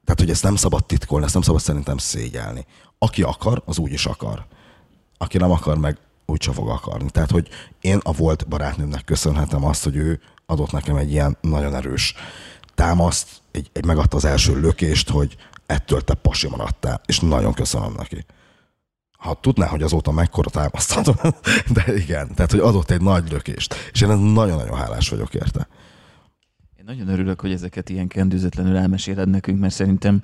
tehát, 0.04 0.20
hogy 0.20 0.30
ezt 0.30 0.42
nem 0.42 0.56
szabad 0.56 0.86
titkolni, 0.86 1.24
ezt 1.24 1.34
nem 1.34 1.42
szabad 1.42 1.60
szerintem 1.60 1.96
szégyelni. 1.96 2.66
Aki 2.98 3.22
akar, 3.22 3.62
az 3.66 3.78
úgy 3.78 3.92
is 3.92 4.06
akar. 4.06 4.46
Aki 5.18 5.38
nem 5.38 5.50
akar, 5.50 5.78
meg 5.78 5.98
úgyse 6.32 6.52
fog 6.52 6.68
akarni. 6.68 7.10
Tehát, 7.10 7.30
hogy 7.30 7.48
én 7.80 8.00
a 8.02 8.12
volt 8.12 8.48
barátnőmnek 8.48 9.04
köszönhetem 9.04 9.64
azt, 9.64 9.84
hogy 9.84 9.96
ő 9.96 10.20
adott 10.46 10.72
nekem 10.72 10.96
egy 10.96 11.10
ilyen 11.10 11.36
nagyon 11.40 11.74
erős 11.74 12.14
támaszt, 12.74 13.28
egy, 13.50 13.70
egy 13.72 13.84
megadta 13.84 14.16
az 14.16 14.24
első 14.24 14.60
lökést, 14.60 15.10
hogy 15.10 15.36
ettől 15.66 16.00
te 16.00 16.14
pasi 16.14 16.48
maradtál, 16.48 17.00
és 17.06 17.20
nagyon 17.20 17.52
köszönöm 17.52 17.92
neki. 17.96 18.24
Ha 19.18 19.34
tudná, 19.40 19.66
hogy 19.66 19.82
azóta 19.82 20.10
mekkora 20.12 20.50
támasztatom, 20.50 21.16
de 21.74 21.94
igen, 21.96 22.34
tehát, 22.34 22.50
hogy 22.50 22.60
adott 22.60 22.90
egy 22.90 23.00
nagy 23.00 23.30
lökést, 23.30 23.74
és 23.92 24.00
én 24.00 24.08
nagyon-nagyon 24.08 24.76
hálás 24.76 25.08
vagyok 25.08 25.34
érte. 25.34 25.68
Én 26.78 26.84
nagyon 26.84 27.08
örülök, 27.08 27.40
hogy 27.40 27.52
ezeket 27.52 27.88
ilyen 27.88 28.08
kendőzetlenül 28.08 28.76
elmeséled 28.76 29.28
nekünk, 29.28 29.60
mert 29.60 29.74
szerintem 29.74 30.22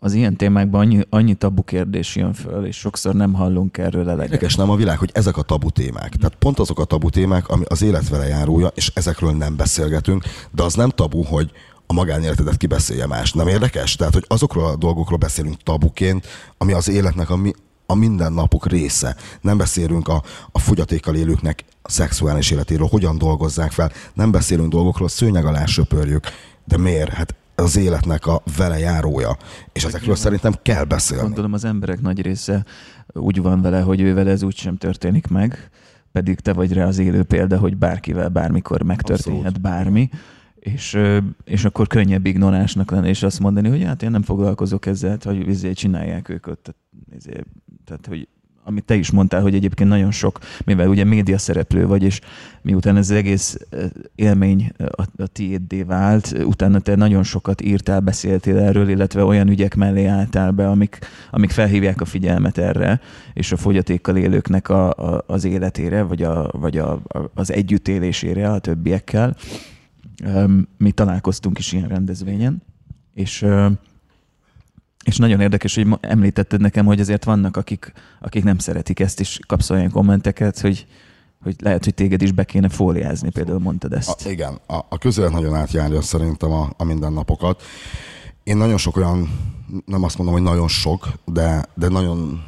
az 0.00 0.12
ilyen 0.12 0.36
témákban 0.36 0.80
annyi, 0.80 1.06
annyi 1.10 1.34
tabu 1.34 1.62
kérdés 1.62 2.16
jön 2.16 2.32
föl, 2.32 2.66
és 2.66 2.76
sokszor 2.76 3.14
nem 3.14 3.32
hallunk 3.32 3.78
erről 3.78 4.08
eleget. 4.08 4.24
Érdekes 4.24 4.54
nem 4.54 4.70
a 4.70 4.76
világ, 4.76 4.98
hogy 4.98 5.10
ezek 5.12 5.36
a 5.36 5.42
tabu 5.42 5.70
témák. 5.70 6.14
Tehát 6.16 6.34
pont 6.38 6.58
azok 6.58 6.78
a 6.78 6.84
tabu 6.84 7.10
témák, 7.10 7.48
ami 7.48 7.64
az 7.68 7.82
élet 7.82 8.08
vele 8.08 8.26
járója, 8.26 8.70
és 8.74 8.90
ezekről 8.94 9.32
nem 9.32 9.56
beszélgetünk, 9.56 10.24
de 10.50 10.62
az 10.62 10.74
nem 10.74 10.88
tabu, 10.88 11.22
hogy 11.22 11.50
a 11.86 11.92
magánéletedet 11.92 12.56
kibeszélje 12.56 13.06
más. 13.06 13.32
Nem 13.32 13.48
érdekes? 13.48 13.96
Tehát, 13.96 14.14
hogy 14.14 14.24
azokról 14.26 14.66
a 14.66 14.76
dolgokról 14.76 15.18
beszélünk 15.18 15.62
tabuként, 15.62 16.26
ami 16.58 16.72
az 16.72 16.88
életnek 16.88 17.30
a, 17.30 17.36
mi, 17.36 17.52
a 17.86 17.94
mindennapok 17.94 18.66
része. 18.66 19.16
Nem 19.40 19.56
beszélünk 19.56 20.08
a, 20.08 20.22
a 20.52 20.58
fogyatékkal 20.58 21.14
élőknek 21.14 21.64
a 21.82 21.90
szexuális 21.90 22.50
életéről, 22.50 22.88
hogyan 22.90 23.18
dolgozzák 23.18 23.72
fel. 23.72 23.92
Nem 24.14 24.30
beszélünk 24.30 24.70
dolgokról, 24.72 25.08
szőnyeg 25.08 25.44
alá 25.44 25.64
söpörjük. 25.64 26.26
De 26.64 26.76
miért? 26.76 27.12
Hát 27.12 27.34
az 27.62 27.76
életnek 27.76 28.26
a 28.26 28.42
vele 28.56 28.78
járója. 28.78 29.36
És 29.72 29.84
ezekről 29.84 30.14
szerintem 30.14 30.54
kell 30.62 30.84
beszélni. 30.84 31.22
Gondolom 31.22 31.52
az 31.52 31.64
emberek 31.64 32.00
nagy 32.00 32.22
része 32.22 32.64
úgy 33.12 33.42
van 33.42 33.62
vele, 33.62 33.80
hogy 33.80 34.00
ővel 34.00 34.28
ez 34.28 34.42
úgysem 34.42 34.76
történik 34.76 35.26
meg, 35.26 35.70
pedig 36.12 36.40
te 36.40 36.52
vagy 36.52 36.72
rá 36.72 36.86
az 36.86 36.98
élő 36.98 37.22
példa, 37.22 37.58
hogy 37.58 37.76
bárkivel 37.76 38.28
bármikor 38.28 38.82
megtörténhet 38.82 39.56
Abszolút. 39.56 39.60
bármi, 39.60 40.08
és, 40.58 40.98
és 41.44 41.64
akkor 41.64 41.86
könnyebb 41.86 42.26
ignorásnak 42.26 42.90
lenni, 42.90 43.08
és 43.08 43.22
azt 43.22 43.40
mondani, 43.40 43.68
hogy 43.68 43.82
hát 43.82 44.02
én 44.02 44.10
nem 44.10 44.22
foglalkozok 44.22 44.86
ezzel, 44.86 45.10
hát, 45.10 45.24
hogy 45.24 45.44
vizé 45.44 45.72
csinálják 45.72 46.28
őket. 46.28 46.58
Tehát, 46.58 46.80
izé, 47.16 47.44
tehát, 47.84 48.06
hogy 48.06 48.28
amit 48.68 48.84
te 48.84 48.94
is 48.94 49.10
mondtál, 49.10 49.40
hogy 49.40 49.54
egyébként 49.54 49.88
nagyon 49.88 50.10
sok, 50.10 50.38
mivel 50.64 50.88
ugye 50.88 51.04
média 51.04 51.38
szereplő 51.38 51.86
vagy, 51.86 52.02
és 52.02 52.20
miután 52.62 52.96
ez 52.96 53.10
az 53.10 53.16
egész 53.16 53.58
élmény 54.14 54.72
a, 54.78 55.02
a 55.16 55.26
tiéddé 55.26 55.82
vált, 55.82 56.34
utána 56.44 56.78
te 56.78 56.94
nagyon 56.94 57.22
sokat 57.22 57.60
írtál, 57.60 58.00
beszéltél 58.00 58.58
erről, 58.58 58.88
illetve 58.88 59.24
olyan 59.24 59.48
ügyek 59.48 59.74
mellé 59.74 60.04
álltál 60.04 60.50
be, 60.50 60.68
amik, 60.68 60.98
amik 61.30 61.50
felhívják 61.50 62.00
a 62.00 62.04
figyelmet 62.04 62.58
erre, 62.58 63.00
és 63.34 63.52
a 63.52 63.56
fogyatékkal 63.56 64.16
élőknek 64.16 64.68
a, 64.68 64.90
a, 64.90 65.24
az 65.26 65.44
életére, 65.44 66.02
vagy, 66.02 66.22
a, 66.22 66.50
vagy 66.52 66.78
a, 66.78 67.02
az 67.34 67.52
együttélésére 67.52 68.50
a 68.50 68.58
többiekkel. 68.58 69.36
Mi 70.76 70.90
találkoztunk 70.90 71.58
is 71.58 71.72
ilyen 71.72 71.88
rendezvényen, 71.88 72.62
és 73.14 73.46
És 75.08 75.16
nagyon 75.16 75.40
érdekes, 75.40 75.74
hogy 75.74 75.86
említetted 76.00 76.60
nekem, 76.60 76.86
hogy 76.86 77.00
azért 77.00 77.24
vannak, 77.24 77.56
akik, 77.56 77.92
akik 78.20 78.44
nem 78.44 78.58
szeretik 78.58 79.00
ezt, 79.00 79.20
és 79.20 79.38
kapsz 79.46 79.70
olyan 79.70 79.90
kommenteket, 79.90 80.60
hogy, 80.60 80.86
hogy 81.42 81.56
lehet, 81.58 81.84
hogy 81.84 81.94
téged 81.94 82.22
is 82.22 82.32
be 82.32 82.44
kéne 82.44 82.68
fóliázni, 82.68 83.30
például 83.30 83.58
mondtad 83.58 83.92
ezt. 83.92 84.26
A, 84.26 84.30
igen, 84.30 84.60
a, 84.66 84.76
a 84.88 84.98
közélet 84.98 85.32
nagyon 85.32 85.54
átjárja 85.54 86.00
szerintem 86.00 86.52
a, 86.52 86.70
a 86.76 86.84
mindennapokat. 86.84 87.62
Én 88.42 88.56
nagyon 88.56 88.76
sok 88.76 88.96
olyan, 88.96 89.30
nem 89.84 90.02
azt 90.02 90.16
mondom, 90.16 90.34
hogy 90.34 90.44
nagyon 90.44 90.68
sok, 90.68 91.08
de, 91.24 91.64
de 91.74 91.88
nagyon 91.88 92.44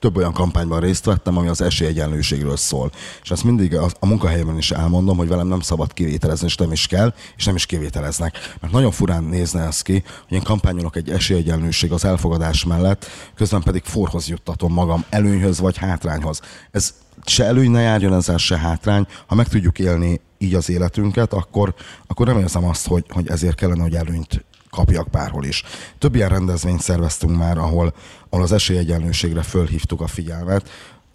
több 0.00 0.16
olyan 0.16 0.32
kampányban 0.32 0.80
részt 0.80 1.04
vettem, 1.04 1.36
ami 1.36 1.48
az 1.48 1.60
esélyegyenlőségről 1.60 2.56
szól. 2.56 2.90
És 3.22 3.30
ezt 3.30 3.44
mindig 3.44 3.76
a, 3.76 3.88
a 4.00 4.06
munkahelyemben 4.06 4.56
is 4.56 4.70
elmondom, 4.70 5.16
hogy 5.16 5.28
velem 5.28 5.46
nem 5.46 5.60
szabad 5.60 5.92
kivételezni, 5.92 6.46
és 6.46 6.56
nem 6.56 6.72
is 6.72 6.86
kell, 6.86 7.14
és 7.36 7.44
nem 7.44 7.54
is 7.54 7.66
kivételeznek. 7.66 8.56
Mert 8.60 8.72
nagyon 8.72 8.90
furán 8.90 9.24
nézne 9.24 9.62
ez 9.62 9.82
ki, 9.82 10.02
hogy 10.28 10.36
én 10.36 10.42
kampányolok 10.42 10.96
egy 10.96 11.10
esélyegyenlőség 11.10 11.92
az 11.92 12.04
elfogadás 12.04 12.64
mellett, 12.64 13.06
közben 13.34 13.62
pedig 13.62 13.82
forhoz 13.84 14.28
juttatom 14.28 14.72
magam 14.72 15.04
előnyhöz 15.10 15.60
vagy 15.60 15.76
hátrányhoz. 15.76 16.40
Ez 16.70 16.94
se 17.24 17.44
előny 17.44 17.70
ne 17.70 17.80
járjon 17.80 18.14
ezzel, 18.14 18.36
se 18.36 18.58
hátrány. 18.58 19.06
Ha 19.26 19.34
meg 19.34 19.48
tudjuk 19.48 19.78
élni 19.78 20.20
így 20.38 20.54
az 20.54 20.70
életünket, 20.70 21.32
akkor, 21.32 21.74
akkor 22.06 22.26
nem 22.26 22.38
érzem 22.38 22.64
azt, 22.64 22.86
hogy, 22.86 23.04
hogy 23.08 23.28
ezért 23.28 23.54
kellene, 23.54 23.82
hogy 23.82 23.94
előnyt 23.94 24.44
kapjak 24.70 25.10
bárhol 25.10 25.44
is. 25.44 25.62
Több 25.98 26.14
ilyen 26.14 26.28
rendezvényt 26.28 26.80
szerveztünk 26.80 27.36
már, 27.36 27.58
ahol, 27.58 27.94
ahol 28.28 28.44
az 28.44 28.52
esélyegyenlőségre 28.52 29.42
fölhívtuk 29.42 30.00
a 30.00 30.06
figyelmet. 30.06 30.68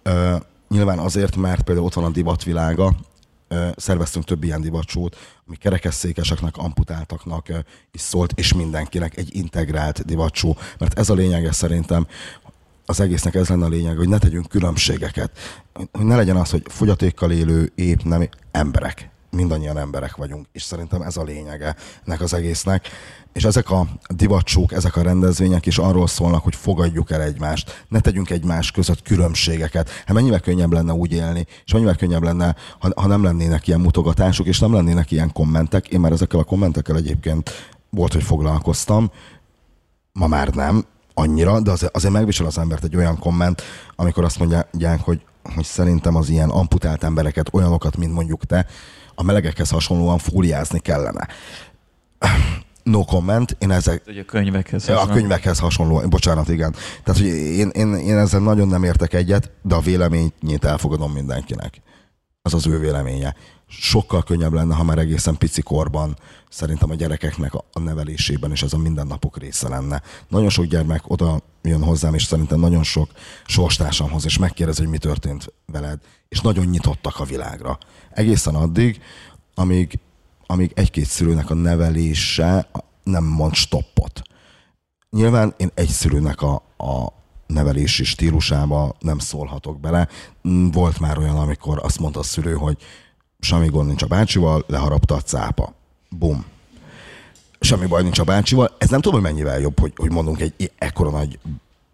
Uh, 0.06 0.36
nyilván 0.70 1.00
azért, 1.00 1.36
mert 1.36 1.62
például 1.62 1.86
ott 1.86 1.94
van 1.94 2.06
a 2.06 2.10
divatvilága, 2.10 2.96
szerveztünk 3.76 4.26
több 4.26 4.44
ilyen 4.44 4.62
divatsót, 4.62 5.16
ami 5.48 5.56
kerekesszékeseknek, 5.56 6.58
amputáltaknak 6.58 7.48
is 7.92 8.02
szólt, 8.02 8.32
és 8.36 8.54
mindenkinek 8.54 9.18
egy 9.18 9.36
integrált 9.36 10.06
divatsó. 10.06 10.58
Mert 10.78 11.00
ez 11.00 11.10
a 11.10 11.14
lényege 11.14 11.52
szerintem, 11.52 12.08
az 12.86 13.00
egésznek 13.00 13.36
ez 13.36 13.50
lenne 13.50 13.66
a 13.66 13.70
lényeg, 13.70 13.98
hogy 13.98 14.10
ne 14.10 14.18
tegyünk 14.18 14.48
különbségeket. 14.48 15.32
Hogy 15.92 16.06
ne 16.06 16.16
legyen 16.16 16.36
az, 16.36 16.50
hogy 16.50 16.64
fogyatékkal 16.68 17.32
élő, 17.32 17.72
épp 17.76 18.02
nem 18.02 18.30
emberek 18.52 19.10
mindannyian 19.36 19.78
emberek 19.78 20.16
vagyunk, 20.16 20.48
és 20.52 20.64
szerintem 20.64 21.02
ez 21.02 21.18
a 21.18 21.24
lényege 21.24 21.76
ennek 22.06 22.22
az 22.22 22.34
egésznek. 22.34 22.88
És 23.34 23.44
ezek 23.44 23.70
a 23.70 23.88
divacsók, 24.08 24.72
ezek 24.72 24.96
a 24.96 25.02
rendezvények 25.02 25.66
is 25.66 25.78
arról 25.78 26.08
szólnak, 26.08 26.44
hogy 26.44 26.56
fogadjuk 26.56 27.12
el 27.12 27.22
egymást, 27.22 27.86
ne 27.88 28.00
tegyünk 28.00 28.30
egymás 28.30 28.72
között 28.72 29.02
különbségeket. 29.02 29.90
Hát 29.90 30.14
mennyivel 30.14 30.40
könnyebb 30.40 30.74
lenne 30.74 30.94
úgy 30.94 31.12
élni, 31.12 31.46
és 31.66 31.74
mennyivel 31.74 31.96
könnyebb 31.96 32.24
lenne, 32.24 32.56
ha, 32.80 32.90
ha 32.96 33.08
nem 33.08 33.24
lennének 33.24 33.68
ilyen 33.68 33.80
mutogatások, 33.80 34.46
és 34.46 34.60
nem 34.60 34.74
lennének 34.74 35.12
ilyen 35.12 35.32
kommentek. 35.32 35.88
Én 35.88 36.00
már 36.00 36.12
ezekkel 36.12 36.40
a 36.40 36.44
kommentekkel 36.44 36.96
egyébként 36.96 37.52
volt, 37.90 38.14
hogy 38.14 38.24
foglalkoztam, 38.24 39.12
ma 40.12 40.28
már 40.28 40.48
nem, 40.48 40.86
annyira, 41.14 41.60
de 41.60 41.72
azért, 41.72 41.96
azért 41.96 42.14
megvisel 42.14 42.46
az 42.46 42.58
embert 42.58 42.84
egy 42.84 42.96
olyan 42.96 43.20
komment, 43.20 43.62
amikor 43.96 44.24
azt 44.24 44.40
mondják, 44.40 45.02
hogy, 45.02 45.22
hogy 45.56 45.64
szerintem 45.64 46.16
az 46.16 46.30
ilyen 46.30 46.50
amputált 46.50 47.04
embereket, 47.04 47.54
olyanokat, 47.54 47.98
mint 47.98 48.14
mondjuk 48.14 48.46
te, 48.46 48.66
a 49.16 49.24
melegekhez 49.24 49.70
hasonlóan 49.70 50.18
fóliázni 50.18 50.80
kellene. 50.80 51.28
No 52.84 53.06
comment, 53.06 53.56
én 53.60 53.72
ezek... 53.72 54.04
Ugye 54.08 54.22
a 54.22 54.26
könyvekhez 54.26 54.86
hasonló. 54.86 55.12
A 55.12 55.14
könyvekhez 55.14 55.60
hasonló, 55.60 56.08
bocsánat, 56.08 56.50
igen. 56.50 56.76
Tehát, 57.04 57.22
hogy 57.22 57.30
én, 57.32 57.70
én, 57.70 57.96
én 57.96 58.18
ezzel 58.18 58.40
nagyon 58.40 58.68
nem 58.68 58.84
értek 58.84 59.14
egyet, 59.14 59.52
de 59.62 59.76
a 59.76 59.80
véleményét 59.80 60.66
elfogadom 60.66 61.12
mindenkinek. 61.12 61.82
Az 62.42 62.54
az 62.54 62.68
ő 62.68 62.80
véleménye. 62.80 63.36
Sokkal 63.68 64.24
könnyebb 64.24 64.54
lenne, 64.54 64.76
ha 64.76 64.84
már 64.84 64.98
egészen 64.98 65.38
pici 65.38 65.62
korban 65.62 66.18
szerintem 66.50 66.90
a 66.90 66.96
gyerekeknek 66.96 67.54
a 67.54 67.80
nevelésében 67.80 68.52
is 68.52 68.64
ez 68.64 68.74
a 68.74 68.78
mindennapok 68.78 69.38
része 69.38 69.70
lenne. 69.70 70.02
Nagyon 70.28 70.50
sok 70.50 70.66
gyermek 70.66 71.10
oda 71.10 71.42
jön 71.68 71.84
hozzám, 71.84 72.14
és 72.14 72.24
szerintem 72.24 72.60
nagyon 72.60 72.84
sok 72.84 73.10
sorstársamhoz, 73.46 74.26
és 74.26 74.38
megkérdez, 74.38 74.78
hogy 74.78 74.88
mi 74.88 74.98
történt 74.98 75.54
veled, 75.66 76.00
és 76.28 76.42
nagyon 76.42 76.66
nyitottak 76.66 77.20
a 77.20 77.24
világra. 77.24 77.78
Egészen 78.12 78.56
addig, 78.56 79.02
amíg, 79.54 80.00
amíg 80.46 80.72
egy-két 80.76 81.06
szülőnek 81.06 81.50
a 81.50 81.54
nevelése 81.54 82.70
nem 83.04 83.24
mond 83.24 83.54
stoppot. 83.54 84.22
Nyilván 85.10 85.54
én 85.58 85.72
egy 85.74 85.90
szülőnek 85.90 86.42
a, 86.42 86.54
a 86.78 87.14
nevelési 87.48 88.04
stílusába 88.04 88.96
nem 89.00 89.20
szólhatok 89.20 89.80
bele. 89.80 90.08
Volt 90.72 91.00
már 91.00 91.18
olyan, 91.18 91.38
amikor 91.38 91.80
azt 91.84 92.00
mondta 92.00 92.20
a 92.20 92.24
szülő, 92.24 92.54
hogy 92.54 92.78
semmi 93.40 93.68
gond 93.68 93.88
nincs 93.88 94.02
a 94.02 94.08
bácsival, 94.08 94.64
leharapta 94.68 95.16
a 95.16 95.22
cápa. 95.22 95.74
Bum. 96.10 96.46
Semmi 97.60 97.86
baj 97.86 98.04
nincs 98.04 98.20
a 98.20 98.24
bácsival. 98.24 98.76
Ez 98.78 98.90
nem 98.90 99.02
tudom, 99.02 99.22
hogy 99.22 99.32
mennyivel 99.32 99.60
jobb, 99.60 99.80
hogy, 99.80 99.94
hogy 99.96 100.12
mondunk 100.12 100.42
egy 100.42 100.72
ekkora 100.78 101.10
nagy 101.10 101.40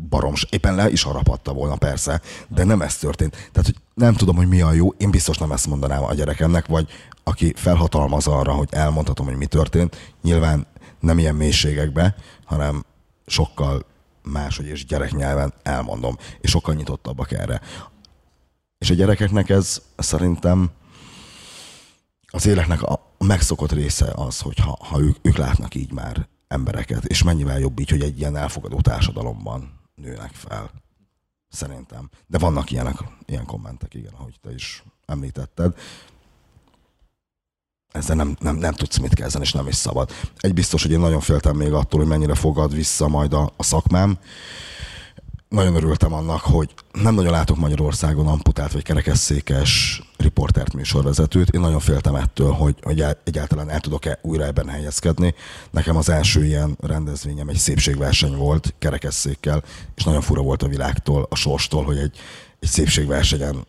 baroms, 0.09 0.47
éppen 0.49 0.75
le 0.75 0.89
is 0.89 1.03
haraphatta 1.03 1.53
volna 1.53 1.75
persze, 1.75 2.21
de 2.47 2.63
nem 2.63 2.81
ez 2.81 2.97
történt. 2.97 3.31
Tehát, 3.31 3.65
hogy 3.65 3.75
nem 3.93 4.13
tudom, 4.13 4.35
hogy 4.35 4.47
mi 4.47 4.61
a 4.61 4.71
jó, 4.71 4.89
én 4.89 5.11
biztos 5.11 5.37
nem 5.37 5.51
ezt 5.51 5.67
mondanám 5.67 6.03
a 6.03 6.13
gyerekemnek, 6.13 6.65
vagy 6.65 6.87
aki 7.23 7.53
felhatalmaz 7.55 8.27
arra, 8.27 8.51
hogy 8.51 8.67
elmondhatom, 8.71 9.25
hogy 9.25 9.35
mi 9.35 9.45
történt, 9.45 10.15
nyilván 10.21 10.67
nem 10.99 11.19
ilyen 11.19 11.35
mélységekbe, 11.35 12.15
hanem 12.45 12.85
sokkal 13.25 13.85
máshogy 14.23 14.65
és 14.65 14.85
gyereknyelven 14.85 15.53
elmondom, 15.63 16.17
és 16.41 16.49
sokkal 16.49 16.73
nyitottabbak 16.73 17.31
erre. 17.31 17.61
És 18.77 18.89
a 18.89 18.93
gyerekeknek 18.93 19.49
ez 19.49 19.81
szerintem 19.97 20.69
az 22.27 22.45
életnek 22.45 22.83
a 22.83 23.10
megszokott 23.25 23.71
része 23.71 24.11
az, 24.15 24.39
hogy 24.39 24.57
ha, 24.57 24.77
ha 24.79 24.99
ők, 24.99 25.17
ők 25.21 25.37
látnak 25.37 25.75
így 25.75 25.91
már 25.91 26.27
embereket, 26.47 27.05
és 27.05 27.23
mennyivel 27.23 27.59
jobb 27.59 27.79
így, 27.79 27.89
hogy 27.89 28.01
egy 28.01 28.19
ilyen 28.19 28.35
elfogadó 28.35 28.81
társadalomban 28.81 29.79
nőnek 29.95 30.33
fel. 30.33 30.71
Szerintem. 31.49 32.09
De 32.27 32.37
vannak 32.37 32.71
ilyenek, 32.71 32.97
ilyen 33.25 33.45
kommentek, 33.45 33.93
igen, 33.93 34.13
ahogy 34.17 34.39
te 34.41 34.53
is 34.53 34.83
említetted. 35.05 35.75
Ezzel 37.91 38.15
nem, 38.15 38.35
nem, 38.39 38.55
nem 38.55 38.73
tudsz 38.73 38.97
mit 38.97 39.13
kezdeni, 39.13 39.43
és 39.43 39.51
nem 39.51 39.67
is 39.67 39.75
szabad. 39.75 40.11
Egy 40.37 40.53
biztos, 40.53 40.81
hogy 40.81 40.91
én 40.91 40.99
nagyon 40.99 41.19
féltem 41.19 41.55
még 41.55 41.73
attól, 41.73 41.99
hogy 41.99 42.09
mennyire 42.09 42.35
fogad 42.35 42.73
vissza 42.73 43.07
majd 43.07 43.33
a, 43.33 43.53
a 43.57 43.63
szakmám, 43.63 44.17
nagyon 45.51 45.75
örültem 45.75 46.13
annak, 46.13 46.41
hogy 46.41 46.73
nem 46.91 47.15
nagyon 47.15 47.31
látok 47.31 47.57
Magyarországon 47.57 48.27
amputált 48.27 48.71
vagy 48.71 48.83
kerekesszékes 48.83 50.01
riportert 50.17 50.73
műsorvezetőt. 50.73 51.49
Én 51.49 51.61
nagyon 51.61 51.79
féltem 51.79 52.15
ettől, 52.15 52.51
hogy, 52.51 52.75
hogy 52.81 53.05
egyáltalán 53.23 53.69
el 53.69 53.79
tudok-e 53.79 54.19
újra 54.21 54.45
ebben 54.45 54.67
helyezkedni. 54.67 55.33
Nekem 55.71 55.95
az 55.95 56.09
első 56.09 56.45
ilyen 56.45 56.77
rendezvényem 56.81 57.47
egy 57.47 57.55
szépségverseny 57.55 58.35
volt 58.35 58.73
kerekesszékkel, 58.79 59.63
és 59.95 60.03
nagyon 60.03 60.21
fura 60.21 60.41
volt 60.41 60.63
a 60.63 60.67
világtól, 60.67 61.27
a 61.29 61.35
sorstól, 61.35 61.83
hogy 61.83 61.97
egy, 61.97 62.17
egy 62.59 62.69
szépségversenyen 62.69 63.67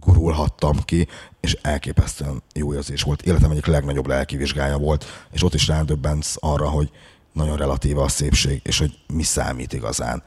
gurulhattam 0.00 0.76
ki, 0.84 1.08
és 1.40 1.58
elképesztően 1.62 2.42
jó 2.54 2.74
érzés 2.74 3.02
volt. 3.02 3.22
Életem 3.22 3.50
egyik 3.50 3.66
legnagyobb 3.66 4.06
lelki 4.06 4.36
vizsgája 4.36 4.78
volt, 4.78 5.04
és 5.32 5.42
ott 5.42 5.54
is 5.54 5.66
rádöbbensz 5.66 6.36
arra, 6.40 6.68
hogy 6.68 6.90
nagyon 7.32 7.56
relatíva 7.56 8.02
a 8.02 8.08
szépség, 8.08 8.60
és 8.64 8.78
hogy 8.78 8.98
mi 9.06 9.22
számít 9.22 9.72
igazán 9.72 10.22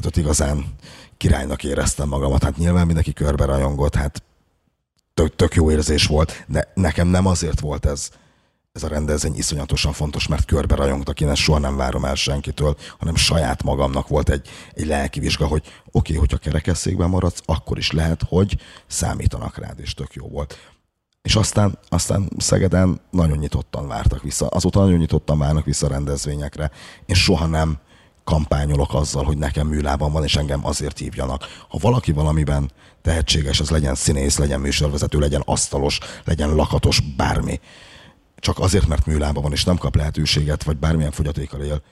hát 0.00 0.08
ott 0.08 0.22
igazán 0.22 0.64
királynak 1.16 1.64
éreztem 1.64 2.08
magamat. 2.08 2.42
Hát 2.42 2.56
nyilván 2.56 2.86
mindenki 2.86 3.12
körbe 3.12 3.44
rajongott, 3.44 3.94
hát 3.94 4.22
tök, 5.14 5.36
tök 5.36 5.54
jó 5.54 5.70
érzés 5.70 6.06
volt, 6.06 6.44
de 6.48 6.72
nekem 6.74 7.08
nem 7.08 7.26
azért 7.26 7.60
volt 7.60 7.86
ez, 7.86 8.10
ez 8.72 8.82
a 8.82 8.88
rendezvény 8.88 9.36
iszonyatosan 9.36 9.92
fontos, 9.92 10.26
mert 10.26 10.44
körbe 10.44 10.74
rajongtak, 10.74 11.20
én 11.20 11.28
ezt 11.28 11.40
soha 11.40 11.58
nem 11.58 11.76
várom 11.76 12.04
el 12.04 12.14
senkitől, 12.14 12.76
hanem 12.98 13.14
saját 13.14 13.62
magamnak 13.62 14.08
volt 14.08 14.28
egy, 14.28 14.48
egy 14.74 14.86
lelki 14.86 15.20
vizsga, 15.20 15.46
hogy 15.46 15.62
oké, 15.66 15.72
okay, 15.92 16.16
hogyha 16.16 16.36
kerekesszékben 16.36 17.08
maradsz, 17.08 17.40
akkor 17.44 17.78
is 17.78 17.90
lehet, 17.90 18.22
hogy 18.28 18.56
számítanak 18.86 19.58
rád, 19.58 19.78
és 19.80 19.94
tök 19.94 20.14
jó 20.14 20.28
volt. 20.28 20.58
És 21.22 21.36
aztán, 21.36 21.78
aztán 21.88 22.28
Szegeden 22.38 23.00
nagyon 23.10 23.38
nyitottan 23.38 23.88
vártak 23.88 24.22
vissza, 24.22 24.46
azóta 24.46 24.80
nagyon 24.80 24.98
nyitottan 24.98 25.38
várnak 25.38 25.64
vissza 25.64 25.88
rendezvényekre. 25.88 26.70
Én 27.06 27.16
soha 27.16 27.46
nem 27.46 27.78
kampányolok 28.24 28.94
azzal, 28.94 29.24
hogy 29.24 29.38
nekem 29.38 29.66
műlában 29.66 30.12
van, 30.12 30.24
és 30.24 30.36
engem 30.36 30.66
azért 30.66 30.98
hívjanak. 30.98 31.44
Ha 31.68 31.78
valaki 31.78 32.12
valamiben 32.12 32.70
tehetséges, 33.02 33.60
az 33.60 33.70
legyen 33.70 33.94
színész, 33.94 34.38
legyen 34.38 34.60
műsorvezető, 34.60 35.18
legyen 35.18 35.42
asztalos, 35.44 35.98
legyen 36.24 36.54
lakatos, 36.54 37.00
bármi. 37.16 37.60
Csak 38.36 38.58
azért, 38.58 38.86
mert 38.86 39.06
műlában 39.06 39.42
van, 39.42 39.52
és 39.52 39.64
nem 39.64 39.76
kap 39.76 39.96
lehetőséget, 39.96 40.62
vagy 40.62 40.76
bármilyen 40.76 41.10
fogyatékkal 41.10 41.60
él, 41.60 41.82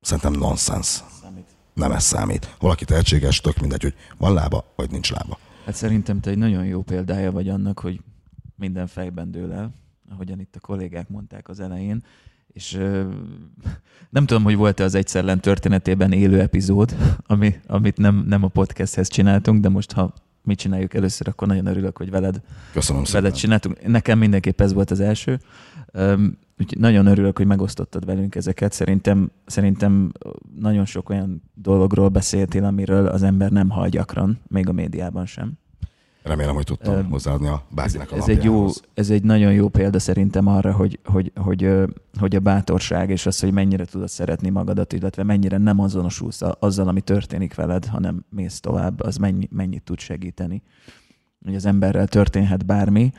szerintem 0.00 0.32
nonsens. 0.32 1.02
Nem 1.74 1.92
ez 1.92 2.04
számít. 2.04 2.56
Valaki 2.58 2.84
tehetséges, 2.84 3.40
tök 3.40 3.58
mindegy, 3.58 3.82
hogy 3.82 3.94
van 4.18 4.32
lába, 4.32 4.64
vagy 4.76 4.90
nincs 4.90 5.12
lába. 5.12 5.38
Hát 5.64 5.74
szerintem 5.74 6.20
te 6.20 6.30
egy 6.30 6.38
nagyon 6.38 6.64
jó 6.64 6.82
példája 6.82 7.32
vagy 7.32 7.48
annak, 7.48 7.78
hogy 7.78 8.00
minden 8.56 8.86
fejben 8.86 9.30
dől 9.30 9.52
el, 9.52 9.74
ahogyan 10.10 10.40
itt 10.40 10.56
a 10.56 10.60
kollégák 10.60 11.08
mondták 11.08 11.48
az 11.48 11.60
elején 11.60 12.04
és 12.52 12.78
nem 14.10 14.26
tudom, 14.26 14.42
hogy 14.42 14.56
volt-e 14.56 14.84
az 14.84 14.94
egyszerlen 14.94 15.40
történetében 15.40 16.12
élő 16.12 16.40
epizód, 16.40 16.96
ami, 17.26 17.54
amit 17.66 17.96
nem, 17.96 18.24
nem 18.28 18.44
a 18.44 18.48
podcasthez 18.48 19.08
csináltunk, 19.08 19.60
de 19.60 19.68
most 19.68 19.92
ha 19.92 20.12
mit 20.44 20.58
csináljuk 20.58 20.94
először, 20.94 21.28
akkor 21.28 21.48
nagyon 21.48 21.66
örülök, 21.66 21.96
hogy 21.96 22.10
veled, 22.10 22.40
Köszönöm 22.72 23.04
szépen. 23.04 23.22
veled 23.22 23.36
csináltunk. 23.36 23.86
Nekem 23.86 24.18
mindenképp 24.18 24.60
ez 24.60 24.72
volt 24.72 24.90
az 24.90 25.00
első. 25.00 25.40
Úgyhogy 26.58 26.78
nagyon 26.78 27.06
örülök, 27.06 27.36
hogy 27.36 27.46
megosztottad 27.46 28.04
velünk 28.04 28.34
ezeket. 28.34 28.72
Szerintem, 28.72 29.30
szerintem 29.46 30.12
nagyon 30.58 30.84
sok 30.84 31.08
olyan 31.10 31.42
dologról 31.54 32.08
beszéltél, 32.08 32.64
amiről 32.64 33.06
az 33.06 33.22
ember 33.22 33.50
nem 33.50 33.68
hall 33.70 33.88
gyakran, 33.88 34.40
még 34.48 34.68
a 34.68 34.72
médiában 34.72 35.26
sem. 35.26 35.52
Remélem, 36.22 36.54
hogy 36.54 36.64
tudtam 36.64 36.94
Ö, 36.94 37.02
hozzáadni 37.02 37.48
a 37.48 37.62
bárkinek 37.70 38.12
a 38.12 38.16
ez 38.16 38.28
egy, 38.28 38.44
jó, 38.44 38.66
ez 38.94 39.10
egy 39.10 39.22
nagyon 39.22 39.52
jó 39.52 39.68
példa 39.68 39.98
szerintem 39.98 40.46
arra, 40.46 40.72
hogy, 40.72 40.98
hogy, 41.04 41.32
hogy, 41.34 41.70
hogy 42.18 42.36
a 42.36 42.40
bátorság 42.40 43.10
és 43.10 43.26
az, 43.26 43.40
hogy 43.40 43.52
mennyire 43.52 43.84
tudod 43.84 44.08
szeretni 44.08 44.50
magadat, 44.50 44.92
illetve 44.92 45.22
mennyire 45.22 45.58
nem 45.58 45.78
azonosulsz 45.78 46.42
azzal, 46.58 46.88
ami 46.88 47.00
történik 47.00 47.54
veled, 47.54 47.86
hanem 47.86 48.24
mész 48.28 48.60
tovább, 48.60 49.00
az 49.00 49.16
mennyi, 49.16 49.48
mennyit 49.50 49.82
tud 49.82 49.98
segíteni. 49.98 50.62
Hogy 51.44 51.54
az 51.54 51.66
emberrel 51.66 52.06
történhet 52.06 52.66
bármi, 52.66 53.12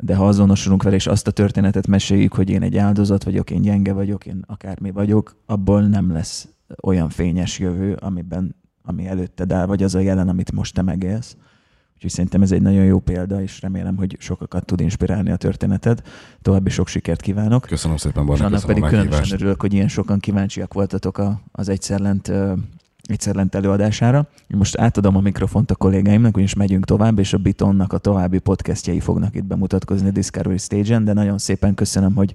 de 0.00 0.14
ha 0.14 0.26
azonosulunk 0.26 0.82
vele, 0.82 0.94
és 0.94 1.06
azt 1.06 1.26
a 1.26 1.30
történetet 1.30 1.86
meséljük, 1.86 2.34
hogy 2.34 2.50
én 2.50 2.62
egy 2.62 2.76
áldozat 2.76 3.24
vagyok, 3.24 3.50
én 3.50 3.60
gyenge 3.60 3.92
vagyok, 3.92 4.26
én 4.26 4.44
akármi 4.46 4.90
vagyok, 4.90 5.36
abból 5.46 5.82
nem 5.82 6.12
lesz 6.12 6.48
olyan 6.82 7.08
fényes 7.08 7.58
jövő, 7.58 7.92
amiben, 7.92 8.56
ami 8.82 9.06
előtted 9.06 9.52
áll, 9.52 9.66
vagy 9.66 9.82
az 9.82 9.94
a 9.94 9.98
jelen, 9.98 10.28
amit 10.28 10.52
most 10.52 10.74
te 10.74 10.82
megélsz. 10.82 11.36
Úgyhogy 11.94 12.10
szerintem 12.10 12.42
ez 12.42 12.52
egy 12.52 12.62
nagyon 12.62 12.84
jó 12.84 12.98
példa, 12.98 13.42
és 13.42 13.60
remélem, 13.60 13.96
hogy 13.96 14.16
sokakat 14.20 14.64
tud 14.64 14.80
inspirálni 14.80 15.30
a 15.30 15.36
történeted. 15.36 16.02
További 16.42 16.70
sok 16.70 16.88
sikert 16.88 17.20
kívánok. 17.20 17.62
Köszönöm 17.62 17.96
szépen, 17.96 18.22
És 18.22 18.28
Barna, 18.28 18.44
annak 18.44 18.60
köszönöm 18.60 18.82
pedig 18.82 18.98
különösen 18.98 19.38
örülök, 19.38 19.60
hogy 19.60 19.72
ilyen 19.72 19.88
sokan 19.88 20.18
kíváncsiak 20.18 20.72
voltatok 20.72 21.18
a, 21.18 21.40
az 21.52 21.68
Egyszerlent, 21.68 22.32
Egyszerlent 23.02 23.54
előadására. 23.54 24.28
Most 24.48 24.78
átadom 24.78 25.16
a 25.16 25.20
mikrofont 25.20 25.70
a 25.70 25.74
kollégáimnak, 25.74 26.36
úgyis 26.36 26.54
megyünk 26.54 26.84
tovább, 26.84 27.18
és 27.18 27.32
a 27.32 27.38
Bitonnak 27.38 27.92
a 27.92 27.98
további 27.98 28.38
podcastjei 28.38 29.00
fognak 29.00 29.36
itt 29.36 29.44
bemutatkozni 29.44 30.08
a 30.08 30.12
Discovery 30.12 30.58
Stage-en, 30.58 31.04
de 31.04 31.12
nagyon 31.12 31.38
szépen 31.38 31.74
köszönöm, 31.74 32.14
hogy, 32.14 32.34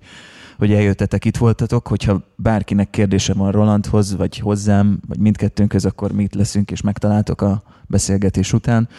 hogy 0.59 0.73
eljöttetek, 0.73 1.25
itt 1.25 1.37
voltatok. 1.37 1.87
Hogyha 1.87 2.21
bárkinek 2.35 2.89
kérdése 2.89 3.33
van 3.33 3.51
Rolandhoz, 3.51 4.15
vagy 4.15 4.37
hozzám, 4.37 4.99
vagy 5.07 5.19
mindkettőnkhöz, 5.19 5.85
akkor 5.85 6.11
mi 6.11 6.23
itt 6.23 6.33
leszünk, 6.33 6.71
és 6.71 6.81
megtaláltok 6.81 7.41
a 7.41 7.63
beszélgetés 7.87 8.53
után, 8.53 8.89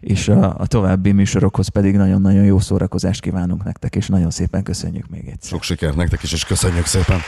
és 0.00 0.28
a, 0.28 0.58
a 0.58 0.66
további 0.66 1.12
műsorokhoz 1.12 1.68
pedig 1.68 1.96
nagyon-nagyon 1.96 2.44
jó 2.44 2.58
szórakozást 2.58 3.20
kívánunk 3.20 3.64
nektek, 3.64 3.96
és 3.96 4.06
nagyon 4.06 4.30
szépen 4.30 4.62
köszönjük 4.62 5.08
még 5.08 5.26
egyszer. 5.26 5.50
Sok 5.50 5.62
sikert 5.62 5.96
nektek 5.96 6.22
is, 6.22 6.32
és 6.32 6.44
köszönjük 6.44 6.86
szépen. 6.86 7.18